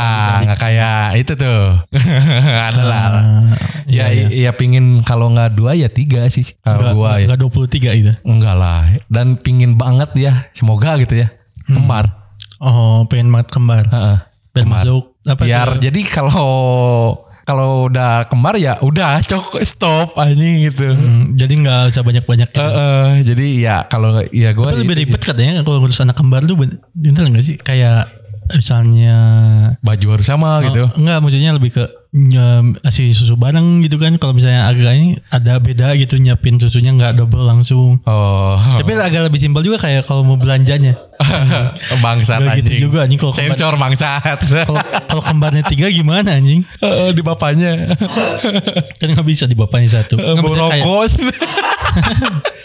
nggak 0.42 0.58
kayak 0.58 1.02
itu 1.22 1.32
tuh. 1.38 1.78
Adalah. 2.68 3.02
Ah, 3.14 3.54
ya, 3.86 4.10
iya, 4.10 4.26
ya 4.28 4.50
pingin 4.52 5.06
kalau 5.06 5.30
nggak 5.30 5.54
dua 5.54 5.78
ya 5.78 5.86
tiga 5.86 6.26
sih. 6.26 6.42
Kalau 6.60 6.82
gue 6.98 7.24
ya. 7.24 7.26
Gak 7.30 7.40
23 7.46 7.94
gitu. 7.94 8.12
Enggak 8.26 8.58
lah. 8.58 8.90
Dan 9.06 9.38
pingin 9.38 9.78
banget 9.78 10.10
ya. 10.18 10.50
Semoga 10.52 10.98
gitu 10.98 11.14
ya. 11.14 11.30
Kembar. 11.64 12.10
Oh, 12.58 13.06
pengen 13.06 13.30
banget 13.30 13.54
kembar. 13.54 13.86
Heeh. 13.86 14.18
Biar 14.50 14.64
Kembar. 14.66 14.82
masuk 14.82 15.04
apa 15.22 15.42
Biar 15.46 15.68
tuh? 15.70 15.78
jadi 15.78 16.00
kalau 16.10 16.50
kalau 17.44 17.86
udah 17.86 18.26
kembar 18.26 18.54
ya 18.56 18.78
udah 18.80 19.20
cok 19.30 19.60
stop 19.62 20.16
anjing 20.16 20.68
gitu. 20.68 20.92
Hmm, 20.92 21.32
jadi 21.34 21.52
nggak 21.52 21.80
usah 21.90 22.02
banyak-banyak 22.02 22.48
gitu. 22.50 22.60
Heeh, 22.60 23.08
jadi 23.24 23.46
ya 23.58 23.76
kalau 23.86 24.20
ya 24.28 24.50
gue 24.50 24.64
Tapi 24.64 24.80
lebih 24.82 24.96
ribet 25.06 25.22
katanya 25.22 25.60
kalau 25.60 25.80
ngurus 25.80 26.00
anak 26.00 26.16
kembar 26.16 26.44
tuh 26.44 26.56
ben- 26.56 26.80
bener 26.92 27.24
nggak 27.30 27.44
sih? 27.44 27.56
Kayak 27.56 28.20
misalnya 28.50 29.16
baju 29.78 30.06
harus 30.18 30.26
sama 30.26 30.58
gitu. 30.66 30.90
Oh, 30.90 30.98
enggak 30.98 31.18
maksudnya 31.22 31.54
lebih 31.54 31.70
ke 31.70 31.84
kasih 32.82 33.14
susu 33.14 33.38
bareng 33.38 33.86
gitu 33.86 33.94
kan 33.94 34.18
kalau 34.18 34.34
misalnya 34.34 34.66
agak 34.66 34.98
ini 34.98 35.22
ada 35.30 35.62
beda 35.62 35.94
gitu 35.94 36.18
nyiapin 36.18 36.58
susunya 36.58 36.90
nggak 36.90 37.14
double 37.14 37.46
langsung. 37.46 38.02
Oh, 38.02 38.58
Tapi 38.58 38.90
agak 38.98 39.30
lebih 39.30 39.38
simpel 39.38 39.62
juga 39.62 39.78
kayak 39.78 40.02
kalau 40.02 40.26
mau 40.26 40.34
belanjanya. 40.34 40.98
bangsat 42.04 42.38
Nggak 42.38 42.56
gitu 42.56 42.68
anjing. 42.68 42.80
juga 42.82 42.98
anjing 43.02 43.18
kalau 43.18 43.32
kembar, 43.32 43.46
Sensor 43.50 43.74
bangsat. 43.76 44.38
kalau 45.10 45.22
kembarnya 45.22 45.62
tiga 45.64 45.86
gimana 45.88 46.32
anjing? 46.32 46.64
Heeh, 46.76 47.10
di 47.10 47.20
bapaknya. 47.20 47.94
Kan 48.98 49.08
nggak 49.10 49.26
bisa 49.26 49.44
di 49.44 49.54
bapaknya 49.54 49.88
satu. 49.98 50.16
Kayak 50.16 50.40
Borokos. 50.40 51.12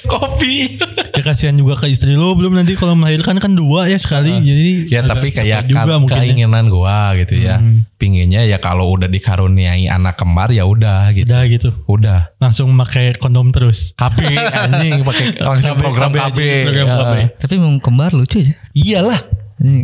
Kopi. 0.05 0.77
ya 1.09 1.23
kasihan 1.23 1.55
juga 1.55 1.73
ke 1.75 1.89
istri 1.89 2.13
lo 2.13 2.31
belum 2.31 2.53
nanti 2.53 2.77
kalau 2.77 2.93
melahirkan 2.93 3.39
kan 3.39 3.51
dua 3.51 3.87
ya 3.87 3.97
sekali 3.97 4.37
jadi 4.37 4.71
Ya 4.87 5.01
tapi 5.01 5.31
kayak 5.31 5.65
juga 5.65 5.97
mungkin 5.97 6.13
ya. 6.13 6.21
keinginan 6.21 6.69
gua 6.69 7.15
gitu 7.15 7.33
ya. 7.35 7.57
Pinginnya 7.95 8.43
ya 8.43 8.59
kalau 8.59 8.93
udah 8.93 9.07
dikaruniai 9.07 9.87
anak 9.87 10.13
kembar 10.13 10.51
ya 10.51 10.61
udah 10.63 11.09
gitu. 11.09 11.25
udah 11.25 11.41
gitu 11.47 11.69
Udah. 11.87 12.29
langsung 12.37 12.69
pakai 12.75 13.15
kondom 13.15 13.49
terus 13.49 13.95
KB 13.95 14.19
anjing 14.37 15.01
pakai 15.01 15.25
langsung 15.39 15.73
KB, 15.73 15.81
program 15.81 16.09
KB 16.11 16.17
KB. 16.21 16.37
aja, 16.37 16.61
program 16.61 16.85
Ya. 16.85 16.95
KB. 16.95 17.13
Tapi 17.39 17.53
mau 17.57 17.71
kembar 17.79 18.11
lucu 18.13 18.44
aja. 18.45 18.53
Iyalah. 18.77 19.21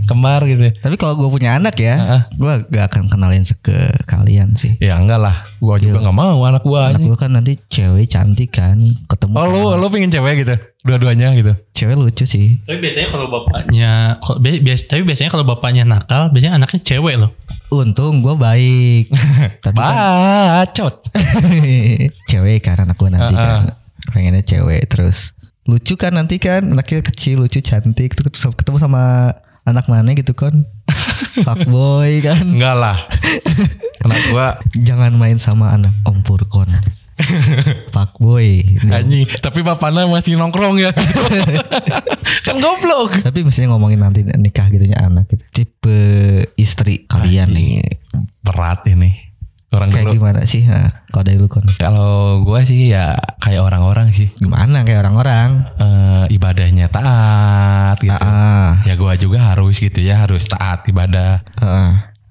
Kembar 0.06 0.43
gitu. 0.45 0.62
Tapi 0.84 1.00
kalau 1.00 1.15
gue 1.15 1.32
punya 1.32 1.56
anak 1.58 1.80
ya, 1.80 1.95
Heeh. 1.95 2.21
gue 2.38 2.54
gak 2.69 2.91
akan 2.91 3.08
kenalin 3.08 3.41
ke 3.41 3.74
kalian 4.04 4.54
sih. 4.54 4.76
Ya 4.84 5.00
enggak 5.00 5.24
lah. 5.24 5.47
Gua 5.63 5.80
juga 5.80 6.04
nggak 6.04 6.12
mau 6.17 6.43
anak 6.43 6.62
gua 6.67 6.91
Anak 6.91 7.08
gue 7.08 7.17
kan 7.17 7.32
nanti 7.32 7.56
cewek 7.71 8.12
cantik 8.12 8.52
kan, 8.52 8.78
ketemu 9.08 9.34
Oh 9.39 9.47
lu 9.47 9.62
lu 9.80 9.88
pengen 9.88 10.12
cewek 10.12 10.43
gitu? 10.43 10.60
Dua-duanya 10.84 11.32
gitu. 11.39 11.56
cewek 11.71 11.95
lucu 11.97 12.26
sih. 12.28 12.60
tapi 12.67 12.82
biasanya 12.84 13.08
kalau 13.10 13.30
bapaknya 13.32 14.17
bias, 14.41 14.89
tapi 14.89 15.02
biasanya 15.08 15.30
kalau 15.32 15.45
bapaknya 15.47 15.88
nakal 15.88 16.34
biasanya 16.34 16.58
anaknya 16.62 16.82
cewek 16.82 17.15
loh 17.21 17.32
Untung 17.71 18.19
gue 18.19 18.36
baik. 18.36 19.08
Tapi 19.63 19.80
kan 19.80 19.95
Bacot. 20.67 21.08
cewek 22.30 22.60
kan 22.60 22.84
anak 22.84 23.00
gue 23.00 23.08
nanti 23.08 23.32
kan. 23.32 23.80
Pengennya 24.12 24.43
cewek 24.43 24.91
terus 24.91 25.32
lucu 25.71 25.95
kan 25.95 26.12
nanti 26.12 26.36
kan 26.36 26.67
anaknya 26.67 26.99
kecil 26.99 27.47
lucu 27.47 27.63
cantik 27.63 28.11
ketemu 28.11 28.76
sama 28.76 29.32
anak 29.63 29.88
mana 29.88 30.11
gitu 30.11 30.36
kan 30.36 30.67
fuckboy 31.47 32.19
kan 32.19 32.43
Enggak 32.43 32.76
lah. 32.76 32.97
Anak 34.03 34.19
gua 34.34 34.47
jangan 34.76 35.15
main 35.15 35.39
sama 35.39 35.72
anak 35.72 35.95
om 36.03 36.19
Purkon 36.28 36.67
fuckboy 37.93 38.65
anjing, 38.89 39.30
tapi 39.39 39.61
bapaknya 39.61 40.09
masih 40.09 40.36
nongkrong 40.36 40.82
ya. 40.82 40.89
kan 42.45 42.55
goblok. 42.57 43.22
tapi 43.22 43.45
mestinya 43.45 43.78
ngomongin 43.78 44.01
nanti 44.01 44.26
nikah 44.26 44.67
gitunya 44.74 44.97
anak 44.97 45.30
gitu 45.30 45.45
tipe 45.53 46.01
istri 46.57 47.05
kalian 47.05 47.53
nih 47.53 47.86
Berat 48.41 48.89
ini. 48.89 49.30
Orang 49.72 49.88
kayak 49.88 50.03
dulu. 50.05 50.15
gimana 50.17 50.43
sih 50.43 50.63
ha? 50.63 50.91
kalau 51.07 51.24
dari 51.24 51.36
lu 51.36 51.47
kon 51.47 51.63
Kalau 51.72 52.41
gua 52.41 52.59
sih 52.61 52.88
ya 52.88 53.15
kayak 53.38 53.61
orang-orang 53.61 54.11
sih. 54.11 54.28
gimana 54.36 54.84
kayak 54.84 54.99
orang-orang 55.01 55.63
Eh, 55.78 56.26
ibadahnya 56.30 56.88
taat 56.88 57.95
gitu. 57.97 58.11
ah 58.13 58.84
Ya 58.84 58.93
gua 58.93 59.15
juga 59.15 59.39
harus 59.45 59.76
gitu 59.76 59.97
ya, 59.97 60.22
harus 60.22 60.43
taat 60.45 60.84
ibadah. 60.86 61.39
ah, 61.53 61.63
ah. 61.63 61.89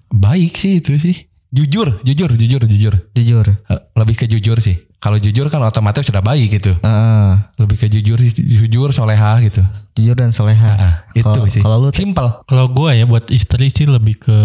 Baik 0.09 0.53
sih 0.55 0.79
itu 0.79 0.95
sih. 0.95 1.17
Jujur, 1.49 1.99
jujur, 2.03 2.31
jujur, 2.31 2.63
jujur. 2.63 2.95
jujur 3.11 3.47
Eh, 3.67 3.81
Lebih 3.95 4.15
ke 4.17 4.27
jujur 4.27 4.61
sih. 4.61 4.77
Kalau 4.97 5.17
jujur 5.17 5.49
kan 5.49 5.59
otomatis 5.61 6.05
sudah 6.05 6.21
baik 6.21 6.53
gitu. 6.53 6.77
Ah. 6.81 7.49
Lebih 7.57 7.77
ke 7.77 7.87
jujur, 7.89 8.21
sih, 8.21 8.37
jujur, 8.37 8.93
soleha 8.93 9.41
gitu. 9.41 9.65
jujur 9.93 10.13
dan 10.15 10.29
soleha 10.29 10.71
Ah, 10.71 10.95
itu 11.11 11.25
Kalau- 11.25 11.49
sih. 11.49 11.61
kalau 11.61 11.77
lu 11.79 11.91
simple. 11.91 12.45
Kalau 12.45 12.69
gue 12.69 12.91
ya 12.95 13.05
buat 13.05 13.27
istri 13.29 13.67
sih 13.67 13.85
lebih 13.85 14.17
ke 14.19 14.39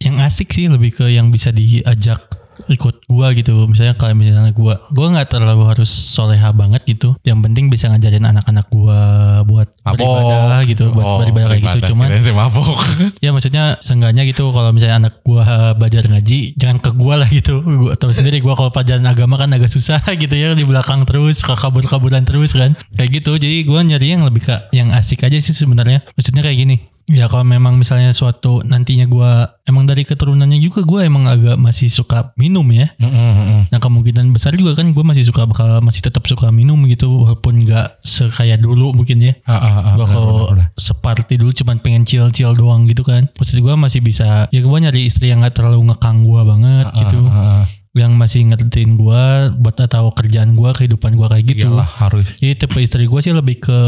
yang 0.00 0.20
asik 0.20 0.52
sih 0.52 0.68
lebih 0.68 0.92
ke 0.92 1.06
yang 1.08 1.32
bisa 1.32 1.48
diajak 1.52 2.36
ikut 2.66 3.04
gua 3.06 3.36
gitu. 3.36 3.68
Misalnya 3.68 3.94
kayak 3.94 4.16
misalnya 4.16 4.52
gua 4.56 4.80
gua 4.90 5.12
nggak 5.12 5.28
terlalu 5.28 5.64
harus 5.68 5.90
soleha 5.92 6.50
banget 6.56 6.82
gitu. 6.88 7.14
Yang 7.22 7.38
penting 7.48 7.64
bisa 7.68 7.92
ngajarin 7.92 8.24
anak-anak 8.24 8.66
gua 8.72 8.98
buat 9.44 9.68
beribadah 9.84 10.64
gitu 10.66 10.90
buat 10.90 11.04
Oh, 11.06 11.18
beribadah 11.22 11.52
kayak 11.52 11.84
gitu. 11.84 11.94
cuman 11.94 12.08
mabok. 12.34 12.80
ya 13.24 13.30
maksudnya 13.30 13.78
seenggaknya 13.84 14.26
gitu 14.26 14.50
kalau 14.50 14.72
misalnya 14.72 15.06
anak 15.06 15.14
gua 15.22 15.76
belajar 15.76 16.08
ngaji 16.08 16.56
jangan 16.58 16.80
ke 16.80 16.90
gua 16.96 17.14
lah 17.22 17.28
gitu. 17.30 17.62
Gua 17.62 17.94
tahu 17.94 18.10
sendiri 18.16 18.40
gua 18.42 18.56
kalau 18.58 18.72
pelajaran 18.72 19.04
agama 19.06 19.36
kan 19.38 19.52
agak 19.52 19.70
susah 19.70 20.00
gitu 20.22 20.34
ya 20.34 20.56
di 20.56 20.64
belakang 20.64 21.04
terus 21.04 21.44
ke 21.44 21.52
kabur-kaburan 21.52 22.24
terus 22.24 22.56
kan. 22.56 22.74
Kayak 22.96 23.22
gitu 23.22 23.36
jadi 23.38 23.62
gua 23.68 23.84
nyari 23.84 24.16
yang 24.16 24.24
lebih 24.24 24.42
ke 24.48 24.56
yang 24.72 24.90
asik 24.96 25.22
aja 25.22 25.36
sih 25.38 25.52
sebenarnya. 25.54 26.02
Maksudnya 26.16 26.42
kayak 26.42 26.58
gini 26.58 26.95
Ya 27.06 27.30
kalau 27.30 27.46
memang 27.46 27.78
misalnya 27.78 28.10
suatu 28.10 28.66
nantinya 28.66 29.06
gua 29.06 29.62
emang 29.62 29.86
dari 29.86 30.02
keturunannya 30.02 30.58
juga 30.58 30.82
gua 30.82 31.06
emang 31.06 31.30
agak 31.30 31.54
masih 31.54 31.86
suka 31.86 32.34
minum 32.34 32.66
ya. 32.74 32.90
Mm, 32.98 33.06
mm, 33.06 33.32
mm. 33.38 33.62
Nah 33.70 33.78
kemungkinan 33.78 34.34
besar 34.34 34.58
juga 34.58 34.74
kan 34.74 34.90
gua 34.90 35.06
masih 35.06 35.22
suka 35.22 35.46
bakal 35.46 35.78
masih 35.86 36.02
tetap 36.02 36.26
suka 36.26 36.50
minum 36.50 36.74
gitu 36.90 37.06
walaupun 37.22 37.62
nggak 37.62 38.02
sekaya 38.02 38.58
dulu 38.58 38.90
mungkin 38.90 39.22
ya. 39.22 39.38
Ah, 39.46 39.54
ah, 39.54 39.62
ah, 39.62 39.94
benar, 39.94 40.10
kalau 40.10 40.38
separty 40.74 41.38
dulu 41.38 41.54
cuman 41.54 41.78
pengen 41.78 42.02
chill-chill 42.02 42.58
doang 42.58 42.90
gitu 42.90 43.06
kan. 43.06 43.30
Maksud 43.38 43.62
gua 43.62 43.78
masih 43.78 44.02
bisa 44.02 44.50
ya 44.50 44.60
gua 44.66 44.82
nyari 44.82 45.06
istri 45.06 45.30
yang 45.30 45.46
gak 45.46 45.62
terlalu 45.62 45.86
ngekang 45.86 46.26
gua 46.26 46.42
banget 46.42 46.90
gitu. 46.90 47.22
Ah, 47.30 47.38
ah, 47.38 47.50
ah. 47.62 47.64
Yang 47.96 48.12
masih 48.12 48.40
ngertiin 48.52 49.00
gua 49.00 49.48
buat 49.56 49.80
atau 49.80 50.12
kerjaan 50.12 50.52
gua, 50.52 50.76
kehidupan 50.76 51.16
gua 51.16 51.32
kayak 51.32 51.44
gitu. 51.48 51.72
Iyalah 51.72 51.88
harus 51.88 52.28
Jadi 52.36 52.52
tipe 52.60 52.78
istri 52.78 53.08
gua 53.08 53.24
sih 53.24 53.32
lebih 53.32 53.56
ke 53.56 53.78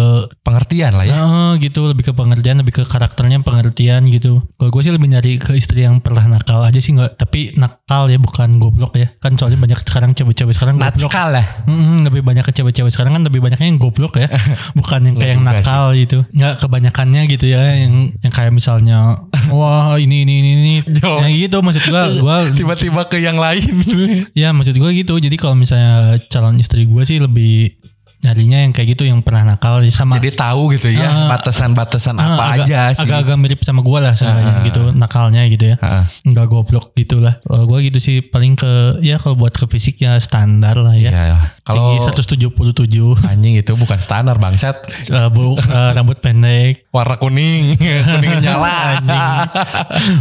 pengertian 0.40 0.96
lah 0.96 1.04
ya. 1.04 1.12
Nah, 1.14 1.52
gitu 1.60 1.84
lebih 1.84 2.08
ke 2.08 2.12
pengertian, 2.16 2.58
lebih 2.60 2.80
ke 2.80 2.82
karakternya 2.88 3.44
pengertian 3.44 4.08
gitu. 4.08 4.40
Kalau 4.56 4.70
gue 4.72 4.82
sih 4.82 4.92
lebih 4.94 5.08
nyari 5.12 5.36
ke 5.36 5.52
istri 5.54 5.84
yang 5.84 6.00
pernah 6.00 6.24
nakal 6.24 6.64
aja 6.64 6.80
sih 6.80 6.96
nggak, 6.96 7.20
tapi 7.20 7.52
nakal 7.54 8.08
ya 8.08 8.16
bukan 8.16 8.56
goblok 8.56 8.96
ya. 8.96 9.12
Kan 9.20 9.36
soalnya 9.36 9.60
banyak 9.60 9.78
sekarang 9.84 10.16
cewek-cewek 10.16 10.56
sekarang 10.56 10.80
goblok. 10.80 10.96
Natskal 10.96 11.28
lah. 11.36 11.46
Mm-mm, 11.68 12.08
lebih 12.08 12.22
banyak 12.24 12.44
ke 12.48 12.52
cewek-cewek 12.56 12.88
sekarang 12.88 13.20
kan 13.20 13.22
lebih 13.28 13.44
banyaknya 13.44 13.68
yang 13.68 13.76
goblok 13.76 14.16
ya, 14.16 14.28
bukan 14.78 15.00
yang 15.04 15.14
kayak 15.20 15.32
yang 15.36 15.42
nakal 15.44 15.92
gitu. 15.92 16.24
Nggak 16.32 16.54
kebanyakannya 16.64 17.22
gitu 17.28 17.46
ya, 17.50 17.62
yang 17.76 18.14
yang 18.24 18.32
kayak 18.32 18.52
misalnya, 18.54 19.20
wah 19.56 19.98
ini 20.00 20.24
ini 20.24 20.34
ini 20.40 20.50
ini, 20.56 20.74
yang 20.96 21.32
gitu 21.34 21.56
maksud 21.60 21.84
gua, 21.90 22.02
gua 22.18 22.36
Tiba-tiba 22.58 23.04
ke 23.06 23.20
yang 23.20 23.36
lain. 23.36 23.66
ya 24.40 24.54
maksud 24.54 24.76
gue 24.76 24.90
gitu. 24.94 25.14
Jadi 25.18 25.36
kalau 25.38 25.54
misalnya 25.58 26.18
calon 26.28 26.60
istri 26.60 26.84
gue 26.84 27.02
sih 27.06 27.18
lebih 27.18 27.74
nyarinya 28.18 28.58
yang 28.60 28.72
kayak 28.72 28.88
gitu 28.92 29.04
yang 29.04 29.20
pernah 29.20 29.46
nakal 29.46 29.78
sama 29.88 30.18
Jadi 30.18 30.34
tahu 30.34 30.74
gitu 30.74 30.90
ya 30.90 31.06
Ah. 31.06 31.30
batasan-batasan 31.30 32.14
Ah, 32.14 32.34
apa 32.34 32.44
agak, 32.52 32.66
aja 32.66 32.80
sih. 32.90 33.00
Agak-agak 33.00 33.36
mirip 33.36 33.60
sama 33.62 33.78
gue 33.80 33.94
lah 33.96 34.12
sebenarnya 34.12 34.42
Ah, 34.44 34.58
ah, 34.58 34.64
gitu 34.64 34.82
nakalnya 34.90 35.42
gitu 35.46 35.64
ya. 35.64 35.76
Enggak 36.22 36.46
goblok 36.48 36.92
gitu 36.92 37.18
lah. 37.18 37.38
Kalau 37.40 37.64
gue 37.64 37.78
gitu 37.84 37.98
sih 37.98 38.16
paling 38.20 38.54
ke 38.54 38.72
ya 39.00 39.16
kalau 39.16 39.36
buat 39.36 39.52
ke 39.52 39.64
fisik 39.68 40.00
ya 40.00 40.18
standar 40.18 40.74
lah 40.76 40.94
ya. 40.94 41.10
Ya, 41.10 41.36
kalau 41.62 41.94
Tinggi 41.94 42.10
177 42.10 42.90
anjing 43.22 43.54
itu 43.54 43.72
bukan 43.72 43.98
standar 43.98 44.34
bangsat. 44.36 44.76
eh, 45.08 45.28
bu, 45.28 45.54
eh, 45.54 45.90
rambut 45.92 46.18
pendek, 46.18 46.90
Warna 46.90 47.16
kuning, 47.16 47.78
kuning 48.10 48.34
nyala. 48.40 48.98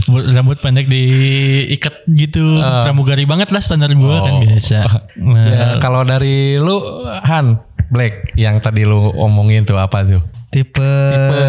Bu- 0.05 0.25
rambut 0.27 0.57
pendek 0.57 0.85
diikat 0.85 2.05
gitu, 2.07 2.61
pramugari 2.61 3.23
banget 3.23 3.49
lah 3.49 3.59
standar 3.59 3.89
gue 3.89 4.15
kan 4.17 4.33
Oh. 4.33 4.41
biasa. 4.41 4.79
Ya, 5.17 5.25
Nah, 5.57 5.73
kalau 5.79 6.03
dari 6.03 6.55
lu 6.57 6.77
Han 7.23 7.57
Black 7.89 8.33
yang 8.33 8.57
tadi 8.57 8.83
lu 8.83 9.11
omongin 9.13 9.63
tuh 9.63 9.75
apa 9.75 10.01
tuh? 10.01 10.23
tipe, 10.47 10.79
Tipe 10.79 11.43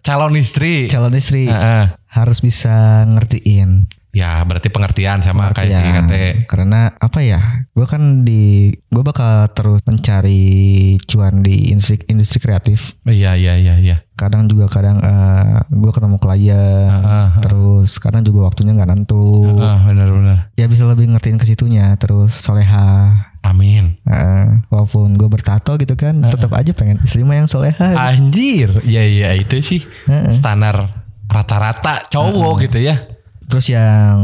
calon 0.00 0.34
istri. 0.34 0.86
calon 0.86 1.12
istri 1.12 1.46
Ah, 1.46 1.58
ah. 1.58 1.84
harus 2.08 2.38
bisa 2.38 3.02
ngertiin 3.04 3.90
Ya 4.14 4.38
berarti 4.40 4.70
pengertian 4.70 5.18
sama 5.20 5.50
kayak 5.50 5.68
Ya, 5.68 5.80
si 5.80 5.90
kate. 5.90 6.24
karena 6.46 6.94
apa 6.94 7.18
ya 7.18 7.66
gue 7.68 7.82
kan 7.82 8.22
di 8.22 8.70
gue 8.70 9.02
bakal 9.02 9.50
terus 9.50 9.82
mencari 9.82 10.46
cuan 11.02 11.42
di 11.42 11.74
industri 11.74 11.98
industri 12.06 12.38
kreatif 12.38 12.94
Iya 13.02 13.34
iya 13.34 13.58
iya 13.58 13.74
iya. 13.76 13.96
kadang 14.14 14.46
juga 14.46 14.70
kadang 14.70 15.02
gue 15.68 15.90
ketemu 15.90 16.16
klien 16.16 16.94
ah, 16.94 17.34
terus 17.40 17.98
kadang 17.98 18.22
juga 18.22 18.46
waktunya 18.46 18.70
nggak 18.72 18.86
nentu 18.88 19.58
Ah, 19.58 19.82
benar-benar. 19.82 20.54
ya 20.54 20.70
bisa 20.70 20.86
lebih 20.86 21.10
ngertiin 21.10 21.34
ke 21.34 21.44
situnya 21.44 21.90
terus 21.96 22.38
soleha 22.38 23.18
Amin. 23.44 24.00
Eh, 24.02 24.46
walaupun 24.66 25.14
gue 25.14 25.28
bertato 25.28 25.76
gitu 25.76 25.94
kan 25.94 26.24
tetap 26.24 26.48
aja 26.50 26.72
pengen 26.72 26.96
istri 26.98 27.20
mah 27.20 27.36
yang 27.36 27.44
soleha 27.44 27.92
Anjir. 27.94 28.80
Iya 28.80 29.02
iya 29.04 29.28
itu 29.34 29.60
sih 29.60 29.84
Heeh. 30.04 30.32
standar 30.32 31.04
rata-rata 31.26 32.04
cowok 32.06 32.64
gitu 32.64 32.80
ya. 32.80 32.96
terus 33.44 33.68
yang 33.68 34.16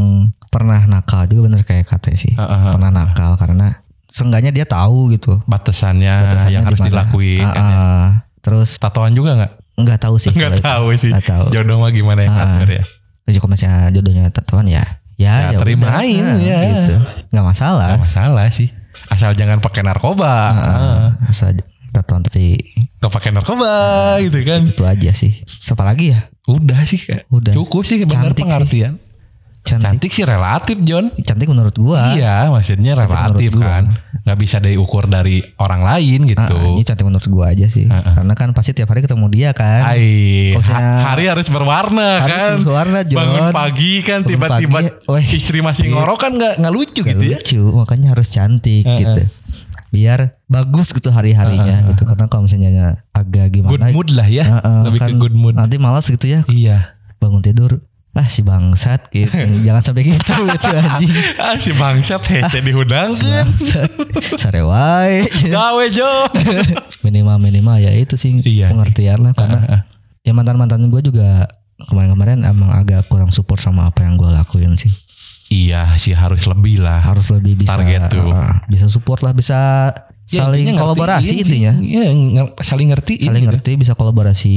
pernah 0.47 0.83
nakal 0.85 1.25
juga 1.25 1.47
bener 1.47 1.62
kayak 1.62 1.85
kata 1.87 2.11
sih 2.12 2.33
ah, 2.35 2.43
ah. 2.43 2.73
pernah 2.73 2.89
nakal 2.89 3.37
karena 3.37 3.85
seenggaknya 4.07 4.51
dia 4.51 4.64
tahu 4.64 5.12
gitu 5.12 5.39
Batasannya, 5.45 6.14
batasannya 6.27 6.51
yang 6.51 6.64
harus 6.64 6.81
dilakuin. 6.81 7.45
Ah, 7.45 7.53
kan 7.53 7.62
ya. 7.62 7.79
terus 8.41 8.75
Tatoan 8.77 9.12
juga 9.12 9.37
nggak? 9.37 9.53
nggak 9.77 9.99
tahu 9.99 10.16
sih 10.16 10.29
Nggak 10.31 10.51
itu. 10.51 10.62
tahu 10.62 10.87
sih. 10.95 11.09
Nggak 11.09 11.27
tahu. 11.27 11.47
Jodoh 11.51 11.77
mah 11.79 11.91
gimana 11.91 12.21
yang 12.21 12.33
Ah. 12.33 12.41
ngatur 12.57 12.68
ya? 12.75 12.85
Kalau 13.31 13.49
misalnya 13.49 13.89
jodohnya 13.91 14.25
tatoan 14.29 14.66
ya 14.66 14.85
Ya, 15.14 15.53
ya, 15.53 15.53
ya 15.53 15.59
terimain, 15.61 16.16
udah, 16.16 16.41
ya. 16.41 16.59
gitu 16.81 16.97
nggak 17.29 17.45
masalah 17.47 17.89
Gak 17.95 18.03
masalah 18.03 18.47
sih. 18.49 18.68
Asal 19.11 19.35
jangan 19.35 19.59
pakai 19.59 19.83
narkoba. 19.83 20.33
Ah, 20.49 21.07
asal 21.27 21.59
tatoan 21.91 22.23
tapi 22.23 22.55
Gak 22.97 23.11
pakai 23.11 23.31
narkoba 23.31 23.73
gitu 24.21 24.39
kan. 24.43 24.63
itu 24.63 24.85
aja 24.85 25.11
sih 25.11 25.41
siapa 25.43 25.83
lagi 25.83 26.13
ya 26.13 26.21
Udah 26.47 26.85
sih 26.85 27.01
Udah. 27.29 27.51
cukup 27.51 27.83
sih 27.83 28.05
benar 28.05 28.31
Cantik 28.31 28.45
sih. 28.45 28.95
Cantik 29.61 29.85
Cantik 29.93 30.11
sih 30.11 30.25
relatif 30.25 30.77
John. 30.81 31.13
cantik 31.17 31.45
menurut 31.47 31.75
gua 31.75 32.13
Iya, 32.13 32.49
maksudnya 32.49 32.95
relatif 32.95 33.53
gua. 33.53 33.65
kan. 33.79 33.85
Gak 34.21 34.37
bisa 34.37 34.57
diukur 34.59 35.05
dari 35.05 35.41
orang 35.57 35.81
lain 35.83 36.25
gitu. 36.25 36.57
ini 36.71 36.83
cantik 36.83 37.03
menurut 37.03 37.27
gua 37.27 37.51
aja 37.51 37.67
sih 37.67 37.85
Ah, 37.85 38.01
ah. 38.01 38.15
karena 38.17 38.35
kan 38.35 38.49
pasti 38.51 38.73
tiap 38.73 38.89
hari 38.89 39.01
ketemu 39.01 39.27
dia 39.29 39.51
kan 39.53 39.85
saya- 40.61 40.81
ha- 40.81 41.05
hari 41.11 41.25
harus 41.27 41.47
berwarna 41.47 42.21
Harus 42.21 42.31
kan. 42.31 42.57
berwarna, 42.63 42.99
John. 43.03 43.21
Bangun 43.21 43.47
pagi 43.51 43.93
kan 44.01 44.21
tiba-tiba 44.23 44.79
istri 45.27 45.61
masih 45.61 45.87
Iya. 45.87 45.93
ngorok 45.95 46.19
kan 46.19 46.33
nggak 46.33 46.53
nggak 46.57 46.73
lucu 46.73 47.01
Gak 47.01 47.09
gitu 47.11 47.25
ya. 47.27 47.37
lucu 47.37 47.61
makanya 47.75 48.09
harus 48.11 48.29
cantik 48.29 48.85
Ah, 48.85 48.97
gitu 48.99 49.23
biar 49.91 50.39
bagus 50.47 50.89
gitu 50.91 51.11
hari-harinya 51.11 51.91
gitu 51.91 52.07
karena 52.07 52.25
kalau 52.27 52.47
misalnya 52.47 52.71
agak 53.11 53.51
gimana 53.51 53.75
Good 53.75 53.91
mood 53.91 54.09
lah 54.13 54.25
ya. 54.25 54.45
Ah, 54.47 54.59
ah, 54.61 54.81
Lebih 54.87 54.99
ke 54.99 55.05
kan 55.05 55.19
good 55.19 55.35
mood. 55.35 55.55
nanti 55.55 55.77
malas 55.77 56.07
gitu 56.07 56.25
ya 56.25 56.47
Iya. 56.47 56.95
bangun 57.19 57.43
tidur 57.43 57.83
ah 58.13 58.27
si 58.27 58.41
bangsat 58.41 59.07
gitu 59.09 59.31
jangan 59.67 59.83
sampai 59.83 60.03
gitu 60.05 60.35
gitu 60.51 60.69
anjing 60.73 61.15
Ah 61.37 61.55
si 61.55 61.71
bangsat 61.71 62.19
hese 62.23 62.59
dihudangkeun. 62.59 63.47
bangsat 63.47 63.91
sare 64.35 64.63
wae 64.63 65.31
Gawe 65.49 65.85
Jo. 65.89 66.27
minimal 67.01 67.39
minimal 67.39 67.77
ya 67.77 67.93
itu 67.93 68.15
sih 68.15 68.41
Iya. 68.41 68.69
pengertian 68.69 69.21
lah 69.21 69.33
karena 69.33 69.87
ya 70.21 70.33
mantan 70.33 70.57
mantan 70.57 70.87
gue 70.87 71.01
juga 71.01 71.47
kemarin-kemarin 71.83 72.43
emang 72.43 72.71
agak 72.73 73.07
kurang 73.07 73.31
support 73.31 73.57
sama 73.57 73.87
apa 73.87 74.03
yang 74.03 74.15
gue 74.15 74.29
lakuin 74.29 74.75
sih 74.75 74.91
Iya 75.49 75.95
sih 75.97 76.13
harus 76.13 76.47
lebih 76.47 76.79
lah. 76.79 77.03
harus 77.03 77.27
lebih 77.27 77.59
bisa 77.59 77.75
Target 77.75 78.07
tuh. 78.09 78.23
uh, 78.25 78.55
bisa 78.67 78.87
support 78.87 79.19
lah 79.21 79.31
bisa 79.31 79.91
Ya, 80.27 80.47
saling 80.47 80.63
intinya 80.63 80.79
kolaborasi 80.81 81.35
intinya 81.37 81.75
Iya, 81.75 82.15
saling 82.61 82.91
ngertiin. 82.91 83.27
saling 83.27 83.43
gitu. 83.43 83.51
ngerti 83.51 83.71
bisa 83.77 83.93
kolaborasi 83.95 84.55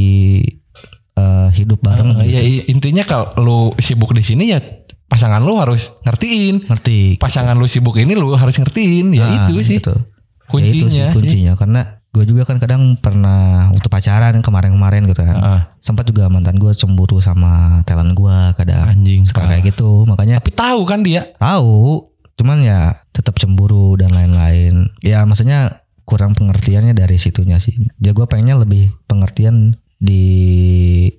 eh, 1.14 1.47
hidup 1.53 1.80
bareng 1.80 2.18
Eh, 2.20 2.26
gitu. 2.26 2.34
ya 2.34 2.41
intinya 2.68 3.03
kalau 3.03 3.28
lu 3.38 3.57
sibuk 3.78 4.11
di 4.11 4.22
sini 4.22 4.49
ya 4.49 4.59
pasangan 5.05 5.39
lu 5.39 5.55
harus 5.55 5.93
ngertiin. 6.01 6.66
ngerti 6.66 7.18
Pasangan 7.18 7.53
lu 7.53 7.66
sibuk 7.66 7.93
ini 7.95 8.14
lu 8.14 8.34
harus 8.34 8.55
ngertiin. 8.55 9.11
Ya 9.11 9.24
Nah, 9.24 9.34
itu 9.45 9.53
sih. 9.61 9.78
gitu. 9.78 9.93
Ya 9.93 10.01
itu 10.01 10.49
Kuncinya 10.49 10.86
sih 10.86 11.01
sih. 11.03 11.14
kuncinya 11.16 11.53
karena 11.55 11.82
gue 12.09 12.24
juga 12.24 12.43
kan 12.43 12.57
kadang 12.57 12.93
pernah 12.95 13.39
waktu 13.70 13.89
pacaran 13.89 14.38
kemarin-kemarin 14.39 15.01
gitu 15.03 15.22
kan 15.24 15.34
Heeh. 15.34 15.61
sempat 15.80 16.05
juga 16.05 16.30
mantan 16.30 16.55
gue 16.55 16.70
cemburu 16.72 17.18
sama 17.18 17.82
talent 17.84 18.14
gue 18.14 18.38
kadang 18.53 18.86
Anjing. 18.88 19.26
suka 19.26 19.41
kayak 19.43 19.66
gitu 19.68 20.05
makanya 20.05 20.38
Tapi 20.38 20.53
tahu 20.53 20.82
kan 20.84 21.01
dia. 21.01 21.34
tahu 21.36 22.05
cuman 22.34 22.61
ya 22.61 22.80
tetap 23.09 23.34
cemburu 23.36 23.93
dan 23.93 24.09
lain-lain 24.11 24.93
ya 24.99 25.22
maksudnya 25.24 25.82
kurang 26.03 26.34
pengertiannya 26.34 26.91
dari 26.91 27.18
situnya 27.18 27.57
sih 27.57 27.74
ya 27.97 28.11
gue 28.11 28.26
pengennya 28.28 28.57
lebih 28.57 28.93
pengertian 29.03 29.82
di 30.04 30.24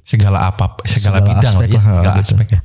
Segala 0.05 0.53
apa, 0.53 0.77
segala, 0.85 1.17
Segala 1.17 1.19
bidang 1.25 1.55
aspek 1.57 1.69
lah 1.73 1.73
ya. 1.73 1.81
lah, 1.81 1.97
Segala 1.97 2.15
gitu. 2.21 2.35
aspek 2.37 2.49
ya. 2.53 2.61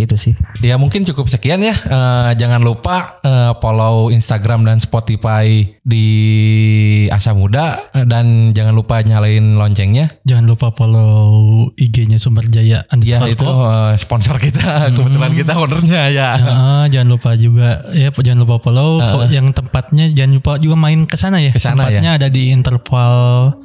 Gitu 0.00 0.16
sih 0.16 0.34
Ya 0.60 0.76
mungkin 0.76 1.08
cukup 1.08 1.32
sekian 1.32 1.64
ya. 1.64 1.72
Eh, 1.72 2.30
jangan 2.36 2.60
lupa 2.60 3.22
eh, 3.24 3.52
follow 3.64 4.12
Instagram 4.12 4.68
dan 4.68 4.76
Spotify 4.76 5.64
di 5.80 6.06
Asa 7.08 7.32
Muda 7.32 7.90
dan 8.04 8.52
jangan 8.52 8.76
lupa 8.76 9.00
nyalain 9.00 9.56
loncengnya. 9.56 10.20
Jangan 10.28 10.44
lupa 10.44 10.68
follow 10.76 11.72
IG-nya 11.80 12.20
Sumber 12.20 12.44
Jaya 12.46 12.84
Ya 13.00 13.18
itu 13.24 13.46
eh, 13.48 13.94
sponsor 13.96 14.36
kita. 14.36 14.84
Kebetulan 14.96 15.32
kita 15.32 15.56
ownernya 15.56 16.02
ya. 16.12 16.28
Heeh, 16.36 16.82
jangan 16.92 17.08
lupa 17.08 17.30
juga 17.40 17.88
ya 17.96 18.12
jangan 18.12 18.44
lupa 18.44 18.56
follow 18.60 19.00
Kok 19.00 19.32
yang 19.32 19.56
tempatnya 19.56 20.12
jangan 20.12 20.32
lupa 20.36 20.52
juga 20.60 20.76
main 20.76 21.08
ke 21.08 21.16
sana 21.16 21.40
ya. 21.40 21.56
Ke 21.56 21.60
sana 21.62 21.88
tempatnya 21.88 22.20
ada 22.20 22.28
di 22.28 22.52
interval 22.52 23.12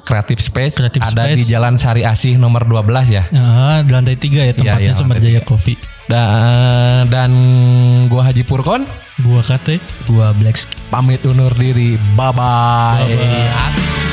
Creative 0.07 0.39
Space 0.39 0.79
Creative 0.79 1.03
ada 1.03 1.27
Space. 1.27 1.37
di 1.37 1.43
Jalan 1.51 1.75
Sari 1.75 2.07
Asih 2.07 2.39
nomor 2.39 2.63
12 2.63 3.11
ya. 3.11 3.23
Heeh, 3.27 3.77
di 3.83 3.91
lantai 3.91 4.15
tiga 4.15 4.47
ya 4.47 4.55
tempatnya 4.55 4.95
iya, 4.95 4.97
Sumber 4.97 5.19
lantai 5.19 5.35
Jaya. 5.35 5.43
Coffee. 5.43 5.94
Dan 6.05 7.09
dan 7.09 7.31
gua 8.07 8.29
Haji 8.29 8.45
Purkon 8.45 8.85
Gua 9.23 9.41
kate 9.41 9.79
gue 10.05 10.27
black 10.37 10.59
pamit 10.91 11.23
undur 11.25 11.51
diri. 11.55 11.97
Bye 12.13 12.31
bye. 12.35 13.03
Bye-bye. 13.07 14.04